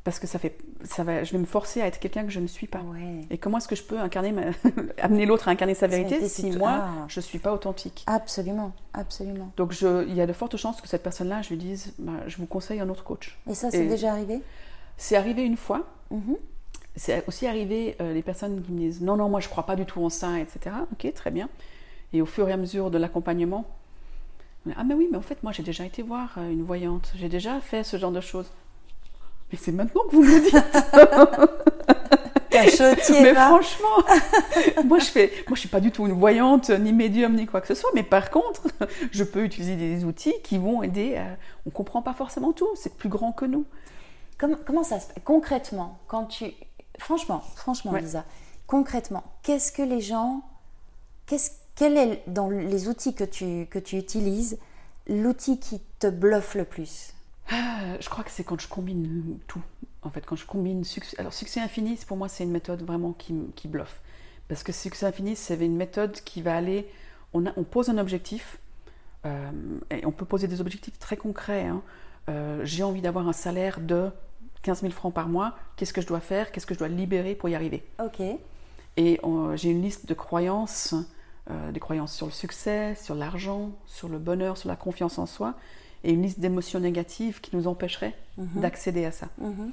Parce 0.05 0.19
que 0.19 0.27
ça 0.27 0.39
fait, 0.39 0.57
ça 0.83 1.05
va, 1.05 1.25
je 1.25 1.33
vais 1.33 1.39
me 1.39 1.45
forcer 1.45 1.83
à 1.83 1.87
être 1.87 1.99
quelqu'un 1.99 2.25
que 2.25 2.31
je 2.31 2.41
ne 2.41 2.47
suis 2.47 2.67
pas. 2.67 2.81
Et 3.29 3.37
comment 3.37 3.59
est-ce 3.59 3.69
que 3.69 3.77
je 3.77 3.83
peux 3.83 4.01
incarner, 4.01 4.35
amener 4.99 5.27
l'autre 5.27 5.49
à 5.49 5.51
incarner 5.51 5.75
sa 5.75 5.87
vérité 5.89 6.27
si 6.27 6.53
moi 6.53 6.71
ah. 6.73 7.05
je 7.09 7.21
suis 7.21 7.39
pas 7.39 7.53
authentique? 7.53 8.05
Absolument, 8.07 8.73
absolument. 8.95 9.53
Donc 9.59 9.73
je, 9.73 10.07
il 10.09 10.15
y 10.15 10.23
a 10.23 10.27
de 10.27 10.33
fortes 10.33 10.57
chances 10.57 10.81
que 10.81 10.89
cette 10.89 11.03
personne-là, 11.03 11.43
je 11.43 11.51
lui 11.51 11.59
dise, 11.59 11.93
bah, 11.99 12.13
je 12.27 12.39
vous 12.39 12.47
conseille 12.47 12.81
un 12.81 12.89
autre 12.89 13.05
coach. 13.05 13.39
Et 13.47 13.55
ça, 13.55 13.71
c'est 13.71 13.87
déjà 13.87 14.13
arrivé? 14.13 14.41
C'est 14.97 15.17
arrivé 15.17 15.43
une 15.43 15.59
fois. 15.59 15.87
Mhm. 16.11 16.37
C'est 16.97 17.25
aussi 17.29 17.47
arrivé 17.47 17.97
euh, 18.01 18.13
les 18.13 18.23
personnes 18.23 18.63
qui 18.63 18.73
me 18.73 18.79
disent 18.79 19.01
non, 19.01 19.17
non, 19.17 19.29
moi 19.29 19.41
je 19.41 19.49
crois 19.49 19.65
pas 19.65 19.77
du 19.77 19.87
tout 19.87 20.03
en 20.05 20.11
ça, 20.11 20.39
etc. 20.39 20.77
Ok, 20.93 21.13
très 21.15 21.31
bien. 21.31 21.49
Et 22.13 22.21
au 22.21 22.27
fur 22.27 22.49
et 22.49 22.53
à 22.53 22.57
mesure 22.57 22.91
de 22.91 22.99
l'accompagnement, 22.99 23.65
ah, 24.77 24.85
mais 24.85 24.95
oui, 24.95 25.09
mais 25.11 25.17
en 25.17 25.23
fait, 25.23 25.43
moi 25.43 25.53
j'ai 25.53 25.63
déjà 25.63 25.85
été 25.85 26.03
voir 26.03 26.35
euh, 26.37 26.51
une 26.51 26.63
voyante, 26.63 27.13
j'ai 27.17 27.29
déjà 27.29 27.61
fait 27.61 27.83
ce 27.85 27.97
genre 27.97 28.13
de 28.13 28.21
choses. 28.21 28.51
Mais 29.51 29.59
c'est 29.59 29.73
maintenant 29.73 30.03
que 30.09 30.17
vous 30.17 30.23
me 30.23 30.35
le 30.35 30.41
dites 30.41 31.61
mais 33.23 33.35
franchement, 33.35 33.89
moi 34.85 34.99
je 34.99 35.07
fais, 35.07 35.33
moi 35.49 35.55
je 35.55 35.61
suis 35.61 35.69
pas 35.69 35.81
du 35.81 35.91
tout 35.93 36.07
une 36.07 36.13
voyante, 36.13 36.71
ni 36.71 36.93
médium, 36.93 37.35
ni 37.35 37.47
quoi 37.47 37.61
que 37.61 37.69
ce 37.69 37.75
soit. 37.75 37.91
Mais 37.95 38.03
par 38.03 38.31
contre, 38.31 38.63
je 39.13 39.25
peux 39.25 39.45
utiliser 39.45 39.77
des 39.77 40.05
outils 40.05 40.35
qui 40.43 40.59
vont 40.59 40.83
aider. 40.83 41.17
À... 41.17 41.37
On 41.67 41.71
comprend 41.71 42.03
pas 42.03 42.13
forcément 42.13 42.53
tout. 42.53 42.69
C'est 42.75 42.97
plus 42.97 43.09
grand 43.09 43.33
que 43.33 43.45
nous. 43.45 43.65
Comment, 44.39 44.57
comment 44.65 44.83
ça 44.83 45.01
se 45.01 45.07
passe 45.07 45.17
concrètement 45.25 45.99
quand 46.07 46.27
tu 46.27 46.53
franchement, 47.01 47.41
franchement, 47.57 47.93
Lisa, 47.95 48.25
concrètement, 48.67 49.25
qu'est-ce 49.43 49.73
que 49.73 49.83
les 49.83 50.01
gens, 50.01 50.43
qu'est-ce, 51.27 51.51
quel 51.75 51.97
est 51.97 52.23
dans 52.27 52.49
les 52.49 52.89
outils 52.89 53.15
que 53.15 53.25
tu, 53.25 53.67
que 53.71 53.79
tu 53.79 53.97
utilises, 53.97 54.59
l'outil 55.09 55.59
qui 55.59 55.81
te 55.99 56.09
bluffe 56.09 56.55
le 56.55 56.65
plus? 56.65 57.15
Ah, 57.51 57.99
Je 57.99 58.09
crois 58.09 58.23
que 58.23 58.31
c'est 58.31 58.45
quand 58.45 58.61
je 58.61 58.69
combine 58.69 59.39
tout. 59.47 59.63
En 60.03 60.11
fait, 60.11 60.25
quand 60.25 60.37
je 60.37 60.47
combine 60.47 60.85
succès. 60.85 61.19
Alors, 61.19 61.33
succès 61.33 61.61
infini, 61.61 61.99
pour 62.07 62.17
moi, 62.17 62.29
c'est 62.29 62.45
une 62.45 62.53
méthode 62.53 62.83
vraiment 62.83 63.13
qui, 63.13 63.35
qui 63.57 63.69
bluffe. 63.69 64.01
Parce 64.49 64.63
que 64.63 64.73
succès 64.73 65.07
infini, 65.07 65.37
c'est 65.37 65.57
une 65.65 65.77
méthode 65.77 66.21
qui 66.21 66.43
va 66.43 66.57
aller. 66.57 66.89
On, 67.35 67.45
on 67.57 67.65
pose 67.65 67.91
un 67.91 67.99
objectif, 67.99 68.59
euh, 69.27 69.51
et 69.91 70.07
on 70.07 70.13
peut 70.13 70.25
poser 70.25 70.49
des 70.49 70.61
objectifs 70.61 70.99
très 70.99 71.17
concrets. 71.17 71.67
Hein. 71.67 71.83
Euh, 72.29 72.61
j'ai 72.65 72.83
envie 72.83 73.01
d'avoir 73.01 73.29
un 73.29 73.33
salaire 73.33 73.81
de 73.81 74.11
15 74.63 74.83
000 74.83 74.93
francs 74.93 75.13
par 75.13 75.29
mois, 75.29 75.55
qu'est-ce 75.77 75.93
que 75.93 76.01
je 76.01 76.07
dois 76.07 76.21
faire, 76.21 76.53
qu'est-ce 76.53 76.67
que 76.67 76.75
je 76.75 76.79
dois 76.79 76.89
libérer 76.89 77.35
pour 77.35 77.49
y 77.49 77.55
arriver. 77.55 77.85
Ok. 78.03 78.21
Et 78.97 79.21
j'ai 79.55 79.71
une 79.71 79.83
liste 79.83 80.07
de 80.07 80.15
croyances, 80.15 80.95
euh, 81.51 81.73
des 81.73 81.81
croyances 81.81 82.15
sur 82.15 82.27
le 82.27 82.33
succès, 82.33 82.95
sur 82.97 83.15
l'argent, 83.15 83.71
sur 83.87 84.09
le 84.09 84.19
bonheur, 84.19 84.57
sur 84.57 84.69
la 84.69 84.77
confiance 84.77 85.19
en 85.19 85.27
soi, 85.27 85.55
et 86.05 86.13
une 86.13 86.23
liste 86.23 86.41
d'émotions 86.41 86.81
négatives 86.81 87.41
qui 87.41 87.57
nous 87.57 87.67
empêcheraient 87.67 88.15
mhm. 88.37 88.61
d'accéder 88.61 89.05
à 89.05 89.13
ça. 89.13 89.29
Mhm. 89.39 89.73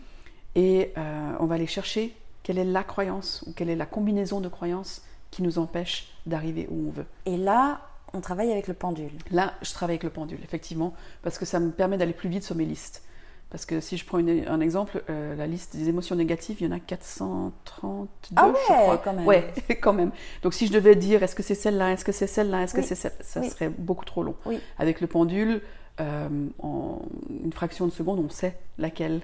Et 0.56 0.94
euh, 0.98 1.34
on 1.40 1.46
va 1.46 1.56
aller 1.56 1.68
chercher 1.68 2.16
quelle 2.44 2.58
est 2.58 2.66
la 2.66 2.84
croyance 2.84 3.44
ou 3.48 3.54
quelle 3.54 3.70
est 3.70 3.76
la 3.76 3.86
combinaison 3.86 4.40
de 4.40 4.48
croyances 4.48 5.04
qui 5.32 5.42
nous 5.42 5.60
empêche 5.60 6.14
d'arriver 6.26 6.68
où 6.72 6.88
on 6.88 6.92
veut. 6.92 7.06
Et 7.26 7.38
là, 7.38 7.82
on 8.14 8.22
travaille 8.22 8.52
avec 8.52 8.68
le 8.68 8.74
pendule. 8.74 9.12
Là, 9.32 9.54
je 9.62 9.72
travaille 9.74 9.96
avec 9.96 10.04
le 10.04 10.10
pendule, 10.10 10.40
effectivement, 10.44 10.94
parce 11.22 11.38
que 11.38 11.46
ça 11.46 11.60
me 11.60 11.72
permet 11.72 11.98
d'aller 11.98 12.14
plus 12.14 12.30
vite 12.30 12.44
sur 12.44 12.56
mes 12.56 12.66
listes. 12.66 13.04
Parce 13.50 13.66
que 13.66 13.80
si 13.80 13.96
je 13.96 14.06
prends 14.06 14.18
un 14.18 14.60
exemple, 14.60 15.04
euh, 15.10 15.34
la 15.36 15.48
liste 15.48 15.76
des 15.76 15.88
émotions 15.88 16.16
négatives, 16.16 16.58
il 16.60 16.68
y 16.68 16.68
en 16.68 16.76
a 16.76 16.82
432, 16.82 18.36
ah 18.36 18.48
ouais, 18.48 18.54
je 18.56 18.74
crois. 18.74 18.98
Quand 18.98 19.14
même. 19.14 19.26
Ouais, 19.26 19.54
quand 19.82 19.94
même. 19.94 20.12
Donc 20.44 20.54
si 20.54 20.68
je 20.68 20.74
devais 20.74 20.96
dire 20.96 21.24
est-ce 21.24 21.34
que 21.34 21.44
c'est 21.44 21.56
celle-là, 21.56 21.94
est-ce 21.94 22.04
que 22.04 22.12
c'est 22.12 22.28
celle-là, 22.28 22.64
est-ce 22.64 22.74
que 22.74 22.82
c'est 22.82 22.96
celle 22.96 23.14
ça 23.22 23.42
serait 23.44 23.70
beaucoup 23.70 24.04
trop 24.04 24.24
long. 24.24 24.36
Oui. 24.46 24.60
Avec 24.78 25.00
le 25.00 25.08
pendule, 25.08 25.62
euh, 26.02 26.48
en 26.60 27.02
une 27.44 27.54
fraction 27.54 27.86
de 27.88 27.92
seconde, 27.92 28.20
on 28.20 28.30
sait 28.30 28.58
laquelle 28.78 29.22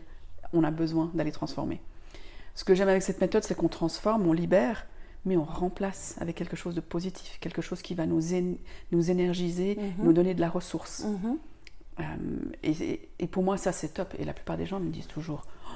on 0.53 0.63
a 0.63 0.71
besoin 0.71 1.11
d'aller 1.13 1.31
transformer. 1.31 1.81
Ce 2.55 2.63
que 2.63 2.75
j'aime 2.75 2.89
avec 2.89 3.01
cette 3.01 3.19
méthode, 3.19 3.43
c'est 3.43 3.55
qu'on 3.55 3.67
transforme, 3.67 4.25
on 4.27 4.33
libère, 4.33 4.85
mais 5.25 5.35
on 5.37 5.43
remplace 5.43 6.15
avec 6.19 6.35
quelque 6.35 6.55
chose 6.55 6.75
de 6.75 6.81
positif, 6.81 7.39
quelque 7.41 7.61
chose 7.61 7.81
qui 7.81 7.93
va 7.93 8.05
nous, 8.05 8.21
nous 8.91 9.11
énergiser, 9.11 9.75
mhm. 9.75 10.05
nous 10.05 10.13
donner 10.13 10.33
de 10.33 10.41
la 10.41 10.49
ressource. 10.49 11.03
Mhm. 11.03 11.37
Euh, 11.99 12.03
et, 12.63 13.27
pour 13.27 13.43
moi, 13.43 13.57
ça, 13.57 13.71
c'est 13.71 13.89
top. 13.89 14.13
Et 14.17 14.25
la 14.25 14.33
plupart 14.33 14.57
des 14.57 14.65
gens 14.65 14.79
me 14.79 14.89
disent 14.89 15.07
toujours 15.07 15.45
oh, 15.65 15.73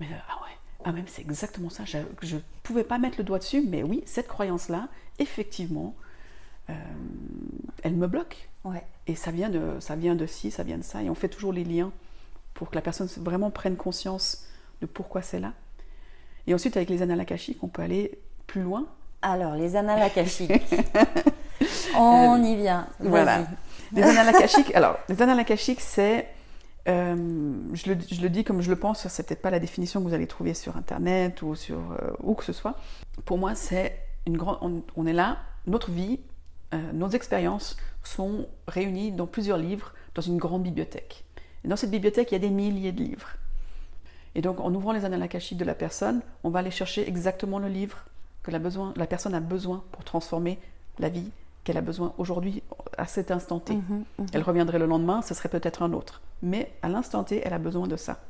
Mais 0.00 0.06
euh, 0.06 0.18
ah 0.28 0.34
ouais, 0.44 0.56
ah 0.84 0.92
même 0.92 1.06
c'est 1.06 1.22
exactement 1.22 1.70
ça. 1.70 1.84
Je 1.84 1.98
ne 2.36 2.40
pouvais 2.62 2.84
pas 2.84 2.98
mettre 2.98 3.18
le 3.18 3.24
doigt 3.24 3.38
dessus, 3.38 3.62
mais 3.66 3.82
oui, 3.82 4.02
cette 4.06 4.28
croyance-là, 4.28 4.88
effectivement, 5.18 5.94
euh, 6.70 6.74
elle 7.82 7.94
me 7.94 8.06
bloque. 8.06 8.48
Ouais. 8.64 8.84
Et 9.06 9.14
ça 9.14 9.30
vient, 9.30 9.50
de, 9.50 9.76
ça 9.80 9.96
vient 9.96 10.14
de 10.14 10.26
ci, 10.26 10.50
ça 10.50 10.62
vient 10.62 10.78
de 10.78 10.84
ça. 10.84 11.02
Et 11.02 11.10
on 11.10 11.14
fait 11.14 11.28
toujours 11.28 11.52
les 11.52 11.64
liens 11.64 11.92
pour 12.54 12.70
que 12.70 12.74
la 12.74 12.82
personne 12.82 13.08
vraiment 13.18 13.50
prenne 13.50 13.76
conscience 13.76 14.46
de 14.80 14.86
pourquoi 14.86 15.22
c'est 15.22 15.40
là. 15.40 15.52
Et 16.46 16.54
ensuite, 16.54 16.76
avec 16.76 16.90
les 16.90 17.02
annales 17.02 17.20
akashiques, 17.20 17.62
on 17.62 17.68
peut 17.68 17.82
aller 17.82 18.18
plus 18.46 18.62
loin. 18.62 18.86
Alors, 19.22 19.54
les 19.54 19.76
annales 19.76 20.02
akashiques. 20.02 20.52
on 21.96 22.42
y 22.42 22.56
vient. 22.56 22.86
Voilà. 23.00 23.46
Les 23.96 24.02
annales 24.02 24.34
alors, 24.74 24.98
les 25.08 25.22
c'est. 25.80 26.28
Euh, 26.88 27.16
je, 27.72 27.88
le, 27.88 28.28
dis 28.28 28.44
comme 28.44 28.60
je 28.60 28.70
le 28.70 28.76
pense, 28.76 29.08
c'est 29.08 29.26
peut-être 29.26 29.42
pas 29.42 29.50
la 29.50 29.58
définition 29.58 30.00
que 30.00 30.06
vous 30.06 30.14
allez 30.14 30.28
trouver 30.28 30.54
sur 30.54 30.76
Internet 30.76 31.42
ou 31.42 31.56
sur 31.56 31.78
euh, 31.78 32.12
où 32.22 32.34
que 32.34 32.44
ce 32.44 32.52
soit. 32.52 32.76
Pour 33.24 33.38
moi, 33.38 33.54
c'est 33.54 33.98
une 34.26 34.36
grande. 34.36 34.82
On, 34.94 35.06
est 35.06 35.12
là, 35.12 35.38
notre 35.66 35.90
vie, 35.90 36.20
euh, 36.74 36.92
nos 36.92 37.08
expériences 37.08 37.76
sont 38.04 38.46
réunies 38.68 39.10
dans 39.10 39.26
plusieurs 39.26 39.58
livres, 39.58 39.94
dans 40.14 40.22
une 40.22 40.36
grande 40.36 40.62
bibliothèque. 40.62 41.24
Et 41.64 41.68
dans 41.68 41.76
cette 41.76 41.90
bibliothèque, 41.90 42.30
il 42.30 42.34
y 42.34 42.36
a 42.36 42.40
des 42.40 42.50
milliers 42.50 42.92
de 42.92 43.02
livres. 43.02 43.30
Et 44.36 44.42
donc, 44.42 44.60
en 44.60 44.72
ouvrant 44.74 44.92
les 44.92 45.04
annales 45.04 45.26
de 45.28 45.64
la 45.64 45.74
personne, 45.74 46.20
on 46.44 46.50
va 46.50 46.58
aller 46.60 46.70
chercher 46.70 47.08
exactement 47.08 47.58
le 47.58 47.68
livre 47.68 48.04
que 48.42 48.50
la 48.52 49.06
personne 49.06 49.34
a 49.34 49.40
besoin 49.40 49.82
pour 49.90 50.04
transformer 50.04 50.60
la 50.98 51.08
vie 51.08 51.32
qu'elle 51.66 51.76
a 51.76 51.82
besoin 51.82 52.14
aujourd'hui, 52.16 52.62
à 52.96 53.06
cet 53.06 53.32
instant 53.32 53.58
T. 53.58 53.74
Mhm, 53.74 54.04
mhm. 54.18 54.26
Elle 54.32 54.42
reviendrait 54.42 54.78
le 54.78 54.86
lendemain, 54.86 55.20
ce 55.20 55.34
serait 55.34 55.48
peut-être 55.48 55.82
un 55.82 55.92
autre. 55.92 56.22
Mais 56.40 56.72
à 56.80 56.88
l'instant 56.88 57.24
T, 57.24 57.42
elle 57.44 57.52
a 57.52 57.58
besoin 57.58 57.88
de 57.88 57.96
ça. 57.96 58.20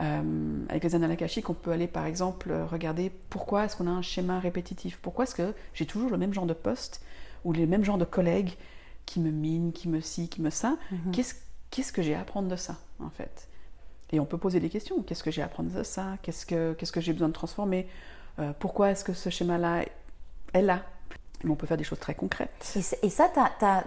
Euh, 0.00 0.64
avec 0.70 0.82
les 0.82 0.94
annales 0.94 1.14
on 1.46 1.52
peut 1.52 1.72
aller 1.72 1.86
par 1.86 2.06
exemple 2.06 2.50
regarder 2.70 3.12
pourquoi 3.28 3.66
est-ce 3.66 3.76
qu'on 3.76 3.86
a 3.86 3.90
un 3.90 4.00
schéma 4.00 4.40
répétitif. 4.40 4.98
Pourquoi 5.02 5.24
est-ce 5.24 5.34
que 5.34 5.52
j'ai 5.74 5.84
toujours 5.84 6.08
le 6.08 6.16
même 6.16 6.32
genre 6.32 6.46
de 6.46 6.54
poste 6.54 7.02
ou 7.44 7.52
les 7.52 7.66
mêmes 7.66 7.84
genres 7.84 7.98
de 7.98 8.06
collègues 8.06 8.54
qui 9.04 9.20
me 9.20 9.30
minent, 9.30 9.72
qui 9.72 9.90
me 9.90 10.00
ci, 10.00 10.28
qui 10.30 10.40
me 10.40 10.48
ça. 10.48 10.78
Mhm. 10.90 11.12
Qu'est-ce 11.70 11.92
que 11.92 12.00
j'ai 12.00 12.14
à 12.14 12.20
apprendre 12.20 12.48
de 12.48 12.56
ça, 12.56 12.78
en 13.00 13.10
fait? 13.10 13.48
Et 14.12 14.18
on 14.18 14.24
peut 14.24 14.38
poser 14.38 14.60
des 14.60 14.70
questions. 14.70 15.02
Qu'est-ce 15.02 15.22
que 15.22 15.30
j'ai 15.30 15.42
à 15.42 15.44
apprendre 15.44 15.70
de 15.70 15.82
ça? 15.82 16.16
Qu'est-ce 16.22 16.46
que, 16.46 16.72
qu'est-ce 16.72 16.90
que 16.90 17.02
j'ai 17.02 17.12
besoin 17.12 17.28
de 17.28 17.34
transformer? 17.34 17.86
Euh, 18.38 18.52
Pourquoi 18.58 18.92
est-ce 18.92 19.04
que 19.04 19.12
ce 19.12 19.28
schéma-là 19.28 19.84
est 20.54 20.62
là 20.62 20.82
on 21.48 21.54
peut 21.54 21.66
faire 21.66 21.76
des 21.76 21.84
choses 21.84 21.98
très 21.98 22.14
concrètes. 22.14 22.74
Et, 23.02 23.10
ça, 23.10 23.30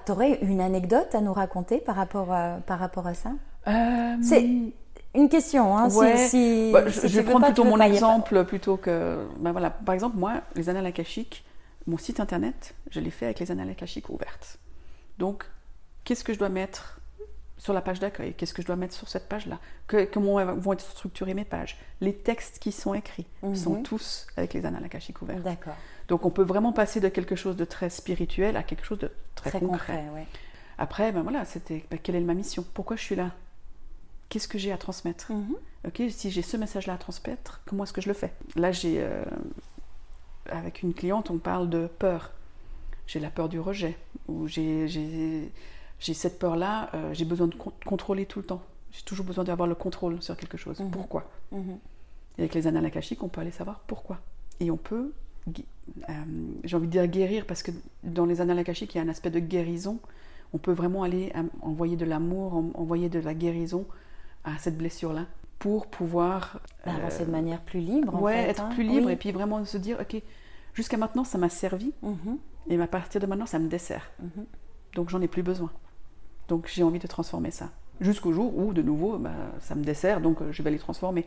tu 0.06 0.12
aurais 0.12 0.40
une 0.42 0.62
anecdote 0.62 1.14
à 1.14 1.22
nous 1.22 1.34
raconter 1.34 1.80
par 1.80 1.96
rapport 1.96 2.32
à, 2.32 2.58
par 2.66 2.80
rapport 2.80 3.08
à 3.08 3.14
ça? 3.14 3.32
Euh, 3.68 4.16
C'est 4.22 4.44
une 5.16 5.30
question. 5.30 5.78
Hein, 5.78 5.90
si, 6.18 6.72
bah, 6.72 6.88
je, 6.88 7.08
vais 7.08 7.24
prendre 7.24 7.46
plutôt 7.46 7.64
mon 7.64 7.80
exemple 7.80 8.44
plutôt 8.46 8.78
que. 8.78 9.26
Ben 9.40 9.52
voilà, 9.52 9.70
par 9.70 9.94
exemple, 9.94 10.18
moi, 10.18 10.42
les 10.56 10.70
annales 10.70 10.86
akashiques, 10.86 11.46
mon 11.86 11.98
site 11.98 12.20
internet, 12.20 12.74
je 12.90 13.00
l'ai 13.00 13.12
fait 13.12 13.26
avec 13.26 13.40
les 13.40 13.52
annales 13.52 13.70
akashiques 13.70 14.10
ouvertes. 14.10 14.58
Donc, 15.20 15.46
qu'est-ce 16.04 16.24
que 16.24 16.34
je 16.34 16.40
dois 16.40 16.50
mettre 16.50 17.00
sur 17.58 17.74
la 17.74 17.82
page 17.82 18.00
d'accueil? 18.00 18.34
Qu'est-ce 18.34 18.54
que 18.54 18.62
je 18.62 18.68
dois 18.68 18.76
mettre 18.76 18.96
sur 18.96 19.08
cette 19.08 19.30
page-là? 19.30 19.60
Comment 20.12 20.44
vont 20.56 20.74
être 20.74 20.82
structurées 20.82 21.34
mes 21.34 21.46
pages? 21.46 21.78
Les 22.02 22.14
textes 22.14 22.60
qui 22.60 22.72
sont 22.72 22.94
écrits 22.94 23.28
sont 23.54 23.76
Mhm. 23.76 23.84
tous 23.84 24.28
avec 24.36 24.54
les 24.54 24.66
annales 24.66 24.84
akashiques 24.84 25.22
ouvertes. 25.22 25.44
D'accord. 25.44 25.76
Donc, 26.08 26.26
on 26.26 26.30
peut 26.30 26.44
vraiment 26.44 26.74
passer 26.74 27.00
de 27.00 27.08
quelque 27.10 27.36
chose 27.36 27.56
de 27.56 27.66
très 27.66 27.90
spirituel 27.90 28.58
à 28.58 28.64
quelque 28.64 28.86
chose 28.86 29.00
de 29.00 29.12
très, 29.36 29.50
Très 29.52 29.60
concret. 29.60 29.94
concret, 29.98 30.10
ouais. 30.14 30.28
Après, 30.78 31.12
ben 31.12 31.22
voilà, 31.22 31.46
c'était 31.46 31.86
ben, 31.92 32.00
quelle 32.02 32.16
est 32.16 32.20
ma 32.22 32.34
mission? 32.34 32.66
Pourquoi 32.74 32.96
je 32.96 33.04
suis 33.04 33.16
là? 33.16 33.32
Qu'est-ce 34.30 34.48
que 34.48 34.58
j'ai 34.58 34.72
à 34.72 34.78
transmettre? 34.78 35.32
Mhm. 35.32 35.56
Ok, 35.88 36.02
si 36.10 36.32
j'ai 36.32 36.42
ce 36.42 36.58
message-là 36.58 36.94
à 36.94 36.98
transmettre, 36.98 37.62
comment 37.66 37.84
est-ce 37.84 37.94
que 37.94 38.02
je 38.02 38.08
le 38.08 38.14
fais? 38.16 38.34
Là, 38.56 38.72
j'ai 38.72 38.96
euh, 39.00 39.24
avec 40.50 40.82
une 40.82 40.94
cliente, 40.94 41.30
on 41.30 41.38
parle 41.38 41.70
de 41.70 41.88
peur. 41.88 42.32
J'ai 43.06 43.20
la 43.20 43.30
peur 43.30 43.50
du 43.50 43.60
rejet, 43.60 43.98
ou 44.28 44.48
j'ai 44.48 45.52
cette 46.00 46.40
peur-là, 46.40 46.90
euh, 46.94 47.14
j'ai 47.14 47.26
besoin 47.26 47.48
de 47.48 47.56
con- 47.56 47.74
contrôler 47.86 48.26
tout 48.26 48.40
le 48.40 48.46
temps. 48.46 48.62
J'ai 48.92 49.04
toujours 49.04 49.26
besoin 49.26 49.44
d'avoir 49.44 49.68
le 49.68 49.76
contrôle 49.76 50.22
sur 50.22 50.38
quelque 50.38 50.58
chose. 50.58 50.80
Mhm. 50.80 50.92
Pourquoi? 50.92 51.30
Mhm. 51.52 51.78
Et 52.38 52.42
avec 52.42 52.54
les 52.56 52.66
annales 52.66 52.86
akashiques, 52.86 53.22
on 53.22 53.28
peut 53.30 53.42
aller 53.42 53.52
savoir 53.52 53.80
pourquoi. 53.88 54.20
Et 54.60 54.72
on 54.72 54.78
peut, 54.78 55.12
euh, 55.48 56.14
j'ai 56.64 56.76
envie 56.76 56.88
de 56.88 56.92
dire 56.92 57.08
guérir, 57.08 57.46
parce 57.46 57.64
que 57.64 57.72
dans 58.04 58.26
les 58.26 58.42
annales 58.42 58.60
akashiques, 58.60 58.96
il 58.96 58.98
y 58.98 59.02
a 59.02 59.04
un 59.04 59.10
aspect 59.10 59.30
de 59.32 59.40
guérison. 59.40 60.00
On 60.54 60.58
peut 60.58 60.72
vraiment 60.72 61.04
aller 61.04 61.34
envoyer 61.62 61.96
de 61.98 62.06
l'amour, 62.06 62.54
en- 62.56 62.72
envoyer 62.76 63.10
de 63.10 63.20
la 63.20 63.34
guérison 63.34 63.86
à 64.44 64.58
cette 64.58 64.78
blessure-là, 64.78 65.26
pour 65.60 65.88
pouvoir 65.88 66.60
Bah, 66.86 66.92
euh, 66.94 66.98
Avancer 66.98 67.26
de 67.26 67.32
manière 67.32 67.62
plus 67.62 67.80
libre. 67.80 68.16
en 68.16 68.20
ouais, 68.22 68.34
fait, 68.44 68.50
être 68.50 68.64
hein. 68.64 68.70
plus 68.74 68.84
libre 68.84 69.08
Oui. 69.08 69.14
et 69.14 69.16
puis 69.16 69.32
vraiment 69.32 69.64
se 69.66 69.78
dire, 69.78 69.98
ok, 70.02 70.22
jusqu'à 70.74 70.98
maintenant 70.98 71.24
ça 71.24 71.38
m'a 71.38 71.50
servi 71.50 71.94
Mhm. 72.02 72.38
et 72.70 72.82
à 72.82 72.88
partir 72.88 73.20
de 73.22 73.26
maintenant 73.26 73.46
ça 73.46 73.60
me 73.60 73.68
dessert. 73.68 74.12
Mhm. 74.22 74.46
Donc 74.96 75.10
j'en 75.10 75.22
ai 75.22 75.28
plus 75.28 75.44
besoin. 75.44 75.72
Donc 76.50 76.70
j'ai 76.72 76.84
envie 76.84 77.00
de 77.00 77.08
transformer 77.08 77.52
ça. 77.52 77.70
Jusqu'au 78.02 78.34
jour 78.34 78.56
où 78.58 78.74
de 78.74 78.82
nouveau 78.82 79.18
bah, 79.18 79.32
ça 79.62 79.76
me 79.76 79.84
dessert, 79.84 80.20
donc 80.22 80.42
euh, 80.42 80.52
je 80.52 80.62
vais 80.62 80.72
les 80.72 80.80
transformer. 80.80 81.26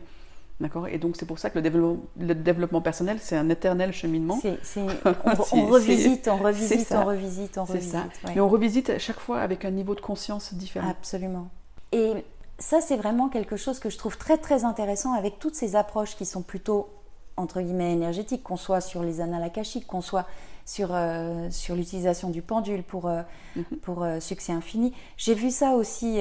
D'accord 0.59 0.87
Et 0.87 0.97
donc 0.97 1.15
c'est 1.17 1.25
pour 1.27 1.37
ça 1.37 1.49
que 1.51 1.55
le 1.59 1.61
développement, 1.61 2.03
le 2.19 2.33
développement 2.33 2.81
personnel 2.81 3.19
c'est 3.21 3.37
un 3.37 3.47
éternel 3.49 3.93
cheminement. 3.93 4.39
On, 5.53 5.65
revisite, 5.67 6.27
on 6.27 6.37
revisite, 6.37 6.91
on 6.93 7.05
revisite, 7.05 7.57
on 7.59 7.65
C'est 7.65 7.73
revisite. 7.73 7.91
ça. 7.91 7.99
ouais. 8.25 8.33
Mais 8.35 8.41
on 8.41 8.49
revisite 8.49 8.89
à 8.89 8.97
chaque 8.99 9.19
fois 9.19 9.39
avec 9.39 9.65
un 9.65 9.71
niveau 9.71 9.93
de 9.95 10.01
conscience 10.01 10.53
différent. 10.55 10.89
Absolument. 10.89 11.49
Et 11.91 12.13
ça, 12.59 12.81
c'est 12.81 12.97
vraiment 12.97 13.29
quelque 13.29 13.55
chose 13.55 13.79
que 13.79 13.89
je 13.89 13.97
trouve 13.97 14.17
très 14.17 14.37
très 14.37 14.65
intéressant 14.65 15.13
avec 15.13 15.37
toutes 15.39 15.55
ces 15.55 15.75
approches 15.75 16.15
qui 16.15 16.25
sont 16.25 16.41
plutôt 16.41 16.89
entre 17.37 17.61
guillemets 17.61 17.93
énergétiques, 17.93 18.41
qu'on 18.41 18.57
soit 18.57 18.81
sur 18.81 19.03
les 19.03 19.21
annales 19.21 19.43
akashiques, 19.43 19.85
qu'on 19.85 20.01
soit 20.01 20.25
sur, 20.67 20.89
euh, 20.91 21.47
sur 21.49 21.75
l'utilisation 21.75 22.29
du 22.29 22.41
pendule 22.43 22.83
pour, 22.83 23.07
euh, 23.07 23.21
Mhm. 23.55 23.63
pour 23.81 24.03
euh, 24.03 24.19
succès 24.19 24.51
infini. 24.51 24.93
J'ai 25.17 25.33
vu 25.33 25.49
ça 25.49 25.71
aussi 25.71 26.19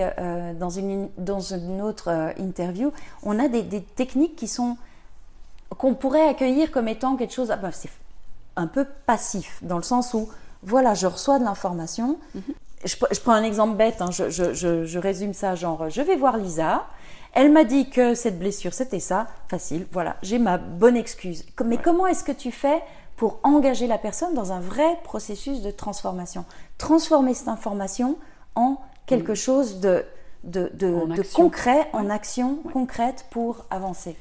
dans, 0.59 0.71
une, 0.71 1.11
dans 1.19 1.41
une 1.41 1.83
autre 1.83 2.33
interview. 2.39 2.93
On 3.23 3.39
a 3.39 3.49
des, 3.49 3.63
des 3.63 3.83
techniques 3.83 4.37
qui 4.37 4.49
sont 4.49 4.79
qu'on 5.79 5.95
pourrait 5.95 6.29
accueillir 6.29 6.71
comme 6.71 6.87
étant 6.89 7.17
quelque 7.17 7.35
chose, 7.35 7.51
ah 7.51 7.57
ben, 7.57 7.73
c'est 7.73 7.91
un 8.55 8.69
peu 8.69 8.87
passif, 9.05 9.59
dans 9.63 9.77
le 9.77 9.83
sens 9.83 10.15
où, 10.15 10.29
voilà, 10.63 10.95
je 10.95 11.07
reçois 11.09 11.39
de 11.41 11.45
l'information. 11.45 12.19
Je, 12.85 12.95
pre- 12.97 13.13
je 13.13 13.21
prends 13.21 13.33
un 13.33 13.43
exemple 13.43 13.77
bête, 13.77 14.01
hein, 14.01 14.11
je, 14.13 14.31
je- 14.31 14.55
je- 14.55 14.85
je 14.85 14.99
résume 14.99 15.35
ça, 15.35 15.57
genre, 15.57 15.91
je 15.91 16.01
vais 16.03 16.15
voir 16.17 16.37
Lisa, 16.39 16.87
elle 17.35 17.51
m'a 17.53 17.65
dit 17.65 17.91
que 17.91 18.15
cette 18.15 18.39
blessure, 18.39 18.73
c'était 18.73 19.01
ça, 19.01 19.27
facile, 19.49 19.87
voilà, 19.93 20.17
j'ai 20.23 20.39
ma 20.39 20.57
bonne 20.57 20.97
excuse. 20.97 21.45
Mais 21.65 21.79
comment 21.79 22.07
est-ce 22.07 22.23
que 22.25 22.33
tu 22.33 22.53
fais 22.53 22.81
pour 23.17 23.39
engager 23.43 23.87
la 23.87 23.99
personne 23.99 24.35
dans 24.35 24.53
un 24.53 24.61
vrai 24.61 24.99
processus 25.05 25.63
de 25.63 25.71
transformation 25.71 26.45
Transformer 26.79 27.35
cette 27.35 27.49
information 27.49 28.17
en 28.55 28.79
quelque 29.07 29.35
chose 29.35 29.81
de, 29.81 30.05
de, 30.45 30.71
de- 30.75 30.95
En 30.95 31.07
de 31.07 31.21
action. 31.21 31.43
concret, 31.45 31.89
en 31.93 32.11
action 32.11 32.59
Ouais. 32.65 32.73
concrète 32.73 33.27
pour 33.31 33.65
avancer. 33.71 34.17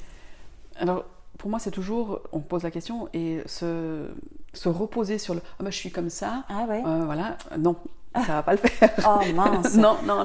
Alors, 0.78 1.04
pour 1.38 1.50
moi, 1.50 1.58
c'est 1.58 1.70
toujours, 1.70 2.20
on 2.32 2.40
pose 2.40 2.62
la 2.62 2.70
question 2.70 3.08
et 3.12 3.42
se, 3.46 4.08
se 4.54 4.68
reposer 4.68 5.18
sur 5.18 5.34
le 5.34 5.40
ah 5.58 5.62
bah, 5.64 5.70
je 5.70 5.76
suis 5.76 5.90
comme 5.90 6.08
ça, 6.10 6.44
Ah 6.48 6.64
ouais 6.68 6.82
euh, 6.86 7.02
voilà, 7.04 7.36
non, 7.58 7.76
ça 8.14 8.32
va 8.34 8.42
pas 8.42 8.52
le 8.52 8.58
faire. 8.58 8.90
Oh 9.06 9.20
mince 9.34 9.74
non, 9.74 9.96
non, 10.04 10.16
non, 10.22 10.24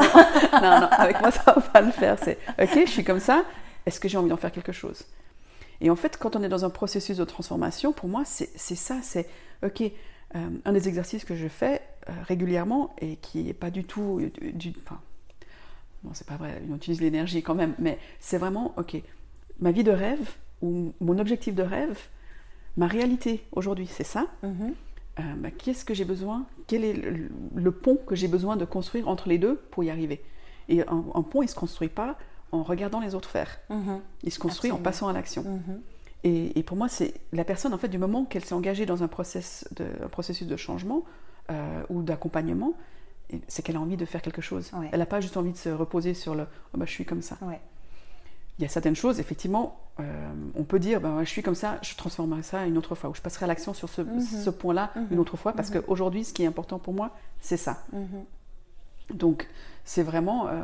non, 0.61 0.80
non, 0.82 0.88
avec 0.91 1.19
moi, 1.19 1.32
ça 1.32 1.53
va 1.53 1.61
pas 1.61 1.82
le 1.82 1.91
faire. 1.91 2.15
C'est 2.24 2.38
ok, 2.61 2.86
je 2.86 2.89
suis 2.91 3.03
comme 3.03 3.19
ça, 3.19 3.43
est-ce 3.86 3.99
que 3.99 4.07
j'ai 4.07 4.17
envie 4.17 4.30
d'en 4.30 4.38
faire 4.38 4.51
quelque 4.53 4.72
chose? 4.72 5.03
Et 5.82 5.89
en 5.89 5.95
fait, 5.95 6.17
quand 6.17 6.36
on 6.36 6.43
est 6.43 6.49
dans 6.49 6.63
un 6.63 6.69
processus 6.69 7.17
de 7.17 7.23
transformation, 7.25 7.91
pour 7.91 8.07
moi, 8.07 8.23
c'est 8.25 8.55
ça, 8.57 8.99
c'est 9.01 9.27
ok, 9.65 9.82
euh, 9.82 10.49
un 10.63 10.71
des 10.73 10.88
exercices 10.88 11.25
que 11.25 11.36
je 11.36 11.47
fais 11.47 11.82
euh, 12.07 12.13
régulièrement 12.23 12.95
et 13.01 13.17
qui 13.17 13.43
n'est 13.43 13.53
pas 13.53 13.71
du 13.71 13.84
tout 13.84 14.21
du, 14.41 14.51
du- 14.53 14.73
enfin, 14.86 14.99
non, 16.03 16.11
c'est 16.13 16.27
pas 16.27 16.38
vrai, 16.38 16.61
on 16.71 16.75
utilise 16.75 17.01
l'énergie 17.01 17.43
quand 17.43 17.55
même, 17.55 17.73
mais 17.79 17.99
c'est 18.19 18.38
vraiment, 18.38 18.73
ok, 18.77 18.97
ma 19.59 19.71
vie 19.71 19.84
de 19.84 19.91
rêve, 19.91 20.32
ou 20.61 20.93
mon 21.01 21.17
objectif 21.19 21.53
de 21.55 21.63
rêve, 21.63 21.97
ma 22.77 22.88
réalité 22.88 23.43
aujourd'hui, 23.51 23.88
c'est 23.88 24.03
ça. 24.03 24.27
Mhm. 24.43 24.73
Euh, 25.19 25.23
bah, 25.38 25.49
Qu'est-ce 25.51 25.84
que 25.84 25.93
j'ai 25.93 26.05
besoin? 26.05 26.45
Quel 26.67 26.84
est 26.86 26.93
le, 26.93 27.29
le 27.53 27.71
pont 27.71 27.97
que 27.97 28.15
j'ai 28.15 28.27
besoin 28.27 28.55
de 28.55 28.65
construire 28.65 29.07
entre 29.09 29.27
les 29.29 29.38
deux 29.38 29.55
pour 29.71 29.84
y 29.84 29.89
arriver? 29.89 30.21
Et 30.69 30.82
un, 30.84 31.03
un 31.13 31.21
pont, 31.23 31.41
il 31.41 31.45
ne 31.45 31.49
se 31.51 31.55
construit 31.55 31.89
pas 31.89 32.17
en 32.52 32.64
regardant 32.64 32.99
les 32.99 33.16
autres 33.16 33.30
faire. 33.30 33.60
Mhm. 33.70 33.99
Il 34.24 34.32
se 34.32 34.39
construit 34.39 34.72
en 34.72 34.78
passant 34.78 35.08
à 35.08 35.14
l'action. 35.14 35.43
Mhm. 35.43 35.82
Et, 36.24 36.60
et 36.60 36.64
pour 36.64 36.78
moi, 36.78 36.88
c'est 36.88 37.14
la 37.34 37.43
personne, 37.43 37.74
en 37.74 37.78
fait, 37.78 37.88
du 37.88 37.97
moment 37.97 38.26
qu'elle 38.26 38.45
s'est 38.45 38.54
engagée 38.54 38.86
dans 38.86 39.02
un, 39.04 39.08
process 39.08 39.68
de, 39.76 39.86
un 40.04 40.08
processus 40.08 40.47
de 40.47 40.56
changement 40.58 41.04
euh, 41.49 41.84
ou 41.89 42.04
d'accompagnement, 42.04 42.74
c'est 43.47 43.64
qu'elle 43.64 43.78
a 43.78 43.80
envie 43.82 43.97
de 43.97 44.06
faire 44.06 44.22
quelque 44.22 44.41
chose. 44.41 44.70
Ouais. 44.74 44.89
Elle 44.91 44.99
n'a 44.99 45.06
pas 45.06 45.22
juste 45.22 45.38
envie 45.38 45.52
de 45.54 45.58
se 45.58 45.70
reposer 45.70 46.14
sur 46.14 46.36
le 46.36 46.43
oh, 46.74 46.78
bah, 46.78 46.86
je 46.86 46.91
suis 46.91 47.06
comme 47.06 47.22
ça. 47.22 47.38
Ouais. 47.41 47.60
Il 48.60 48.62
y 48.62 48.66
a 48.66 48.70
certaines 48.70 48.95
choses, 48.95 49.20
effectivement, 49.20 49.80
euh, 49.99 50.34
on 50.56 50.64
peut 50.64 50.78
dire 50.78 51.02
bah, 51.02 51.16
ouais, 51.16 51.26
je 51.26 51.30
suis 51.32 51.41
comme 51.41 51.56
ça, 51.56 51.80
je 51.82 51.95
transformerai 51.95 52.43
ça 52.43 52.66
une 52.68 52.78
autre 52.78 52.93
fois, 52.93 53.10
ou 53.10 53.16
je 53.16 53.22
passerai 53.22 53.45
à 53.45 53.47
l'action 53.47 53.74
sur 53.74 53.89
ce, 53.89 54.02
Mhm. 54.02 54.20
ce 54.22 54.49
point-là 54.52 54.91
une 55.10 55.18
autre 55.18 55.38
fois, 55.38 55.54
parce 55.54 55.72
qu'aujourd'hui, 55.72 56.24
ce 56.26 56.34
qui 56.34 56.43
est 56.43 56.47
important 56.47 56.78
pour 56.78 56.93
moi, 56.93 57.16
c'est 57.39 57.58
ça. 57.58 57.84
Donc, 59.12 59.47
c'est 59.86 60.04
vraiment. 60.04 60.47
euh, 60.49 60.62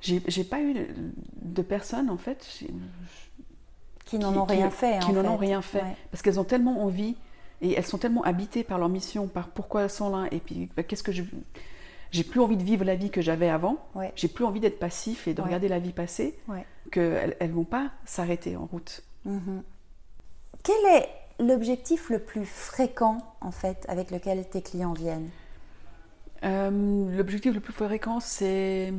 j'ai 0.00 0.44
pas 0.44 0.60
eu 0.60 0.74
de, 1.42 1.62
personnes, 1.62 2.10
en 2.10 2.16
fait, 2.18 2.46
Qui 4.04 4.18
n'en 4.18 4.36
ont 4.36 4.46
qui- 4.46 4.54
rien 4.54 4.70
fait. 4.70 4.98
qui 5.00 5.10
en 5.10 5.14
n'en 5.22 5.32
ont 5.32 5.36
rien 5.36 5.62
fait. 5.62 5.82
Ouais. 5.82 5.96
Parce 6.10 6.22
qu'elles 6.22 6.38
ont 6.38 6.44
tellement 6.44 6.82
envie 6.84 7.16
et 7.60 7.72
elles 7.72 7.86
sont 7.86 7.98
tellement 7.98 8.22
habitées 8.22 8.62
par 8.64 8.78
leur 8.78 8.88
mission, 8.88 9.26
par 9.26 9.48
pourquoi 9.48 9.82
elles 9.84 9.90
sont 9.90 10.10
là, 10.14 10.28
et 10.30 10.38
puis 10.40 10.68
bah, 10.76 10.82
qu'est-ce 10.82 11.02
que 11.02 11.12
je. 11.12 11.22
J'ai 12.12 12.22
plus 12.22 12.40
envie 12.40 12.56
de 12.56 12.62
vivre 12.62 12.84
la 12.84 12.94
vie 12.94 13.10
que 13.10 13.20
j'avais 13.20 13.48
avant, 13.48 13.78
Ouais. 13.94 14.12
j'ai 14.14 14.28
plus 14.28 14.44
envie 14.44 14.60
d'être 14.60 14.78
passif 14.78 15.26
et 15.26 15.34
de 15.34 15.40
Ouais. 15.40 15.46
regarder 15.46 15.68
la 15.68 15.78
vie 15.80 15.92
passer, 15.92 16.38
qu'elles 16.92 17.36
elles 17.40 17.50
vont 17.50 17.64
pas 17.64 17.90
s'arrêter 18.04 18.56
en 18.56 18.66
route. 18.66 19.02
Mhm. 19.24 19.62
Quel 20.62 20.84
est 20.94 21.08
l'objectif 21.40 22.08
le 22.10 22.20
plus 22.20 22.44
fréquent, 22.46 23.18
en 23.40 23.50
fait, 23.50 23.84
avec 23.88 24.10
lequel 24.12 24.48
tes 24.48 24.62
clients 24.62 24.92
viennent? 24.92 25.30
Euh, 26.44 27.16
L'objectif 27.16 27.52
le 27.54 27.60
plus 27.60 27.72
fréquent, 27.72 28.20
c'est 28.20 28.92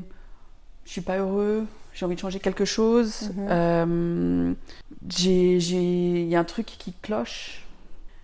je 0.87 0.91
suis 0.93 1.01
pas 1.01 1.17
heureux, 1.17 1.65
j'ai 1.93 2.05
envie 2.05 2.15
de 2.15 2.19
changer 2.21 2.39
quelque 2.39 2.63
chose, 2.65 3.29
Mhm. 3.35 3.47
euh, 3.49 4.53
il 5.19 6.27
y 6.29 6.35
a 6.35 6.39
un 6.39 6.43
truc 6.45 6.65
qui 6.65 6.93
cloche, 6.93 7.65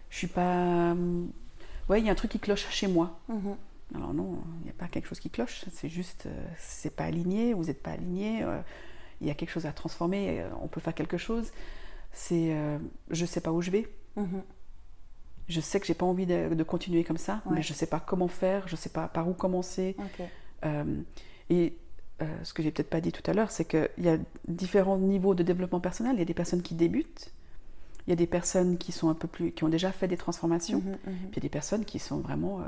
je 0.09 0.17
suis 0.17 0.27
pas. 0.27 0.95
Ouais, 1.89 1.99
il 1.99 2.05
y 2.05 2.09
a 2.09 2.13
un 2.13 2.15
truc 2.15 2.31
qui 2.31 2.39
cloche 2.39 2.65
chez 2.69 2.87
moi. 2.87 3.19
Mhm. 3.27 3.55
Alors 3.95 4.13
non, 4.13 4.37
il 4.61 4.63
n'y 4.63 4.69
a 4.69 4.73
pas 4.73 4.87
quelque 4.87 5.07
chose 5.07 5.19
qui 5.19 5.29
cloche, 5.29 5.65
c'est 5.71 5.89
juste, 5.89 6.25
euh, 6.25 6.45
c'est 6.57 6.95
pas 6.95 7.03
aligné, 7.03 7.53
vous 7.53 7.65
n'êtes 7.65 7.83
pas 7.83 7.91
aligné, 7.91 8.41
euh, 8.43 8.59
il 9.21 9.27
y 9.27 9.29
a 9.29 9.33
quelque 9.35 9.51
chose 9.51 9.65
à 9.65 9.73
transformer, 9.73 10.39
euh, 10.41 10.47
on 10.61 10.67
peut 10.67 10.79
faire 10.79 10.95
quelque 10.95 11.17
chose. 11.17 11.51
C'est, 12.13 12.53
euh, 12.55 12.77
je 13.11 13.25
sais 13.25 13.41
pas 13.41 13.51
où 13.51 13.61
je 13.61 13.71
vais, 13.71 13.87
Mhm. 14.15 14.41
je 15.49 15.59
sais 15.59 15.79
que 15.81 15.85
j'ai 15.85 15.93
pas 15.95 16.05
envie 16.05 16.25
de, 16.25 16.53
de 16.55 16.63
continuer 16.63 17.03
comme 17.03 17.17
ça, 17.17 17.41
Ouais. 17.45 17.55
mais 17.57 17.61
je 17.61 17.73
sais 17.73 17.87
pas 17.87 17.99
comment 17.99 18.29
faire, 18.29 18.67
je 18.69 18.75
sais 18.77 18.89
pas 18.89 19.07
par 19.09 19.27
où 19.27 19.33
commencer. 19.33 19.95
Et 21.49 21.75
euh, 22.21 22.25
ce 22.43 22.53
que 22.53 22.61
j'ai 22.63 22.71
peut-être 22.71 22.89
pas 22.89 23.01
dit 23.01 23.11
tout 23.11 23.23
à 23.29 23.33
l'heure, 23.33 23.51
c'est 23.51 23.65
qu'il 23.65 23.89
y 23.97 24.09
a 24.09 24.17
différents 24.47 24.97
niveaux 24.97 25.35
de 25.35 25.43
développement 25.43 25.79
personnel. 25.79 26.15
Il 26.15 26.19
y 26.19 26.21
a 26.21 26.25
des 26.25 26.33
personnes 26.33 26.61
qui 26.61 26.75
débutent, 26.75 27.31
il 28.07 28.11
y 28.11 28.13
a 28.13 28.15
des 28.15 28.27
personnes 28.27 28.77
qui 28.77 28.91
sont 28.91 29.09
un 29.09 29.13
peu 29.15 29.27
plus, 29.27 29.51
qui 29.51 29.63
ont 29.63 29.69
déjà 29.69 29.91
fait 29.91 30.07
des 30.07 30.17
transformations, 30.17 30.79
Mhm, 30.79 30.91
mhm. 30.91 30.97
puis 31.03 31.31
il 31.31 31.35
y 31.35 31.39
a 31.39 31.41
des 31.41 31.49
personnes 31.49 31.85
qui 31.85 31.99
sont 31.99 32.17
vraiment 32.19 32.59
euh, 32.61 32.63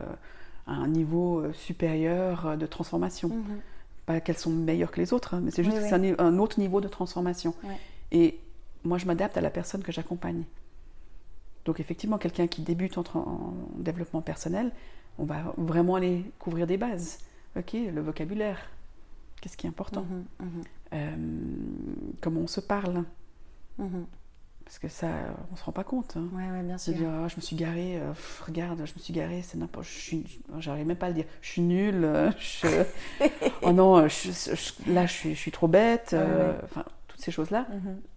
à 0.68 0.74
un 0.74 0.88
niveau 0.88 1.40
euh, 1.40 1.54
supérieur 1.54 2.58
de 2.58 2.66
transformation. 2.66 3.30
Mhm. 3.30 3.60
Pas 4.06 4.20
qu'elles 4.22 4.38
sont 4.38 4.52
meilleures 4.52 4.92
que 4.92 5.02
les 5.02 5.14
autres, 5.14 5.34
hein, 5.34 5.42
mais 5.44 5.52
c'est 5.52 5.64
juste 5.64 5.76
Oui, 5.78 5.90
que 5.90 5.96
oui. 5.96 6.14
c'est 6.16 6.22
un, 6.22 6.38
autre 6.38 6.60
niveau 6.60 6.80
de 6.80 6.88
transformation. 6.88 7.56
Et 8.12 8.40
moi, 8.84 9.00
je 9.00 9.08
m'adapte 9.08 9.36
à 9.36 9.42
la 9.42 9.50
personne 9.50 9.82
que 9.82 9.92
j'accompagne. 9.92 10.44
Donc 11.66 11.80
effectivement, 11.80 12.20
quelqu'un 12.20 12.46
qui 12.46 12.62
débute 12.62 13.00
en, 13.00 13.04
en 13.16 13.54
développement 13.78 14.22
personnel, 14.22 14.72
on 15.18 15.26
va 15.26 15.54
vraiment 15.58 15.96
aller 15.96 16.24
couvrir 16.38 16.68
des 16.68 16.78
bases. 16.78 17.18
Ok, 17.58 17.74
le 17.74 18.00
vocabulaire, 18.02 18.60
qu'est-ce 19.46 19.58
qui 19.58 19.68
est 19.68 19.70
important 19.70 20.06
Mhm, 20.10 20.26
mhm, 20.48 20.64
Euh, 20.94 21.16
Comment 22.22 22.42
on 22.42 22.48
se 22.48 22.60
parle 22.62 23.04
mhm. 23.78 24.06
Parce 24.64 24.80
que 24.80 24.88
ça, 24.88 25.08
on 25.52 25.56
se 25.56 25.64
rend 25.64 25.72
pas 25.72 25.84
compte. 25.84 26.18
Hein. 26.18 26.28
Ouais, 26.34 26.50
ouais, 26.50 26.64
bien 26.64 26.80
sûr. 26.80 26.94
dire, 26.96 27.08
Ah, 27.08 27.28
je 27.28 27.36
me 27.36 27.42
suis 27.42 27.56
garé, 27.56 27.98
euh, 28.00 28.10
pff, 28.14 28.42
regarde, 28.48 28.80
je 28.84 28.94
me 28.96 29.00
suis 29.00 29.14
garé, 29.14 29.44
c'est 29.44 29.60
n'importe 29.60 29.86
suis 29.86 30.42
J'arrive 30.58 30.88
même 30.88 30.98
pas 30.98 31.06
à 31.06 31.10
le 31.10 31.16
dire. 31.16 31.26
Je 31.44 31.50
suis 31.52 31.62
nulle, 31.62 32.04
euh, 32.04 32.32
je... 32.40 32.68
oh 33.62 33.72
non, 33.72 34.08
je- 34.08 34.32
je- 34.32 34.92
là, 34.92 35.06
je 35.06 35.12
suis, 35.14 35.36
je 35.36 35.40
suis 35.40 35.52
trop 35.52 35.68
bête. 35.68 36.14
Ouais. 36.14 36.56
Enfin, 36.64 36.84
toutes 37.08 37.22
ces 37.22 37.30
choses-là, 37.32 37.68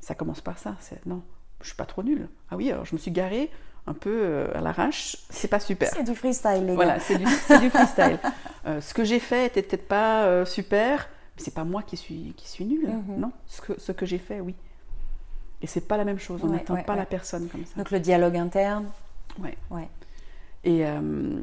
ça 0.00 0.14
commence 0.14 0.40
par 0.40 0.58
ça. 0.58 0.74
C'est 0.80 1.04
non, 1.04 1.22
je 1.60 1.66
suis 1.66 1.76
pas 1.76 1.84
trop 1.84 2.02
nulle. 2.02 2.30
Ah 2.50 2.56
oui, 2.56 2.72
alors 2.72 2.86
je 2.86 2.94
me 2.94 2.98
suis 2.98 3.10
garé 3.10 3.50
un 3.86 3.92
peu 3.92 4.46
à 4.54 4.62
l'arrache, 4.62 5.18
c'est 5.28 5.48
pas 5.48 5.60
super. 5.60 5.90
C'est 5.94 6.02
du 6.04 6.14
freestyle, 6.14 6.64
les 6.66 6.74
Voilà, 6.74 6.94
gars. 6.94 7.00
c'est 7.00 7.18
du, 7.18 7.26
c'est 7.26 7.58
du 7.60 7.68
freestyle. 7.68 8.18
Euh, 8.66 8.80
ce 8.82 8.92
que 8.92 9.02
j'ai 9.04 9.20
fait 9.20 9.46
était 9.46 9.62
peut-être 9.62 9.86
pas 9.88 10.24
euh, 10.24 10.44
super, 10.44 11.08
c'est 11.38 11.54
pas 11.54 11.64
moi 11.64 11.82
qui 11.82 11.96
suis, 11.96 12.34
qui 12.36 12.48
suis 12.48 12.64
nulle. 12.64 12.88
Mhm. 12.88 13.18
Non, 13.18 13.32
ce 13.46 13.60
que, 13.60 13.80
ce 13.80 13.92
que 13.92 14.06
j'ai 14.06 14.18
fait, 14.18 14.40
oui. 14.40 14.54
Et 15.62 15.66
c'est 15.66 15.80
pas 15.80 15.96
la 15.96 16.04
même 16.04 16.18
chose. 16.18 16.40
On 16.44 16.48
Ouais, 16.48 16.64
ouais, 16.70 16.82
pas 16.84 16.92
ouais. 16.92 16.98
la 16.98 17.06
personne 17.06 17.48
comme 17.48 17.64
ça. 17.64 17.74
Donc 17.76 17.90
le 17.90 18.00
dialogue 18.00 18.36
interne. 18.36 18.86
Ouais. 19.40 19.56
Ouais. 19.70 19.88
Et 20.64 20.86
euh, 20.86 21.40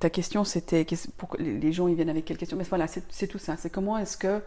ta 0.00 0.10
question, 0.10 0.44
c'était 0.44 0.86
pourquoi 1.16 1.38
les 1.40 1.72
gens 1.72 1.88
ils 1.88 1.94
viennent 1.94 2.10
avec 2.10 2.24
quelle 2.24 2.36
question 2.36 2.56
Mais 2.56 2.64
voilà, 2.64 2.86
c'est 2.86 3.26
tout 3.26 3.38
ça. 3.38 3.56
C'est 3.56 3.70
comment 3.70 3.98
est-ce 3.98 4.16
que 4.16 4.42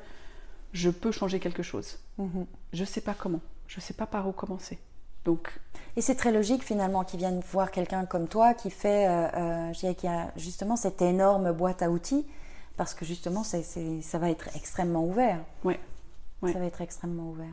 je 0.73 0.89
peux 0.89 1.11
changer 1.11 1.39
quelque 1.39 1.63
chose? 1.63 1.99
Mhm. 2.17 2.45
Je 2.73 2.83
sais 2.85 3.01
pas 3.01 3.13
comment. 3.13 3.41
Je 3.67 3.79
sais 3.79 3.93
pas 3.93 4.05
par 4.05 4.27
où 4.27 4.31
commencer. 4.31 4.79
Donc, 5.23 5.59
Et 5.95 6.01
c'est 6.01 6.15
très 6.15 6.31
logique 6.31 6.63
finalement 6.63 7.03
qu'ils 7.03 7.19
viennent 7.19 7.41
voir 7.51 7.71
quelqu'un 7.71 8.05
comme 8.05 8.27
toi 8.27 8.53
qui 8.53 8.71
fait, 8.71 9.07
euh, 9.07 9.27
euh, 9.71 9.93
y 10.03 10.07
a 10.07 10.31
justement 10.35 10.75
cette 10.75 11.01
énorme 11.01 11.51
boîte 11.51 11.83
à 11.83 11.91
outils, 11.91 12.25
parce 12.77 12.93
que 12.93 13.05
justement 13.05 13.43
ça 13.43 13.57
va 14.19 14.29
être 14.29 14.49
extrêmement 14.55 15.03
ouvert. 15.05 15.39
ouais. 15.63 15.79
Ouais. 16.41 16.53
Ça 16.53 16.59
va 16.59 16.65
être 16.65 16.81
extrêmement 16.81 17.29
ouvert. 17.29 17.45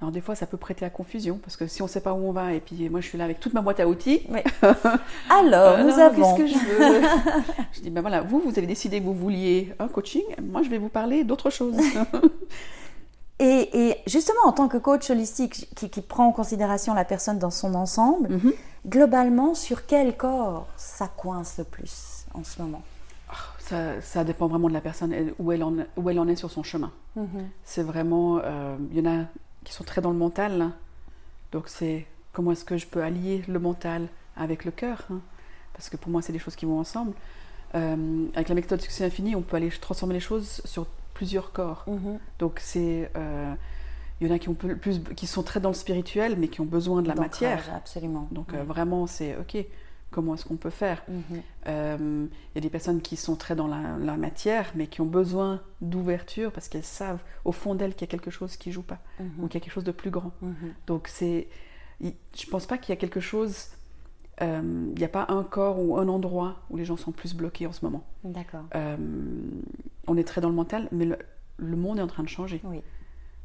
Alors 0.00 0.10
des 0.10 0.20
fois, 0.22 0.34
ça 0.34 0.46
peut 0.46 0.56
prêter 0.56 0.84
à 0.84 0.90
confusion 0.90 1.38
parce 1.40 1.56
que 1.56 1.66
si 1.68 1.80
on 1.82 1.86
sait 1.86 2.00
pas 2.00 2.12
où 2.14 2.26
on 2.26 2.32
va 2.32 2.54
et 2.54 2.60
puis 2.60 2.88
moi 2.88 3.00
je 3.00 3.06
suis 3.06 3.18
là 3.18 3.24
avec 3.24 3.38
toute 3.38 3.52
ma 3.52 3.60
boîte 3.60 3.78
à 3.80 3.86
outils. 3.86 4.22
Oui. 4.30 4.40
Alors, 5.30 5.78
Euh, 5.78 5.84
nous 5.84 5.98
avons. 5.98 6.34
Qu'est-ce 6.36 6.54
que 6.54 6.58
je 6.58 6.64
veux? 6.64 7.02
Je 7.72 7.80
dis, 7.82 7.90
ben 7.90 8.00
voilà, 8.00 8.22
vous, 8.22 8.40
vous 8.40 8.50
avez 8.58 8.66
décidé 8.66 8.98
que 8.98 9.04
vous 9.04 9.14
vouliez 9.14 9.74
un 9.78 9.86
coaching. 9.88 10.24
Moi, 10.42 10.62
je 10.62 10.70
vais 10.70 10.78
vous 10.78 10.88
parler 10.88 11.22
d'autre 11.22 11.50
chose. 11.50 11.76
Et, 13.38 13.88
et 13.88 13.96
justement, 14.06 14.40
en 14.44 14.52
tant 14.52 14.68
que 14.68 14.76
coach 14.76 15.08
holistique 15.08 15.68
qui, 15.74 15.88
qui 15.88 16.02
prend 16.02 16.26
en 16.26 16.32
considération 16.32 16.92
la 16.92 17.06
personne 17.06 17.38
dans 17.38 17.50
son 17.50 17.74
ensemble, 17.74 18.28
Mhm. 18.28 18.52
globalement, 18.86 19.54
sur 19.54 19.86
quel 19.86 20.14
corps 20.16 20.66
ça 20.76 21.08
coince 21.08 21.56
le 21.56 21.64
plus 21.64 22.26
en 22.34 22.44
ce 22.44 22.60
moment? 22.60 22.82
Ça, 23.70 24.00
ça 24.00 24.24
dépend 24.24 24.46
vraiment 24.48 24.68
de 24.68 24.72
la 24.74 24.80
personne, 24.80 25.14
où 25.38 25.52
elle 25.52 25.62
en, 25.64 25.74
où 25.96 26.10
elle 26.10 26.18
en 26.18 26.28
est 26.28 26.36
sur 26.36 26.50
son 26.50 26.62
chemin. 26.62 26.92
C'est 27.64 27.82
vraiment, 27.82 28.40
euh, 28.44 28.76
il 28.92 28.98
y 28.98 29.06
en 29.08 29.10
a 29.20 29.24
qui 29.64 29.72
sont 29.72 29.84
très 29.84 30.00
dans 30.00 30.10
le 30.10 30.18
mental. 30.18 30.58
là. 30.58 30.72
Donc 31.52 31.68
c'est 31.68 32.06
comment 32.32 32.52
est-ce 32.52 32.64
que 32.64 32.76
je 32.76 32.86
peux 32.86 33.02
allier 33.02 33.42
le 33.48 33.58
mental 33.58 34.08
avec 34.36 34.64
le 34.64 34.70
cœur 34.70 35.06
hein. 35.10 35.20
Parce 35.74 35.88
que 35.88 35.96
pour 35.96 36.10
moi, 36.10 36.20
c'est 36.20 36.32
des 36.32 36.38
choses 36.38 36.56
qui 36.56 36.66
vont 36.66 36.78
ensemble. 36.78 37.12
Euh, 37.74 38.26
avec 38.34 38.48
la 38.50 38.54
méthode 38.54 38.80
succès 38.82 39.04
infini, 39.04 39.34
on 39.34 39.40
peut 39.42 39.56
aller 39.56 39.70
transformer 39.70 40.14
les 40.14 40.20
choses 40.20 40.60
sur 40.64 40.86
plusieurs 41.14 41.52
corps. 41.52 41.84
Donc 42.38 42.58
c'est, 42.60 43.10
euh, 43.16 43.54
il 44.20 44.26
y 44.28 44.30
en 44.30 44.34
a 44.34 44.38
qui 44.38 44.48
ont 44.50 44.54
peu- 44.54 44.76
plus, 44.76 45.00
qui 45.16 45.26
sont 45.26 45.42
très 45.42 45.60
dans 45.60 45.70
le 45.70 45.74
spirituel, 45.74 46.36
mais 46.38 46.48
qui 46.48 46.60
ont 46.60 46.66
besoin 46.66 47.00
de 47.02 47.08
la 47.08 47.14
matière. 47.22 47.62
Absolument. 47.74 48.28
Donc 48.32 48.52
euh, 48.52 48.62
vraiment, 48.64 49.06
c'est 49.06 49.36
ok. 49.36 49.64
Comment 50.10 50.34
est-ce 50.34 50.44
qu'on 50.44 50.56
peut 50.56 50.70
faire 50.70 51.02
Mhm. 51.08 51.22
Euh, 51.68 52.26
Il 52.52 52.54
y 52.56 52.58
a 52.58 52.60
des 52.60 52.70
personnes 52.70 53.00
qui 53.00 53.16
sont 53.16 53.36
très 53.36 53.54
dans 53.54 53.68
la, 53.68 53.96
la 53.98 54.16
matière, 54.16 54.72
mais 54.74 54.86
qui 54.88 55.00
ont 55.00 55.06
besoin 55.06 55.60
d'ouverture 55.80 56.50
parce 56.52 56.68
qu'elles 56.68 56.82
savent 56.84 57.20
au 57.44 57.52
fond 57.52 57.74
d'elles 57.76 57.94
qu'il 57.94 58.02
y 58.06 58.10
a 58.10 58.10
quelque 58.10 58.30
chose 58.30 58.56
qui 58.56 58.72
joue 58.72 58.82
pas 58.82 58.98
ou 59.38 59.46
qu'il 59.46 59.54
y 59.54 59.62
a 59.62 59.64
quelque 59.64 59.72
chose 59.72 59.84
de 59.84 59.92
plus 59.92 60.10
grand. 60.10 60.32
Mhm. 60.42 60.54
Donc 60.88 61.06
c'est, 61.08 61.48
il- 62.00 62.14
je 62.36 62.46
pense 62.46 62.66
pas 62.66 62.76
qu'il 62.78 62.92
y 62.92 62.98
a 62.98 63.00
quelque 63.00 63.20
chose. 63.20 63.68
euh, 64.42 64.60
Il 64.94 64.98
n'y 64.98 65.04
a 65.04 65.08
pas 65.08 65.26
un 65.28 65.44
corps 65.44 65.78
ou 65.78 65.96
un 65.98 66.08
endroit 66.08 66.60
où 66.70 66.76
les 66.76 66.84
gens 66.84 66.96
sont 66.96 67.12
plus 67.12 67.34
bloqués 67.34 67.66
en 67.66 67.72
ce 67.72 67.84
moment. 67.84 68.02
D'accord. 68.24 68.64
Euh, 68.74 68.96
on 70.08 70.16
est 70.16 70.24
très 70.24 70.40
dans 70.40 70.48
le 70.48 70.54
mental, 70.56 70.88
mais 70.92 71.04
le, 71.04 71.18
le 71.58 71.76
monde 71.76 71.98
est 71.98 72.02
en 72.02 72.06
train 72.08 72.22
de 72.24 72.28
changer. 72.28 72.60
Oui. 72.64 72.80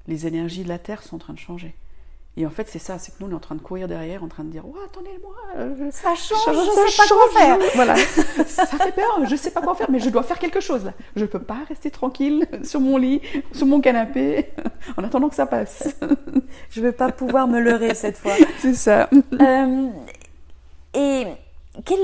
Les 0.08 0.26
énergies 0.26 0.64
de 0.64 0.70
la 0.70 0.80
Terre 0.80 1.04
sont 1.04 1.16
en 1.18 1.20
train 1.20 1.34
de 1.34 1.40
changer. 1.40 1.76
Et 2.38 2.46
en 2.46 2.50
fait, 2.50 2.68
c'est 2.68 2.80
ça, 2.80 3.00
c'est 3.00 3.12
que 3.14 3.24
nous, 3.24 3.28
on 3.28 3.32
est 3.32 3.36
en 3.36 3.40
train 3.40 3.56
de 3.56 3.62
courir 3.62 3.88
derrière, 3.88 4.22
en 4.22 4.28
train 4.28 4.44
de 4.44 4.50
dire 4.50 4.64
Oh, 4.68 4.76
attendez-moi 4.86 5.34
euh, 5.58 5.90
Ça 5.92 6.16
change, 6.16 6.38
ça 6.44 6.52
je 6.54 6.92
sais 6.92 6.98
pas 6.98 7.16
quoi 7.16 7.30
faire. 7.40 7.58
Voilà, 7.76 7.96
ça 7.96 8.66
fait 8.66 8.92
peur, 8.92 9.22
je 9.26 9.36
sais 9.38 9.52
pas 9.52 9.62
quoi 9.62 9.74
faire, 9.74 9.90
mais 9.90 10.00
je 10.00 10.10
dois 10.10 10.24
faire 10.24 10.38
quelque 10.38 10.60
chose 10.60 10.84
là. 10.84 10.92
Je 11.16 11.24
peux 11.24 11.40
pas 11.40 11.60
rester 11.70 11.90
tranquille 11.92 12.46
sur 12.64 12.82
mon 12.82 12.98
lit, 12.98 13.22
sur 13.54 13.66
mon 13.66 13.80
canapé, 13.80 14.52
en 14.98 15.04
attendant 15.06 15.30
que 15.30 15.36
ça 15.36 15.46
passe. 15.46 15.96
Je 16.72 16.82
vais 16.82 16.92
pas 16.92 17.10
pouvoir 17.14 17.48
me 17.48 17.60
leurrer 17.62 17.96
cette 17.96 18.18
fois. 18.18 18.34
C'est 18.60 18.74
ça. 18.76 19.10
Euh, 19.40 19.88
et 20.94 21.26
quel, 21.86 22.00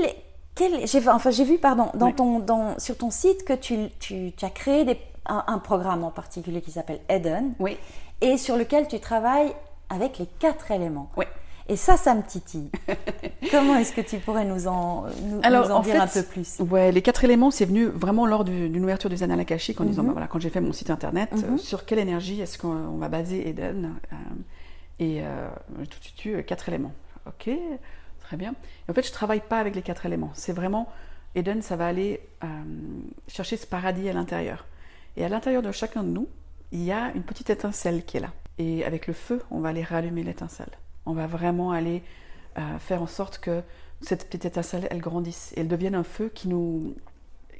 quel, 0.54 0.86
j'ai, 0.86 1.06
enfin, 1.08 1.30
j'ai 1.30 1.44
vu, 1.44 1.58
pardon, 1.58 1.88
dans 1.94 2.06
Ouais. 2.06 2.12
ton, 2.14 2.38
dans, 2.38 2.78
sur 2.78 2.96
ton 2.96 3.10
site 3.10 3.44
que 3.44 3.52
tu, 3.52 3.76
tu, 4.00 4.32
tu 4.34 4.44
as 4.46 4.50
créé 4.50 4.84
des, 4.86 4.98
un, 5.26 5.44
un 5.46 5.58
programme 5.58 6.04
en 6.04 6.10
particulier 6.10 6.62
qui 6.62 6.70
s'appelle 6.70 7.00
Eden 7.10 7.52
Oui. 7.58 7.76
et 8.22 8.38
sur 8.38 8.56
lequel 8.56 8.88
tu 8.88 8.98
travailles 8.98 9.52
avec 9.92 10.18
les 10.18 10.26
quatre 10.38 10.70
éléments. 10.70 11.10
Oui. 11.16 11.24
Et 11.68 11.76
ça, 11.76 11.96
ça 11.96 12.14
me 12.14 12.22
titille. 12.22 12.70
Comment 13.50 13.76
est-ce 13.76 13.92
que 13.92 14.00
tu 14.00 14.18
pourrais 14.18 14.44
nous 14.44 14.66
en, 14.66 15.04
nous, 15.22 15.40
Alors, 15.44 15.68
nous 15.68 15.74
en 15.74 15.76
en 15.78 15.80
dire 15.80 15.94
fait, 15.94 16.18
un 16.18 16.22
peu 16.22 16.28
plus? 16.28 16.58
Ouais, 16.58 16.90
les 16.90 17.02
quatre 17.02 17.22
éléments, 17.24 17.50
c'est 17.52 17.64
venu 17.66 17.86
vraiment 17.86 18.26
lors 18.26 18.44
du- 18.44 18.68
d'une 18.68 18.82
ouverture 18.82 19.08
des 19.08 19.22
annales 19.22 19.40
akashiques 19.40 19.80
en 19.80 19.84
disant, 19.84 20.02
Mhm. 20.02 20.08
bah, 20.08 20.12
voilà, 20.14 20.26
quand 20.26 20.40
j'ai 20.40 20.50
fait 20.50 20.60
mon 20.60 20.72
site 20.72 20.90
internet, 20.90 21.30
euh, 21.34 21.52
Mhm. 21.52 21.58
sur 21.58 21.84
quelle 21.84 22.00
énergie 22.00 22.40
est-ce 22.40 22.58
qu'on 22.58 22.68
on 22.68 22.96
va 22.98 23.08
baser 23.08 23.48
Eden 23.48 23.94
euh, 24.12 24.16
Et 24.98 25.20
euh, 25.22 25.48
tout 25.88 25.98
de 26.00 26.04
suite 26.04 26.34
euh, 26.34 26.42
quatre 26.42 26.68
éléments. 26.68 26.92
Ok, 27.26 27.48
très 28.20 28.36
bien. 28.36 28.54
Et 28.88 28.90
en 28.90 28.94
fait, 28.94 29.06
je 29.06 29.12
travaille 29.12 29.40
pas 29.40 29.58
avec 29.60 29.76
les 29.76 29.82
quatre 29.82 30.04
éléments. 30.04 30.30
C'est 30.34 30.52
vraiment 30.52 30.88
Eden, 31.36 31.62
ça 31.62 31.76
va 31.76 31.86
aller 31.86 32.20
euh, 32.42 32.46
chercher 33.28 33.56
ce 33.56 33.66
paradis 33.66 34.08
à 34.08 34.12
l'intérieur. 34.12 34.66
Et 35.16 35.24
à 35.24 35.28
l'intérieur 35.28 35.62
de 35.62 35.70
chacun 35.70 36.02
de 36.02 36.08
nous, 36.08 36.26
il 36.72 36.82
y 36.82 36.90
a 36.92 37.12
une 37.14 37.22
petite 37.22 37.50
étincelle 37.50 38.04
qui 38.04 38.16
est 38.16 38.20
là. 38.20 38.30
Et 38.58 38.84
avec 38.84 39.06
le 39.06 39.12
feu, 39.12 39.40
on 39.50 39.60
va 39.60 39.70
aller 39.70 39.82
rallumer 39.82 40.22
l'étincelle. 40.22 40.70
On 41.06 41.12
va 41.12 41.26
vraiment 41.26 41.72
aller 41.72 42.02
euh, 42.58 42.78
faire 42.78 43.02
en 43.02 43.06
sorte 43.06 43.38
que 43.38 43.62
cette 44.02 44.26
petite 44.26 44.44
étincelle, 44.44 44.86
elle 44.90 45.00
grandisse 45.00 45.52
et 45.56 45.60
elle 45.60 45.68
devienne 45.68 45.94
un 45.94 46.04
feu 46.04 46.30
qui 46.34 46.48
nous, 46.48 46.94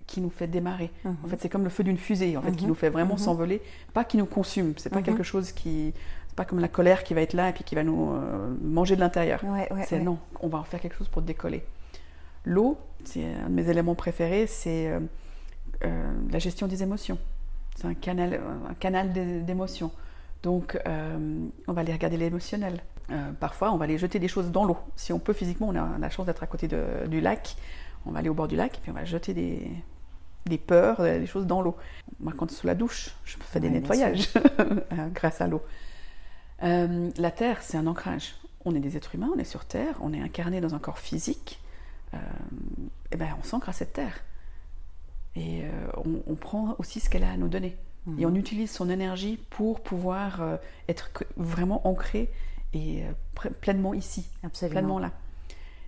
qui 0.06 0.20
nous 0.20 0.28
fait 0.30 0.46
démarrer. 0.46 0.90
En 1.04 1.28
fait, 1.28 1.40
c'est 1.40 1.48
comme 1.48 1.64
le 1.64 1.70
feu 1.70 1.82
d'une 1.84 1.96
fusée, 1.96 2.36
en 2.36 2.42
fait, 2.42 2.52
qui 2.52 2.64
Mhm. 2.64 2.68
nous 2.68 2.74
fait 2.74 2.90
vraiment 2.90 3.14
Mhm. 3.14 3.18
s'envoler, 3.20 3.62
pas 3.94 4.04
qui 4.04 4.16
nous 4.18 4.26
consume. 4.26 4.74
C'est 4.76 4.90
pas 4.90 4.98
Mhm. 4.98 5.04
quelque 5.04 5.22
chose 5.22 5.52
qui, 5.52 5.94
c'est 6.28 6.36
pas 6.36 6.44
comme 6.44 6.58
la 6.60 6.68
colère 6.68 7.04
qui 7.04 7.14
va 7.14 7.22
être 7.22 7.32
là 7.32 7.48
et 7.48 7.52
puis 7.52 7.64
qui 7.64 7.74
va 7.74 7.84
nous 7.84 8.12
euh, 8.12 8.54
manger 8.60 8.96
de 8.96 9.00
l'intérieur. 9.00 9.42
Ouais, 9.44 9.72
ouais, 9.72 9.84
c'est 9.88 9.96
ouais. 9.96 10.02
non, 10.02 10.18
on 10.40 10.48
va 10.48 10.58
en 10.58 10.64
faire 10.64 10.80
quelque 10.80 10.96
chose 10.96 11.08
pour 11.08 11.22
décoller. 11.22 11.64
L'eau, 12.44 12.76
c'est 13.04 13.24
un 13.24 13.48
de 13.48 13.54
mes 13.54 13.68
éléments 13.70 13.94
préférés, 13.94 14.46
c'est 14.46 14.88
euh, 14.88 16.12
la 16.30 16.38
gestion 16.38 16.66
des 16.66 16.82
émotions. 16.82 17.18
C'est 17.76 17.86
un 17.86 17.94
canal, 17.94 18.40
un 18.68 18.74
canal 18.74 19.12
d'é- 19.12 19.40
d'émotions. 19.40 19.90
Donc, 20.42 20.78
euh, 20.86 21.46
on 21.68 21.72
va 21.72 21.80
aller 21.82 21.92
regarder 21.92 22.16
l'émotionnel. 22.16 22.80
Euh, 23.10 23.32
parfois, 23.38 23.72
on 23.72 23.76
va 23.76 23.84
aller 23.84 23.98
jeter 23.98 24.18
des 24.18 24.28
choses 24.28 24.50
dans 24.50 24.64
l'eau. 24.64 24.78
Si 24.96 25.12
on 25.12 25.18
peut 25.18 25.32
physiquement, 25.32 25.68
on 25.68 25.76
a 25.76 25.98
la 25.98 26.10
chance 26.10 26.26
d'être 26.26 26.42
à 26.42 26.46
côté 26.46 26.66
de- 26.68 27.06
du 27.06 27.20
lac. 27.20 27.56
On 28.06 28.10
va 28.10 28.18
aller 28.20 28.28
au 28.28 28.34
bord 28.34 28.48
du 28.48 28.56
lac 28.56 28.76
et 28.76 28.80
puis 28.80 28.90
on 28.90 28.94
va 28.94 29.04
jeter 29.04 29.34
des, 29.34 29.70
des 30.46 30.58
peurs, 30.58 31.00
euh, 31.00 31.18
des 31.20 31.26
choses 31.26 31.46
dans 31.46 31.62
l'eau. 31.62 31.76
Moi, 32.20 32.32
quand 32.36 32.50
sous 32.50 32.66
la 32.66 32.74
douche, 32.74 33.10
je 33.24 33.36
fais 33.40 33.60
des 33.60 33.68
Ouais, 33.68 33.74
nettoyages 33.74 34.30
grâce 35.14 35.40
à 35.40 35.46
l'eau. 35.46 35.62
Euh, 36.64 37.10
la 37.18 37.30
Terre, 37.30 37.58
c'est 37.62 37.76
un 37.76 37.86
ancrage. 37.86 38.34
On 38.64 38.74
est 38.74 38.80
des 38.80 38.96
êtres 38.96 39.14
humains, 39.14 39.30
on 39.34 39.38
est 39.38 39.44
sur 39.44 39.64
Terre, 39.64 39.96
on 40.00 40.12
est 40.12 40.20
incarné 40.20 40.60
dans 40.60 40.74
un 40.74 40.78
corps 40.78 40.98
physique. 40.98 41.60
Et 43.10 43.16
ben, 43.16 43.28
on 43.40 43.42
s'ancre 43.42 43.70
à 43.70 43.72
cette 43.72 43.94
Terre. 43.94 44.20
Et 45.34 45.62
on, 46.04 46.22
on 46.26 46.34
prend 46.34 46.76
aussi 46.78 47.00
ce 47.00 47.08
qu'elle 47.08 47.24
a 47.24 47.30
à 47.32 47.36
nous 47.38 47.48
donner. 47.48 47.76
Mhm. 48.06 48.20
Et 48.20 48.26
on 48.26 48.34
utilise 48.34 48.70
son 48.70 48.90
énergie 48.90 49.38
pour 49.50 49.80
pouvoir 49.80 50.42
euh, 50.42 50.56
être 50.88 51.10
vraiment 51.36 51.86
ancré 51.86 52.30
et 52.74 53.02
euh, 53.02 53.50
pleinement 53.60 53.94
ici, 53.94 54.26
Absolument. 54.42 54.72
pleinement 54.72 54.98
là. 54.98 55.10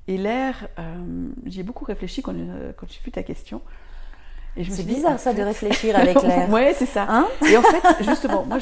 Et 0.06 0.18
l'air, 0.18 0.68
euh, 0.78 1.28
j'y 1.46 1.60
ai 1.60 1.62
beaucoup 1.62 1.84
réfléchi 1.86 2.20
quand, 2.22 2.34
euh, 2.36 2.72
quand 2.76 2.86
j'ai 2.90 3.00
vu 3.04 3.10
ta 3.10 3.22
question. 3.22 3.60
C'est 4.56 4.84
dit, 4.86 4.94
bizarre 4.94 5.18
ça 5.18 5.32
de 5.32 5.42
réfléchir 5.42 5.96
avec 5.98 6.22
l'air. 6.22 6.48
ouais, 6.50 6.74
c'est 6.78 6.86
ça. 6.86 7.06
Hein 7.08 7.26
Et 7.50 7.56
en 7.56 7.62
fait, 7.62 8.04
justement, 8.04 8.44
moi, 8.44 8.58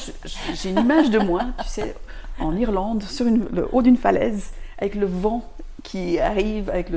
j'ai 0.54 0.70
une 0.70 0.78
image 0.78 1.10
de 1.10 1.18
moi, 1.18 1.42
tu 1.62 1.68
sais, 1.68 1.94
en 2.38 2.56
Irlande, 2.56 3.02
sur 3.02 3.26
une- 3.26 3.46
le 3.52 3.68
haut 3.72 3.82
d'une 3.82 3.98
falaise, 3.98 4.52
avec 4.78 4.94
le 4.94 5.04
vent 5.04 5.44
qui 5.82 6.18
arrive, 6.18 6.70
avec 6.70 6.88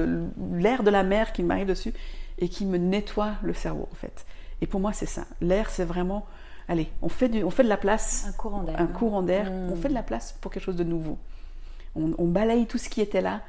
l'air 0.54 0.84
de 0.84 0.90
la 0.92 1.04
mer 1.04 1.34
qui 1.34 1.44
m'arrive 1.44 1.68
dessus 1.68 1.94
et 2.40 2.48
qui 2.48 2.66
me 2.66 2.78
nettoie 2.78 3.32
le 3.42 3.54
cerveau, 3.54 3.90
en 3.92 3.96
fait. 3.96 4.26
Et 4.62 4.68
pour 4.68 4.80
moi, 4.80 4.94
c'est 4.94 5.06
ça. 5.08 5.26
L'air, 5.42 5.70
c'est 5.70 5.84
vraiment, 5.84 6.26
allez, 6.68 6.90
on 7.02 7.10
fait, 7.10 7.30
du, 7.30 7.44
on 7.44 7.50
fait 7.50 7.64
de 7.64 7.70
la 7.70 7.78
place, 7.78 8.26
Un 8.28 8.32
courant 8.34 8.64
d'air. 8.64 8.76
un 8.80 8.88
courant 8.88 9.22
d'air, 9.22 9.52
Mm. 9.52 9.72
on 9.72 9.76
fait 9.76 9.90
de 9.90 9.94
la 9.94 10.04
place 10.04 10.36
pour 10.42 10.52
quelque 10.52 10.64
chose 10.64 10.76
de 10.76 10.84
nouveau. 10.84 11.18
On, 11.96 12.12
on 12.18 12.26
balaye 12.28 12.66
tout 12.66 12.78
ce 12.78 12.90
qui 12.90 13.02
était 13.02 13.22
là 13.22 13.42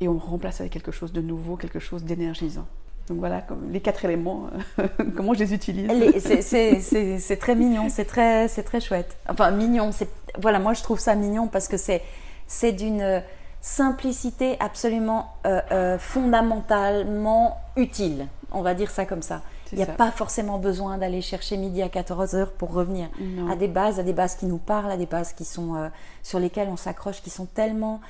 et 0.00 0.08
on 0.08 0.18
remplace 0.18 0.60
avec 0.60 0.72
quelque 0.72 0.90
chose 0.92 1.12
de 1.12 1.20
nouveau, 1.20 1.56
quelque 1.56 1.78
chose 1.78 2.04
d'énergisant. 2.04 2.66
Donc 3.08 3.18
voilà, 3.18 3.42
comme 3.42 3.70
les 3.70 3.80
quatre 3.80 4.04
éléments, 4.06 4.48
comment 5.16 5.34
je 5.34 5.40
les 5.40 5.52
utilise. 5.54 5.90
C'est- 6.18 7.36
très 7.38 7.54
mignon, 7.54 7.88
c'est 7.90 8.06
très, 8.06 8.48
c'est 8.48 8.62
très 8.62 8.80
chouette. 8.80 9.16
Enfin, 9.28 9.50
mignon, 9.50 9.92
c'est 9.92 10.08
voilà, 10.40 10.58
moi 10.58 10.72
je 10.72 10.82
trouve 10.82 10.98
ça 10.98 11.14
mignon 11.14 11.46
parce 11.46 11.68
que 11.68 11.76
c'est 11.76 12.02
c'est 12.46 12.72
d'une 12.72 13.22
simplicité 13.60 14.56
absolument 14.60 15.34
euh, 15.46 15.60
euh, 15.72 15.98
fondamentalement 15.98 17.58
utile. 17.76 18.26
On 18.52 18.62
va 18.62 18.74
dire 18.74 18.90
ça 18.90 19.04
comme 19.06 19.22
ça. 19.22 19.42
Il 19.72 19.78
n'y 19.78 19.84
a 19.84 19.86
pas 19.86 20.10
forcément 20.10 20.58
besoin 20.58 20.98
d'aller 20.98 21.20
chercher 21.20 21.56
midi 21.56 21.82
à 21.82 21.88
14 21.88 22.34
heures 22.34 22.52
pour 22.52 22.72
revenir 22.72 23.08
à 23.50 23.56
des 23.56 23.68
bases, 23.68 23.98
à 23.98 24.02
des 24.02 24.12
bases 24.12 24.36
qui 24.36 24.46
nous 24.46 24.58
parlent, 24.58 24.90
à 24.90 24.96
des 24.96 25.06
bases 25.06 25.32
qui 25.32 25.44
sont 25.44 25.74
euh, 25.74 25.88
sur 26.22 26.38
lesquelles 26.38 26.68
on 26.68 26.76
s'accroche, 26.76 27.22
qui 27.22 27.30
sont 27.30 27.46
tellement 27.46 28.00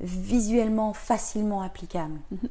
visuellement 0.00 0.92
facilement 0.92 1.62
applicables. 1.62 2.18
Mhm. 2.30 2.48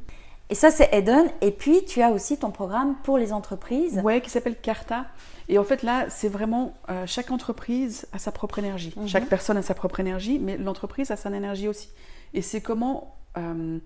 Et 0.49 0.55
ça, 0.55 0.71
c'est 0.71 0.89
Eden. 0.93 1.29
Et 1.41 1.51
puis, 1.51 1.83
tu 1.85 2.01
as 2.01 2.11
aussi 2.11 2.37
ton 2.37 2.51
programme 2.51 2.95
pour 3.03 3.17
les 3.17 3.33
entreprises. 3.33 3.99
Oui, 4.03 4.21
qui 4.21 4.29
s'appelle 4.29 4.55
Carta. 4.55 5.05
Et 5.49 5.57
en 5.57 5.63
fait, 5.63 5.83
là, 5.83 6.05
c'est 6.09 6.27
vraiment 6.27 6.75
euh, 6.89 7.05
chaque 7.07 7.31
entreprise 7.31 8.07
a 8.13 8.19
sa 8.19 8.31
propre 8.31 8.59
énergie. 8.59 8.93
Mhm. 8.95 9.07
Chaque 9.07 9.27
personne 9.27 9.57
a 9.57 9.61
sa 9.61 9.73
propre 9.73 9.99
énergie, 9.99 10.39
mais 10.39 10.57
l'entreprise 10.57 11.11
a 11.11 11.17
son 11.17 11.33
énergie 11.33 11.67
aussi. 11.67 11.89
Et 12.33 12.41
c'est 12.41 12.61
comment, 12.61 13.15
euh, 13.37 13.79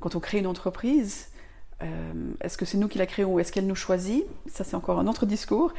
quand 0.00 0.14
on 0.14 0.20
crée 0.20 0.38
une 0.38 0.46
entreprise, 0.46 1.28
euh, 1.82 1.86
est-ce 2.40 2.56
que 2.56 2.64
c'est 2.64 2.78
nous 2.78 2.88
qui 2.88 2.98
la 2.98 3.06
créons 3.06 3.34
ou 3.34 3.40
est-ce 3.40 3.52
qu'elle 3.52 3.66
nous 3.66 3.74
choisit? 3.74 4.24
Ça, 4.46 4.64
c'est 4.64 4.76
encore 4.76 4.98
un 4.98 5.06
autre 5.06 5.26
discours. 5.26 5.72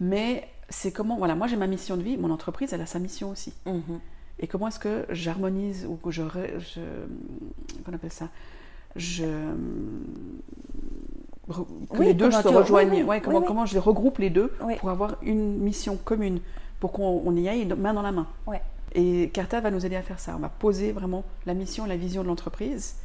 Mais 0.00 0.48
c'est 0.68 0.92
comment, 0.92 1.16
voilà, 1.16 1.34
moi 1.34 1.46
j'ai 1.46 1.56
ma 1.56 1.66
mission 1.66 1.96
de 1.96 2.02
vie, 2.02 2.16
mon 2.16 2.30
entreprise, 2.30 2.72
elle 2.72 2.80
a 2.80 2.86
sa 2.86 2.98
mission 2.98 3.30
aussi. 3.30 3.52
Mhm. 3.66 4.00
Et 4.40 4.46
comment 4.48 4.68
est-ce 4.68 4.80
que 4.80 5.06
j'harmonise 5.10 5.86
ou 5.88 5.94
que 5.94 6.10
je, 6.10 6.22
je. 6.58 6.80
Qu'on 7.84 7.92
appelle 7.92 8.12
ça? 8.12 8.28
Je 8.96 9.24
que 11.92 12.02
les 12.02 12.14
deux 12.14 12.30
se 12.30 12.48
rejoignent. 12.48 13.04
Ouais, 13.04 13.20
comment, 13.20 13.42
comment 13.42 13.66
je 13.66 13.74
les 13.74 13.80
regroupe 13.80 14.18
les 14.18 14.30
deux 14.30 14.52
pour 14.78 14.90
avoir 14.90 15.16
une 15.22 15.58
mission 15.58 15.96
commune, 15.96 16.40
pour 16.80 16.92
qu'on 16.92 17.36
y 17.36 17.48
aille 17.48 17.66
main 17.66 17.94
dans 17.94 18.02
la 18.02 18.12
main. 18.12 18.26
Et 18.96 19.30
Carta 19.32 19.60
va 19.60 19.70
nous 19.72 19.84
aider 19.84 19.96
à 19.96 20.02
faire 20.02 20.20
ça. 20.20 20.34
On 20.36 20.40
va 20.40 20.48
poser 20.48 20.92
vraiment 20.92 21.24
la 21.46 21.54
mission, 21.54 21.84
la 21.84 21.96
vision 21.96 22.22
de 22.22 22.28
l'entreprise. 22.28 22.96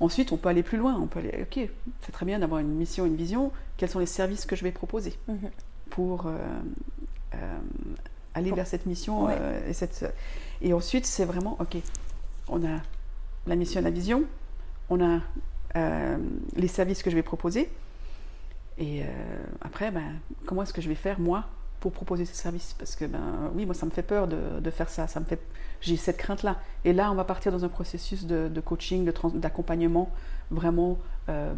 Ensuite, 0.00 0.32
on 0.32 0.36
peut 0.36 0.48
aller 0.48 0.62
plus 0.62 0.78
loin. 0.78 0.98
On 1.00 1.06
peut 1.06 1.20
aller, 1.20 1.32
ok, 1.42 1.68
c'est 2.02 2.12
très 2.12 2.26
bien 2.26 2.38
d'avoir 2.38 2.60
une 2.60 2.74
mission, 2.74 3.06
une 3.06 3.16
vision. 3.16 3.50
Quels 3.76 3.88
sont 3.88 3.98
les 3.98 4.06
services 4.06 4.46
que 4.46 4.56
je 4.56 4.64
vais 4.64 4.72
proposer 4.72 5.14
mhm. 5.28 5.50
pour 5.90 6.26
euh, 6.26 6.36
euh, 7.34 7.58
aller 8.34 8.52
vers 8.52 8.66
cette 8.66 8.86
mission 8.86 9.28
euh, 9.28 9.68
et, 9.68 9.72
cette... 9.72 10.12
et 10.60 10.72
ensuite, 10.72 11.06
c'est 11.06 11.24
vraiment, 11.24 11.56
ok, 11.60 11.76
on 12.48 12.64
a 12.64 12.80
la 13.46 13.56
mission, 13.56 13.80
la 13.80 13.90
vision, 13.90 14.24
on 14.90 15.04
a 15.04 15.20
les 16.56 16.68
services 16.68 17.02
que 17.02 17.10
je 17.10 17.16
vais 17.16 17.22
proposer. 17.22 17.68
Et 18.78 19.02
après, 19.60 19.90
ben, 19.90 20.14
comment 20.46 20.62
est-ce 20.62 20.72
que 20.72 20.80
je 20.80 20.88
vais 20.88 20.94
faire 20.94 21.20
moi 21.20 21.44
pour 21.80 21.92
proposer 21.92 22.24
ces 22.24 22.34
services 22.34 22.74
Parce 22.78 22.96
que 22.96 23.04
ben 23.04 23.50
oui, 23.54 23.66
moi 23.66 23.74
ça 23.74 23.86
me 23.86 23.90
fait 23.90 24.02
peur 24.02 24.28
de, 24.28 24.70
faire 24.70 24.88
ça. 24.88 25.06
Ça 25.06 25.20
me 25.20 25.24
fait, 25.24 25.40
j'ai 25.80 25.96
cette 25.96 26.16
crainte 26.16 26.42
là. 26.42 26.56
Et 26.84 26.92
là, 26.92 27.10
on 27.10 27.14
va 27.14 27.24
partir 27.24 27.52
dans 27.52 27.64
un 27.64 27.68
processus 27.68 28.26
de, 28.26 28.60
coaching, 28.60 29.10
d'accompagnement, 29.34 30.10
vraiment 30.50 30.98
euh, 31.28 31.54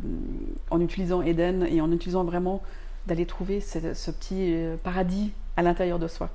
en 0.71 0.81
utilisant 0.81 1.23
Eden 1.23 1.67
et 1.69 1.81
en 1.81 1.91
utilisant 1.93 2.25
vraiment 2.25 2.63
d'aller 3.07 3.27
trouver 3.27 3.61
ce 3.61 4.11
petit 4.11 4.55
paradis 4.83 5.33
à 5.57 5.63
l'intérieur 5.63 5.99
de 5.99 6.09
soi. 6.09 6.31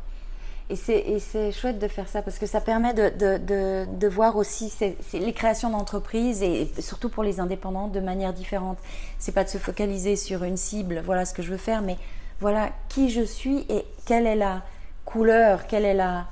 Et 0.70 0.76
c'est 1.20 1.52
chouette 1.52 1.78
de 1.78 1.88
faire 1.90 2.08
ça 2.08 2.22
parce 2.22 2.40
que 2.40 2.46
ça 2.46 2.62
permet 2.62 2.94
de, 2.94 3.10
de, 3.10 3.86
de, 3.86 4.08
voir 4.08 4.38
aussi 4.38 4.74
les 5.14 5.34
créations 5.34 5.70
d'entreprises 5.70 6.42
et 6.42 6.72
surtout 6.80 7.10
pour 7.10 7.22
les 7.22 7.42
indépendants 7.42 7.90
de 7.90 8.00
manière 8.00 8.34
différente. 8.34 8.78
C'est 9.20 9.34
pas 9.34 9.44
de 9.44 9.50
se 9.50 9.58
focaliser 9.58 10.16
sur 10.16 10.44
une 10.44 10.56
cible, 10.56 11.04
voilà 11.06 11.26
ce 11.26 11.34
que 11.34 11.44
je 11.44 11.52
veux 11.52 11.58
faire, 11.58 11.82
mais 11.82 11.98
voilà 12.44 12.72
qui 12.90 13.10
je 13.10 13.22
suis 13.22 13.60
et 13.70 13.86
quelle 14.06 14.28
est 14.28 14.36
la 14.36 14.64
couleur, 15.06 15.66
quelle 15.66 15.86
est 15.86 15.94
la 15.94 16.26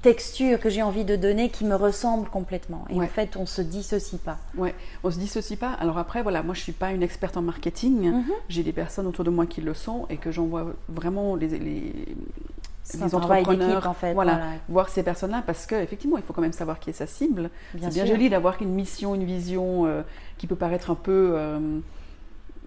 texture 0.00 0.60
que 0.60 0.70
j'ai 0.70 0.82
envie 0.82 1.04
de 1.04 1.16
donner 1.16 1.50
qui 1.50 1.64
me 1.64 1.74
ressemble 1.74 2.28
complètement. 2.28 2.84
Et 2.90 3.00
en 3.00 3.08
fait, 3.08 3.36
on 3.36 3.44
se 3.44 3.60
dissocie 3.60 4.20
pas. 4.20 4.38
Ouais, 4.56 4.72
on 5.02 5.10
se 5.10 5.18
dissocie 5.18 5.58
pas. 5.58 5.72
Alors 5.72 5.98
après, 5.98 6.22
voilà, 6.22 6.44
moi 6.44 6.54
je 6.54 6.60
suis 6.60 6.70
pas 6.70 6.92
une 6.92 7.02
experte 7.02 7.36
en 7.36 7.42
marketing. 7.42 8.12
Mhm. 8.12 8.24
J'ai 8.48 8.62
des 8.62 8.72
personnes 8.72 9.08
autour 9.08 9.24
de 9.24 9.30
moi 9.30 9.46
qui 9.46 9.60
le 9.60 9.74
sont 9.74 10.06
et 10.10 10.16
que 10.16 10.30
j'envoie 10.30 10.66
vraiment 10.88 11.34
les, 11.34 11.48
les 11.48 13.14
entrepreneurs, 13.14 13.88
en 13.88 13.94
fait, 13.94 14.14
voilà, 14.14 14.42
voir 14.68 14.90
ces 14.90 15.02
personnes-là, 15.02 15.42
parce 15.44 15.66
qu'effectivement, 15.66 16.18
il 16.18 16.22
faut 16.22 16.32
quand 16.32 16.40
même 16.40 16.52
savoir 16.52 16.78
qui 16.78 16.90
est 16.90 16.92
sa 16.92 17.08
cible. 17.08 17.50
C'est 17.72 17.92
bien 17.92 18.06
joli 18.06 18.30
d'avoir 18.30 18.62
une 18.62 18.74
mission, 18.74 19.16
une 19.16 19.24
vision 19.24 19.86
euh, 19.86 20.02
qui 20.38 20.46
peut 20.46 20.54
paraître 20.54 20.92
un 20.92 20.94
peu 20.94 21.32
euh, 21.34 21.80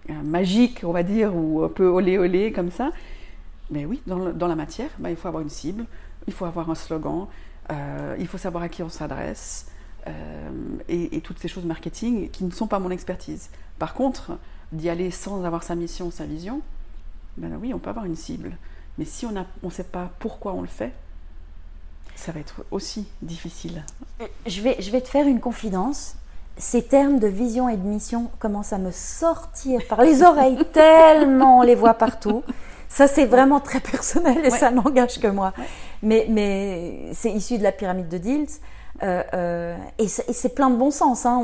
magique, 0.08 0.80
on 0.84 0.92
va 0.92 1.02
dire, 1.02 1.34
ou 1.34 1.62
un 1.62 1.68
peu 1.68 1.86
olé 1.86 2.18
olé 2.18 2.52
comme 2.52 2.70
ça. 2.70 2.90
Mais 3.70 3.84
oui, 3.84 4.02
dans, 4.06 4.48
la 4.48 4.56
matière, 4.56 4.90
bah, 4.98 5.10
il 5.10 5.16
faut 5.16 5.28
avoir 5.28 5.42
une 5.42 5.50
cible, 5.50 5.84
il 6.26 6.32
faut 6.32 6.44
avoir 6.44 6.70
un 6.70 6.74
slogan, 6.74 7.26
euh, 7.70 8.16
il 8.18 8.26
faut 8.26 8.38
savoir 8.38 8.64
à 8.64 8.68
qui 8.68 8.82
on 8.82 8.88
s'adresse, 8.88 9.66
et, 10.88 11.16
et, 11.16 11.20
toutes 11.20 11.38
ces 11.38 11.46
choses 11.46 11.66
marketing 11.66 12.30
qui 12.30 12.42
ne 12.42 12.50
sont 12.50 12.66
pas 12.66 12.78
mon 12.78 12.90
expertise. 12.90 13.50
Par 13.78 13.94
contre, 13.94 14.38
d'y 14.72 14.88
aller 14.88 15.10
sans 15.10 15.44
avoir 15.44 15.62
sa 15.62 15.74
mission, 15.74 16.10
sa 16.10 16.24
vision, 16.24 16.62
ben 17.36 17.56
oui, 17.60 17.72
on 17.74 17.78
peut 17.78 17.90
avoir 17.90 18.06
une 18.06 18.16
cible. 18.16 18.56
Mais 18.98 19.04
si 19.04 19.26
on 19.26 19.32
ne 19.32 19.70
sait 19.70 19.84
pas 19.84 20.10
pourquoi 20.18 20.52
on 20.52 20.60
le 20.60 20.68
fait, 20.68 20.92
ça 22.14 22.32
va 22.32 22.40
être 22.40 22.64
aussi 22.70 23.06
difficile. 23.22 23.84
Je 24.46 24.60
vais 24.60 25.00
te 25.00 25.08
faire 25.08 25.26
une 25.26 25.40
confidence. 25.40 26.16
Ces 26.60 26.82
termes 26.82 27.18
de 27.18 27.26
vision 27.26 27.68
et 27.68 27.76
de 27.76 27.86
mission 27.86 28.30
commencent 28.38 28.74
à 28.74 28.78
me 28.78 28.90
sortir 28.90 29.80
par 29.88 30.02
les 30.02 30.22
oreilles 30.22 30.58
tellement 30.72 31.60
on 31.60 31.62
les 31.62 31.74
voit 31.74 31.94
partout. 31.94 32.42
Ça, 32.88 33.06
c'est 33.06 33.24
vraiment 33.24 33.60
très 33.60 33.80
personnel 33.80 34.44
et 34.44 34.50
ça 34.50 34.70
n'engage 34.70 35.20
que 35.20 35.28
moi. 35.28 35.52
Mais, 36.02 36.26
mais 36.28 37.12
c'est 37.14 37.30
issu 37.30 37.56
de 37.56 37.62
la 37.62 37.72
pyramide 37.72 38.08
de 38.08 38.18
Diels. 38.18 38.46
Euh, 39.02 39.22
euh, 39.32 39.76
et 39.98 40.08
c'est 40.08 40.54
plein 40.54 40.68
de 40.68 40.76
bon 40.76 40.90
sens. 40.90 41.24
Hein. 41.24 41.40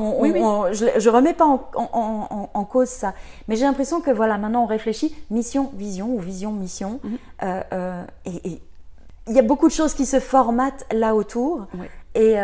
je, 0.73 0.87
je 0.99 1.09
remets 1.09 1.33
pas 1.33 1.47
en, 1.47 2.65
cause 2.65 2.89
ça, 2.89 3.15
mais 3.49 3.57
j'ai 3.57 3.65
l'impression 3.65 4.01
que 4.01 4.11
voilà, 4.11 4.37
maintenant 4.37 4.65
on 4.65 4.67
réfléchit 4.67 5.15
mission, 5.31 5.71
vision 5.75 6.09
ou 6.09 6.19
vision, 6.19 6.53
mission. 6.53 7.01
Mhm. 7.03 7.19
Euh, 7.45 8.05
et 8.27 8.61
il 9.29 9.35
y 9.35 9.39
a 9.39 9.43
beaucoup 9.43 9.69
de 9.69 9.73
choses 9.73 9.95
qui 9.95 10.05
se 10.05 10.21
formatent 10.21 10.85
là 10.93 11.15
autour. 11.15 11.67
Et 12.15 12.37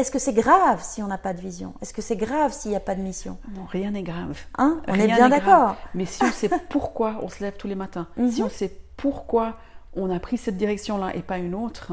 est-ce 0.00 0.10
que 0.10 0.18
c'est 0.18 0.32
grave 0.32 0.82
si 0.82 1.02
on 1.02 1.06
n'a 1.06 1.18
pas 1.18 1.32
de 1.32 1.40
vision? 1.40 1.74
Est-ce 1.80 1.92
que 1.92 2.02
c'est 2.02 2.16
grave 2.16 2.52
s'il 2.52 2.70
n'y 2.70 2.76
a 2.76 2.80
pas 2.80 2.94
de 2.94 3.02
mission? 3.02 3.38
Non, 3.54 3.64
rien 3.66 3.90
n'est 3.90 4.02
grave. 4.02 4.38
Hein? 4.58 4.80
On 4.88 4.94
est 4.94 5.06
bien 5.06 5.28
d'accord. 5.28 5.76
Mais 5.94 6.06
si 6.06 6.22
on 6.22 6.32
sait 6.32 6.50
pourquoi 6.70 7.20
on 7.22 7.28
se 7.28 7.42
lève 7.42 7.56
tous 7.56 7.68
les 7.68 7.74
matins, 7.74 8.08
si 8.16 8.40
mhm. 8.40 8.46
on 8.46 8.50
sait 8.50 8.72
pourquoi 8.96 9.56
on 9.94 10.10
a 10.14 10.18
pris 10.20 10.38
cette 10.38 10.56
direction-là 10.56 11.14
et 11.14 11.22
pas 11.22 11.38
une 11.38 11.54
autre, 11.54 11.92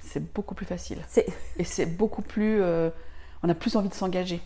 c'est 0.00 0.32
beaucoup 0.32 0.54
plus 0.54 0.66
facile. 0.66 0.98
Et 1.58 1.64
c'est 1.64 1.86
beaucoup 1.86 2.22
plus. 2.22 2.60
Euh, 2.62 2.90
on 3.42 3.48
a 3.48 3.54
plus 3.54 3.76
envie 3.76 3.88
de 3.88 3.94
s'engager 3.94 4.40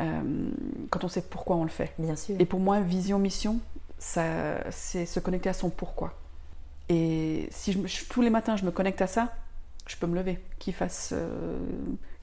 euh, 0.00 0.50
quand 0.90 1.04
on 1.04 1.08
sait 1.08 1.22
pourquoi 1.22 1.56
on 1.56 1.64
le 1.64 1.70
fait. 1.70 1.92
Bien 1.98 2.16
sûr. 2.16 2.36
Et 2.38 2.44
pour 2.44 2.60
moi, 2.60 2.80
vision, 2.80 3.18
mission, 3.18 3.60
c'est 3.98 5.06
se 5.06 5.20
connecter 5.20 5.48
à 5.48 5.54
son 5.54 5.70
pourquoi. 5.70 6.14
Et 6.88 7.48
si 7.50 7.72
je, 7.72 8.04
tous 8.06 8.20
les 8.20 8.30
matins 8.30 8.56
je 8.56 8.64
me 8.64 8.70
connecte 8.70 9.00
à 9.00 9.06
ça, 9.06 9.32
je 9.90 9.96
peux 9.96 10.06
me 10.06 10.14
lever. 10.14 10.38
Qu'il 10.58 10.72
fasse 10.72 11.14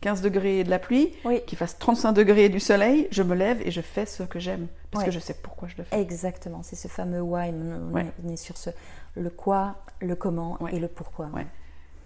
15 0.02 0.20
euh, 0.20 0.24
degrés 0.24 0.64
de 0.64 0.70
la 0.70 0.80
pluie, 0.80 1.14
qu'il 1.46 1.58
fasse 1.58 1.78
35 1.78 2.14
degrés 2.14 2.50
du 2.50 2.60
soleil, 2.60 3.08
je 3.12 3.24
me 3.24 3.36
lève 3.36 3.62
et 3.66 3.72
je 3.72 3.82
fais 3.82 4.06
ce 4.06 4.24
que 4.24 4.40
j'aime. 4.40 4.68
Parce 4.92 5.04
que 5.04 5.12
je 5.12 5.20
sais 5.20 5.36
pourquoi 5.36 5.68
je 5.68 5.76
le 5.78 5.84
fais. 5.84 6.00
Exactement, 6.00 6.64
c'est 6.64 6.76
ce 6.76 6.88
fameux 6.88 7.22
why. 7.22 7.54
On, 7.54 8.30
est 8.30 8.38
sur 8.38 8.58
ce, 8.58 8.70
le 9.16 9.30
quoi, 9.30 9.76
le 10.00 10.16
comment 10.16 10.58
et 10.72 10.80
le 10.80 10.88
pourquoi. 10.88 11.30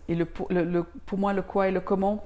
Et 0.10 0.16
le, 0.16 0.28
le, 0.50 0.84
pour 1.06 1.20
moi, 1.20 1.32
le 1.32 1.42
quoi 1.42 1.68
et 1.68 1.72
le 1.72 1.80
comment, 1.80 2.26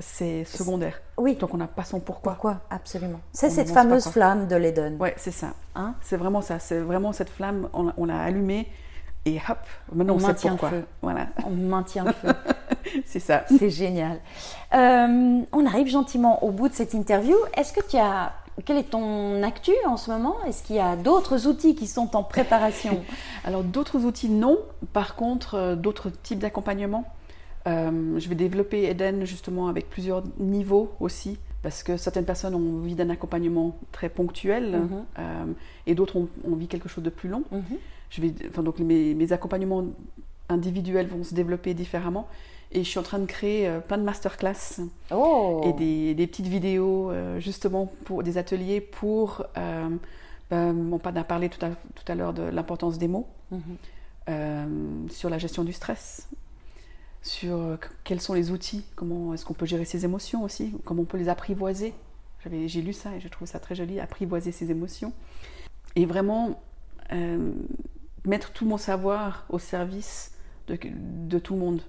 c'est 0.00 0.44
secondaire. 0.44 1.00
Oui. 1.16 1.36
Donc 1.36 1.54
on 1.54 1.56
n'a 1.56 1.68
pas 1.68 1.84
son 1.84 2.00
pourquoi. 2.00 2.32
Pourquoi, 2.32 2.60
absolument. 2.68 3.20
C'est 3.32 3.50
cette 3.50 3.70
fameuse 3.70 4.08
flamme 4.08 4.48
de 4.48 4.56
l'Eden. 4.56 4.96
Oui, 4.98 5.10
c'est 5.16 5.30
ça. 5.30 5.54
Hein? 5.76 5.94
C'est 6.02 6.16
vraiment 6.16 6.42
ça. 6.42 6.58
C'est 6.58 6.80
vraiment 6.80 7.12
cette 7.12 7.30
flamme, 7.30 7.68
on, 7.72 8.04
l'a 8.04 8.20
allumée 8.20 8.68
et 9.24 9.36
hop, 9.48 9.58
maintenant 9.92 10.14
on, 10.14 10.18
on 10.18 10.26
maintient 10.26 10.52
le 10.52 10.68
feu. 10.68 10.84
Voilà. 11.00 11.28
On 11.46 11.50
maintient 11.50 12.04
le 12.04 12.12
feu. 12.12 12.28
c'est 13.06 13.20
ça. 13.20 13.44
C'est 13.58 13.70
génial. 13.70 14.20
Euh, 14.74 15.40
on 15.52 15.66
arrive 15.66 15.88
gentiment 15.88 16.42
au 16.44 16.50
bout 16.50 16.68
de 16.68 16.74
cette 16.74 16.94
interview. 16.94 17.36
Est-ce 17.56 17.72
que 17.72 17.80
tu 17.86 17.96
as 17.96 18.32
quel 18.64 18.76
est 18.76 18.90
ton 18.90 19.42
actu 19.42 19.72
en 19.86 19.96
ce 19.96 20.10
moment? 20.10 20.36
Est-ce 20.46 20.62
qu'il 20.62 20.76
y 20.76 20.80
a 20.80 20.96
d'autres 20.96 21.46
outils 21.46 21.74
qui 21.74 21.86
sont 21.86 22.14
en 22.16 22.22
préparation? 22.22 23.02
Alors 23.44 23.64
d'autres 23.64 24.04
outils 24.04 24.28
non. 24.28 24.58
Par 24.92 25.16
contre, 25.16 25.54
euh, 25.54 25.76
d'autres 25.76 26.10
types 26.10 26.38
d'accompagnement. 26.38 27.04
Euh, 27.66 28.18
je 28.18 28.28
vais 28.28 28.34
développer 28.34 28.84
Eden 28.84 29.24
justement 29.24 29.68
avec 29.68 29.88
plusieurs 29.88 30.24
niveaux 30.38 30.92
aussi, 31.00 31.38
parce 31.62 31.82
que 31.82 31.96
certaines 31.96 32.24
personnes 32.24 32.54
ont 32.54 32.80
envie 32.80 32.96
d'un 32.96 33.08
accompagnement 33.10 33.78
très 33.92 34.08
ponctuel 34.08 34.72
mhm. 34.72 35.04
euh, 35.18 35.44
et 35.86 35.94
d'autres 35.94 36.16
ont, 36.16 36.28
envie 36.50 36.66
quelque 36.66 36.88
chose 36.88 37.04
de 37.04 37.10
plus 37.10 37.28
long. 37.28 37.44
Mhm. 37.52 37.62
Je 38.10 38.20
vais, 38.20 38.34
enfin, 38.48 38.62
donc 38.62 38.78
mes, 38.80 39.14
mes, 39.14 39.32
accompagnements 39.32 39.84
individuels 40.48 41.06
vont 41.06 41.24
se 41.24 41.34
développer 41.34 41.72
différemment. 41.72 42.28
Et 42.74 42.84
je 42.84 42.88
suis 42.88 42.98
en 42.98 43.02
train 43.02 43.18
de 43.18 43.26
créer 43.26 43.68
euh, 43.68 43.80
plein 43.80 43.98
de 43.98 44.02
masterclass 44.02 44.80
oh. 45.10 45.60
et 45.64 45.72
des, 45.74 46.14
des, 46.14 46.26
petites 46.26 46.46
vidéos 46.46 47.12
justement 47.38 47.92
pour 48.04 48.22
des 48.22 48.38
ateliers 48.38 48.80
pour. 48.80 49.44
Ben, 49.54 50.90
on 50.92 50.98
a 50.98 51.24
parlé 51.24 51.48
tout 51.48 51.64
à, 51.64 51.70
tout 51.70 52.04
à 52.12 52.14
l'heure 52.14 52.34
de 52.34 52.42
l'importance 52.42 52.98
des 52.98 53.08
mots, 53.08 53.26
mhm. 53.50 55.08
sur 55.08 55.30
la 55.30 55.38
gestion 55.38 55.64
du 55.64 55.72
stress, 55.72 56.28
sur 57.22 57.56
euh, 57.56 57.76
quels 58.04 58.20
sont 58.20 58.34
les 58.34 58.50
outils, 58.50 58.84
comment 58.96 59.32
est-ce 59.32 59.44
qu'on 59.44 59.54
peut 59.54 59.66
gérer 59.66 59.84
ses 59.84 60.04
émotions 60.04 60.42
aussi, 60.42 60.74
comment 60.84 61.02
on 61.02 61.06
peut 61.06 61.18
les 61.18 61.28
apprivoiser. 61.28 61.94
J'ai 62.66 62.82
lu 62.82 62.92
ça 62.92 63.14
et 63.14 63.20
j'ai 63.20 63.30
trouvé 63.30 63.48
ça 63.48 63.60
très 63.60 63.76
joli, 63.76 64.00
apprivoiser 64.00 64.50
ses 64.50 64.72
émotions. 64.72 65.12
Et 65.94 66.06
vraiment 66.06 66.60
euh, 67.12 67.52
mettre 68.24 68.50
tout 68.50 68.66
mon 68.66 68.78
savoir 68.78 69.46
au 69.48 69.60
service 69.60 70.32
de, 70.66 70.76
de 70.82 71.38
tout 71.38 71.54
le 71.54 71.60
monde, 71.60 71.82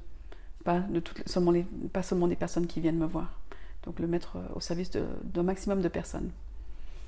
pas, 0.64 0.80
de 0.80 1.02
seulement 1.26 1.52
les, 1.52 1.66
pas 1.92 2.04
seulement 2.04 2.28
des 2.28 2.36
personnes 2.36 2.68
qui 2.68 2.80
viennent 2.80 2.98
me 2.98 3.06
voir. 3.06 3.40
Donc 3.86 4.00
le 4.00 4.08
mettre 4.08 4.38
au 4.56 4.60
service 4.60 4.92
d'un 4.92 5.44
maximum 5.44 5.82
de 5.82 5.88
personnes. 5.88 6.30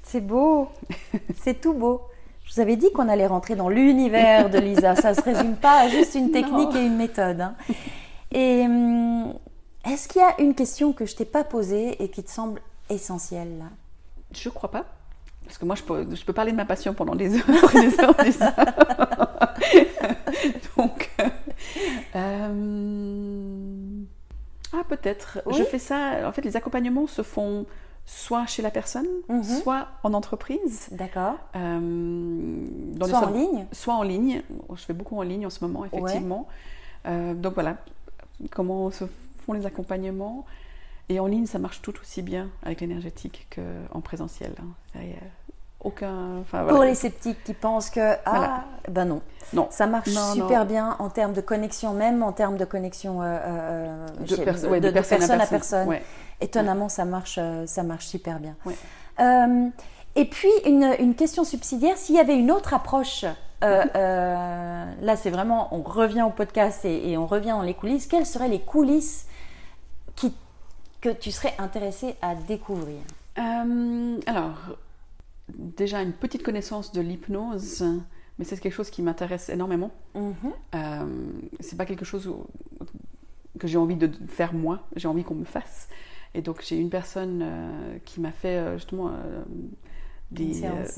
C'est 0.03 0.21
beau, 0.21 0.69
c'est 1.35 1.61
tout 1.61 1.73
beau. 1.73 2.01
Je 2.45 2.53
vous 2.53 2.59
avais 2.59 2.75
dit 2.75 2.91
qu'on 2.91 3.09
allait 3.09 3.25
rentrer 3.25 3.55
dans 3.55 3.69
l'univers 3.69 4.49
de 4.49 4.59
Lisa. 4.59 4.95
Ça 4.95 5.11
ne 5.11 5.15
se 5.15 5.21
résume 5.21 5.55
pas 5.55 5.81
à 5.81 5.89
juste 5.89 6.15
une 6.15 6.31
technique 6.31 6.75
et 6.75 6.85
une 6.85 6.97
méthode. 6.97 7.41
Hein. 7.41 7.55
Et 8.31 8.63
hum, 8.65 9.33
est-ce 9.85 10.07
qu'il 10.07 10.21
y 10.21 10.25
a 10.25 10.39
une 10.39 10.53
question 10.53 10.93
que 10.93 11.05
je 11.05 11.15
t'ai 11.15 11.25
pas 11.25 11.43
posée 11.43 12.03
et 12.03 12.09
qui 12.09 12.23
te 12.23 12.29
semble 12.29 12.61
essentielle? 12.89 13.57
Là 13.57 13.65
Je 14.31 14.49
crois 14.49 14.69
pas. 14.69 14.85
Parce 15.45 15.57
que 15.57 15.65
moi, 15.65 15.75
je 15.75 15.83
peux, 15.83 16.15
je 16.15 16.25
peux 16.25 16.33
parler 16.33 16.51
de 16.51 16.57
ma 16.57 16.65
passion 16.65 16.93
pendant 16.93 17.15
des 17.15 17.35
heures, 17.35 17.71
des 17.73 17.99
heures, 17.99 18.15
des 18.15 18.41
heures. 18.41 18.55
Donc, 20.77 21.11
euh, 21.19 21.29
ah 24.73 24.83
peut-être. 24.87 25.41
Je 25.51 25.63
fais 25.63 25.79
ça. 25.79 26.27
En 26.27 26.31
fait, 26.31 26.43
les 26.43 26.57
accompagnements 26.57 27.07
se 27.07 27.21
font 27.21 27.65
soit 28.05 28.45
chez 28.45 28.61
la 28.61 28.71
personne, 28.71 29.07
mhm. 29.29 29.43
soit 29.43 29.87
en 30.03 30.13
entreprise. 30.13 30.89
D'accord. 30.91 31.35
Euh, 31.55 32.67
soit 33.03 33.19
en 33.19 33.31
ligne 33.31 33.65
Soit 33.71 33.95
en 33.95 34.03
ligne. 34.03 34.43
Je 34.69 34.81
fais 34.81 34.93
beaucoup 34.93 35.17
en 35.17 35.23
ligne 35.23 35.45
en 35.45 35.49
ce 35.49 35.63
moment, 35.65 35.85
effectivement. 35.85 36.47
Euh, 37.07 37.33
donc 37.33 37.53
voilà, 37.55 37.77
comment 38.51 38.91
se 38.91 39.05
font 39.45 39.53
les 39.53 39.65
accompagnements. 39.65 40.45
Et 41.09 41.19
en 41.19 41.27
ligne, 41.27 41.45
ça 41.45 41.59
marche 41.59 41.81
tout 41.81 41.93
aussi 42.01 42.21
bien 42.21 42.49
avec 42.63 42.81
l'énergétique 42.81 43.47
qu'en 43.55 44.01
présentiel. 44.01 44.53
Hein. 44.59 44.99
Aucun, 45.85 46.43
Pour 46.67 46.83
les 46.83 46.95
sceptiques 46.95 47.43
qui 47.43 47.53
pensent 47.53 47.89
que 47.89 48.15
ah 48.25 48.63
ben 48.89 49.05
non, 49.05 49.21
non. 49.53 49.67
ça 49.69 49.85
marche 49.85 50.09
super 50.33 50.65
bien 50.65 50.95
en 50.99 51.09
termes 51.09 51.33
de 51.33 51.41
connexion, 51.41 51.93
même 51.93 52.23
en 52.23 52.31
termes 52.31 52.57
de 52.57 52.65
connexion 52.65 53.19
euh, 53.21 54.07
de, 54.19 54.35
personne, 54.35 55.39
à 55.39 55.45
personne. 55.45 55.99
Étonnamment, 56.41 56.89
ça 56.89 57.05
marche, 57.05 57.37
euh, 57.39 57.65
ça 57.65 57.83
marche 57.83 58.07
super 58.07 58.39
bien. 58.39 58.55
Euh, 59.19 59.69
et 60.15 60.25
puis, 60.25 60.49
une, 60.65 61.15
question 61.15 61.43
subsidiaire, 61.43 61.97
s'il 61.97 62.15
y 62.15 62.19
avait 62.19 62.35
une 62.35 62.51
autre 62.51 62.73
approche, 62.73 63.25
euh, 63.63 64.85
là 65.01 65.15
c'est 65.15 65.29
vraiment, 65.29 65.73
on 65.73 65.81
revient 65.81 66.23
au 66.23 66.29
podcast 66.29 66.83
et, 66.83 67.17
on 67.17 67.25
revient 67.25 67.49
dans 67.49 67.61
les 67.61 67.73
coulisses, 67.73 68.07
quelles 68.07 68.25
seraient 68.25 68.49
les 68.49 68.59
coulisses 68.59 69.27
qui, 70.15 70.33
que 70.99 71.09
tu 71.09 71.31
serais 71.31 71.53
intéressé 71.57 72.15
à 72.21 72.35
découvrir? 72.35 72.99
Alors, 73.37 74.77
déjà 75.53 76.01
une 76.01 76.13
petite 76.13 76.43
connaissance 76.43 76.91
de 76.91 77.01
l'hypnose, 77.01 77.85
mais 78.37 78.45
c'est 78.45 78.59
quelque 78.59 78.73
chose 78.73 78.89
qui 78.89 79.01
m'intéresse 79.01 79.49
énormément. 79.49 79.91
Mm-hmm. 80.15 81.07
c'est 81.59 81.77
pas 81.77 81.85
quelque 81.85 82.05
chose 82.05 82.31
que 83.59 83.67
j'ai 83.67 83.77
envie 83.77 83.95
de 83.95 84.09
faire 84.27 84.53
moi, 84.53 84.87
j'ai 84.95 85.07
envie 85.07 85.23
qu'on 85.23 85.35
me 85.35 85.45
fasse. 85.45 85.87
Et 86.35 86.41
donc 86.41 86.61
j'ai 86.61 86.77
une 86.77 86.89
personne 86.89 87.41
euh, 87.41 87.97
qui 88.03 88.19
m'a 88.19 88.31
fait 88.31 88.57
euh, 88.57 88.77
justement 88.77 89.09
euh, 89.09 89.43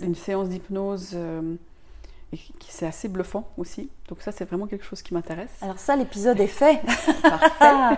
une 0.02 0.16
séance, 0.16 0.50
d'hypnose 0.50 1.16
et 2.34 2.38
qui 2.38 2.72
c'est 2.72 2.88
assez 2.88 3.08
bluffant 3.08 3.48
aussi. 3.58 3.91
Donc 4.10 4.24
ça 4.24 4.32
c'est 4.32 4.45
vraiment 4.45 4.66
quelque 4.66 4.84
chose 4.84 5.04
qui 5.04 5.14
m'intéresse. 5.14 5.56
Alors 5.62 5.78
ça 5.78 5.95
l'épisode 5.95 6.39
est 6.39 6.48
fait. 6.48 6.82
Parfait. 7.22 7.98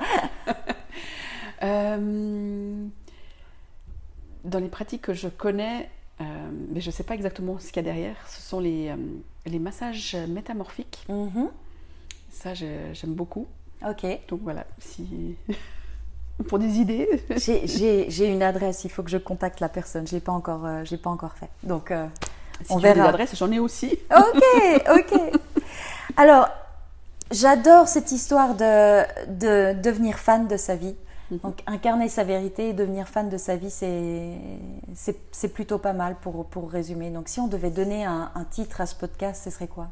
dans 4.46 4.60
les 4.60 4.70
pratiques 4.70 5.04
que 5.04 5.14
je 5.14 5.28
connais, 5.28 5.90
mais 6.20 6.82
je 6.82 6.88
ne 6.88 6.92
sais 6.92 7.04
pas 7.04 7.14
exactement 7.16 7.60
ce 7.60 7.68
qu'il 7.68 7.78
y 7.78 7.80
a 7.80 7.84
derrière, 7.84 8.16
ce 8.28 8.42
sont 8.42 8.60
les, 8.60 8.94
les 9.46 9.60
massages 9.60 10.16
métamorphiques. 10.28 11.06
Mm-hmm. 11.10 11.48
Ça 12.32 12.54
j'aime 12.54 13.14
beaucoup. 13.14 13.48
Ok. 13.88 14.06
Donc 14.28 14.42
voilà, 14.44 14.66
si 14.80 15.36
pour 16.48 16.60
des 16.60 16.80
idées 16.80 17.08
J'ai 17.38 18.26
une 18.28 18.44
adresse, 18.44 18.84
il 18.84 18.90
faut 18.90 19.04
que 19.04 19.10
je 19.10 19.18
contacte 19.18 19.60
la 19.60 19.70
personne. 19.70 20.08
Je 20.08 20.16
n'ai 20.16 20.22
pas, 20.22 20.32
encore, 20.32 20.66
euh, 20.66 20.84
pas 21.02 21.10
encore 21.10 21.34
fait. 21.34 21.50
Donc, 21.64 21.92
euh, 21.92 22.08
on 22.70 22.78
verra. 22.78 22.96
des 22.96 23.02
adresses, 23.02 23.36
j'en 23.36 23.52
ai 23.52 23.60
aussi. 23.60 23.98
Ok, 24.16 24.84
ok. 24.96 25.20
Alors, 26.18 26.50
j'adore 27.32 27.88
cette 27.88 28.12
histoire 28.12 28.56
de, 28.56 29.04
de, 29.28 29.80
devenir 29.82 30.18
fan 30.18 30.48
de 30.48 30.58
sa 30.58 30.76
vie. 30.76 30.96
Mhm. 31.32 31.40
Donc, 31.40 31.62
incarner 31.68 32.10
sa 32.10 32.24
vérité 32.24 32.70
et 32.70 32.74
devenir 32.74 33.08
fan 33.08 33.30
de 33.30 33.38
sa 33.38 33.56
vie, 33.56 33.70
c'est 33.72 35.54
plutôt 35.54 35.78
pas 35.78 35.94
mal 35.94 36.16
pour, 36.22 36.46
pour 36.46 36.70
résumer. 36.70 37.10
Donc, 37.10 37.28
si 37.28 37.40
on 37.40 37.48
devait 37.48 37.72
donner 37.72 38.06
un, 38.06 38.32
un 38.36 38.44
titre 38.44 38.82
à 38.82 38.86
ce 38.86 38.96
podcast, 38.96 39.42
ce 39.44 39.50
serait 39.50 39.68
quoi? 39.68 39.90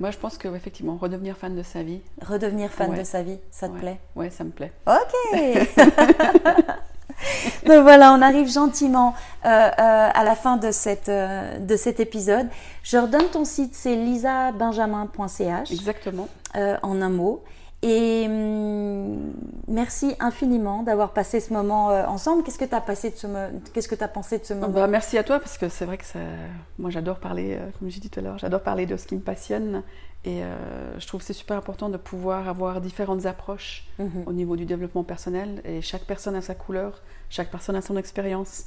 Moi, 0.00 0.12
je 0.12 0.18
pense 0.18 0.38
que 0.38 0.46
effectivement, 0.54 0.96
redevenir 0.96 1.36
fan 1.36 1.56
de 1.56 1.62
sa 1.64 1.82
vie. 1.82 2.00
Redevenir 2.22 2.70
fan 2.70 2.94
de 2.94 3.02
sa 3.02 3.22
vie, 3.22 3.38
ça 3.50 3.68
te 3.68 3.76
plaît? 3.76 3.98
Ouais, 4.14 4.30
ça 4.30 4.44
me 4.44 4.50
plaît. 4.50 4.72
Ok. 4.86 5.68
Donc 7.66 7.82
voilà, 7.82 8.12
on 8.12 8.22
arrive 8.22 8.48
gentiment 8.48 9.14
euh, 9.44 9.48
euh, 9.48 9.70
à 9.76 10.24
la 10.24 10.36
fin 10.36 10.56
de, 10.56 10.70
cette, 10.70 11.08
euh, 11.08 11.58
de 11.58 11.76
cet 11.76 11.98
épisode. 11.98 12.46
Je 12.84 12.96
redonne 12.96 13.26
ton 13.32 13.44
site, 13.44 13.74
c'est 13.74 13.96
lisabenjamin.ch. 13.96 15.72
Exactement. 15.72 16.28
en 16.54 17.02
un 17.02 17.10
mot. 17.10 17.42
Et 17.82 18.26
hum, 18.26 19.32
merci 19.68 20.14
infiniment 20.18 20.82
d'avoir 20.82 21.12
passé 21.12 21.38
ce 21.38 21.52
moment 21.52 21.90
euh, 21.90 22.06
ensemble. 22.06 22.42
Qu'est-ce 22.42 22.58
que 22.58 22.64
tu 22.64 22.74
as 22.74 22.80
passé 22.80 23.10
de 23.10 23.16
ce 23.16 23.26
qu'est-ce 23.72 23.86
que 23.86 23.94
tu 23.94 24.02
as 24.02 24.08
pensé 24.08 24.38
de 24.38 24.44
ce 24.44 24.54
moment 24.54 24.68
bah, 24.68 24.88
Merci 24.88 25.16
à 25.16 25.22
toi 25.22 25.38
parce 25.38 25.58
que 25.58 25.68
c'est 25.68 25.84
vrai 25.84 25.96
que 25.96 26.04
ça... 26.04 26.18
moi 26.78 26.90
j'adore 26.90 27.18
parler, 27.18 27.54
euh, 27.54 27.70
comme 27.78 27.88
j'ai 27.88 28.00
dit 28.00 28.10
tout 28.10 28.18
à 28.18 28.22
l'heure, 28.22 28.38
j'adore 28.38 28.62
parler 28.62 28.86
de 28.86 28.96
ce 28.96 29.06
qui 29.06 29.14
me 29.14 29.20
passionne 29.20 29.84
et 30.24 30.42
euh, 30.42 30.98
je 30.98 31.06
trouve 31.06 31.20
que 31.20 31.26
c'est 31.26 31.32
super 31.32 31.56
important 31.56 31.88
de 31.88 31.96
pouvoir 31.96 32.48
avoir 32.48 32.80
différentes 32.80 33.26
approches 33.26 33.86
mhm. 34.00 34.24
au 34.26 34.32
niveau 34.32 34.56
du 34.56 34.64
développement 34.64 35.04
personnel 35.04 35.62
et 35.64 35.80
chaque 35.80 36.04
personne 36.04 36.34
a 36.34 36.42
sa 36.42 36.56
couleur, 36.56 37.00
chaque 37.30 37.50
personne 37.50 37.76
a 37.76 37.82
son 37.82 37.96
expérience 37.96 38.64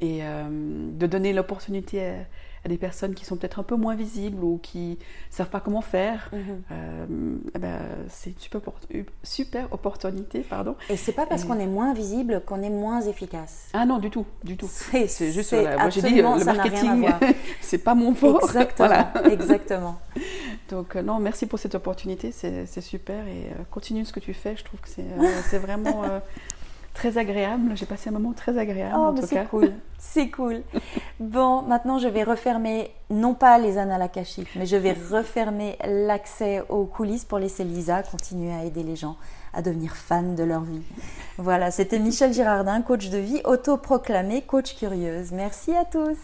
et 0.00 0.20
de 0.20 1.06
donner 1.08 1.32
l'opportunité 1.32 2.06
à 2.06 2.14
à 2.64 2.68
des 2.68 2.78
personnes 2.78 3.14
qui 3.14 3.24
sont 3.24 3.36
peut-être 3.36 3.58
un 3.58 3.62
peu 3.62 3.76
moins 3.76 3.94
visibles 3.94 4.42
ou 4.42 4.58
qui 4.58 4.90
ne 4.90 5.34
savent 5.34 5.50
pas 5.50 5.60
comment 5.60 5.80
faire, 5.80 6.30
mhm. 6.32 6.62
euh, 6.72 7.06
eh 7.54 7.58
ben, 7.58 7.80
c'est 8.08 8.30
une 8.30 8.38
super, 8.38 8.60
super 9.22 9.72
opportunité. 9.72 10.40
Pardon. 10.40 10.76
Et 10.90 10.96
c'est 10.96 11.12
pas 11.12 11.26
parce 11.26 11.44
qu'on 11.44 11.58
est 11.58 11.66
moins 11.66 11.94
visible 11.94 12.42
qu'on 12.46 12.62
est 12.62 12.70
moins 12.70 13.00
efficace. 13.02 13.68
Ah 13.72 13.86
non, 13.86 13.98
du 13.98 14.10
tout, 14.10 14.26
du 14.44 14.56
tout. 14.56 14.68
C'est 14.68 15.32
juste, 15.32 15.52
moi 15.52 15.90
j'ai 15.90 16.02
dit, 16.02 16.16
le 16.16 16.44
marketing, 16.44 17.08
c'est 17.60 17.78
pas 17.78 17.94
mon 17.94 18.14
fort. 18.14 18.40
Exactement, 18.42 19.08
exactement. 19.30 19.98
Donc 20.68 20.96
euh, 20.96 21.02
non, 21.02 21.18
merci 21.18 21.46
pour 21.46 21.58
cette 21.58 21.74
opportunité, 21.74 22.32
c'est 22.32 22.80
super 22.80 23.26
et 23.26 23.50
euh, 23.52 23.64
continue 23.70 24.04
ce 24.04 24.12
que 24.12 24.20
tu 24.20 24.34
fais. 24.34 24.56
Je 24.56 24.64
trouve 24.64 24.80
que 24.80 24.88
c'est 24.88 25.58
vraiment 25.58 26.04
très 26.98 27.16
agréable. 27.16 27.76
J'ai 27.76 27.86
passé 27.86 28.10
un 28.10 28.12
moment 28.12 28.32
très 28.32 28.58
agréable 28.58 28.96
oh, 28.98 29.06
en 29.06 29.14
tout 29.14 29.20
cas. 29.22 29.26
C'est 29.28 29.44
cool, 29.46 29.72
c'est 29.98 30.30
cool. 30.30 30.62
Bon, 31.20 31.62
maintenant 31.62 31.98
je 31.98 32.06
vais 32.06 32.22
refermer 32.22 32.92
non 33.10 33.34
pas 33.34 33.58
les 33.58 33.76
annales 33.76 34.02
akashiques, 34.02 34.54
mais 34.54 34.66
je 34.66 34.76
vais 34.76 34.92
refermer 35.10 35.76
l'accès 35.84 36.62
aux 36.68 36.84
coulisses 36.84 37.24
pour 37.24 37.40
laisser 37.40 37.64
Lisa 37.64 38.04
continuer 38.04 38.52
à 38.52 38.64
aider 38.64 38.84
les 38.84 38.94
gens 38.94 39.16
à 39.52 39.62
devenir 39.62 39.96
fans 39.96 40.34
de 40.34 40.44
leur 40.44 40.62
vie. 40.62 40.82
Voilà, 41.38 41.72
c'était 41.72 41.98
Michel 41.98 42.32
Girardin, 42.32 42.82
coach 42.82 43.10
de 43.10 43.18
vie, 43.18 43.40
autoproclamé 43.44 44.42
coach 44.42 44.76
curieuse. 44.76 45.32
Merci 45.32 45.74
à 45.74 45.84
tous. 45.84 46.18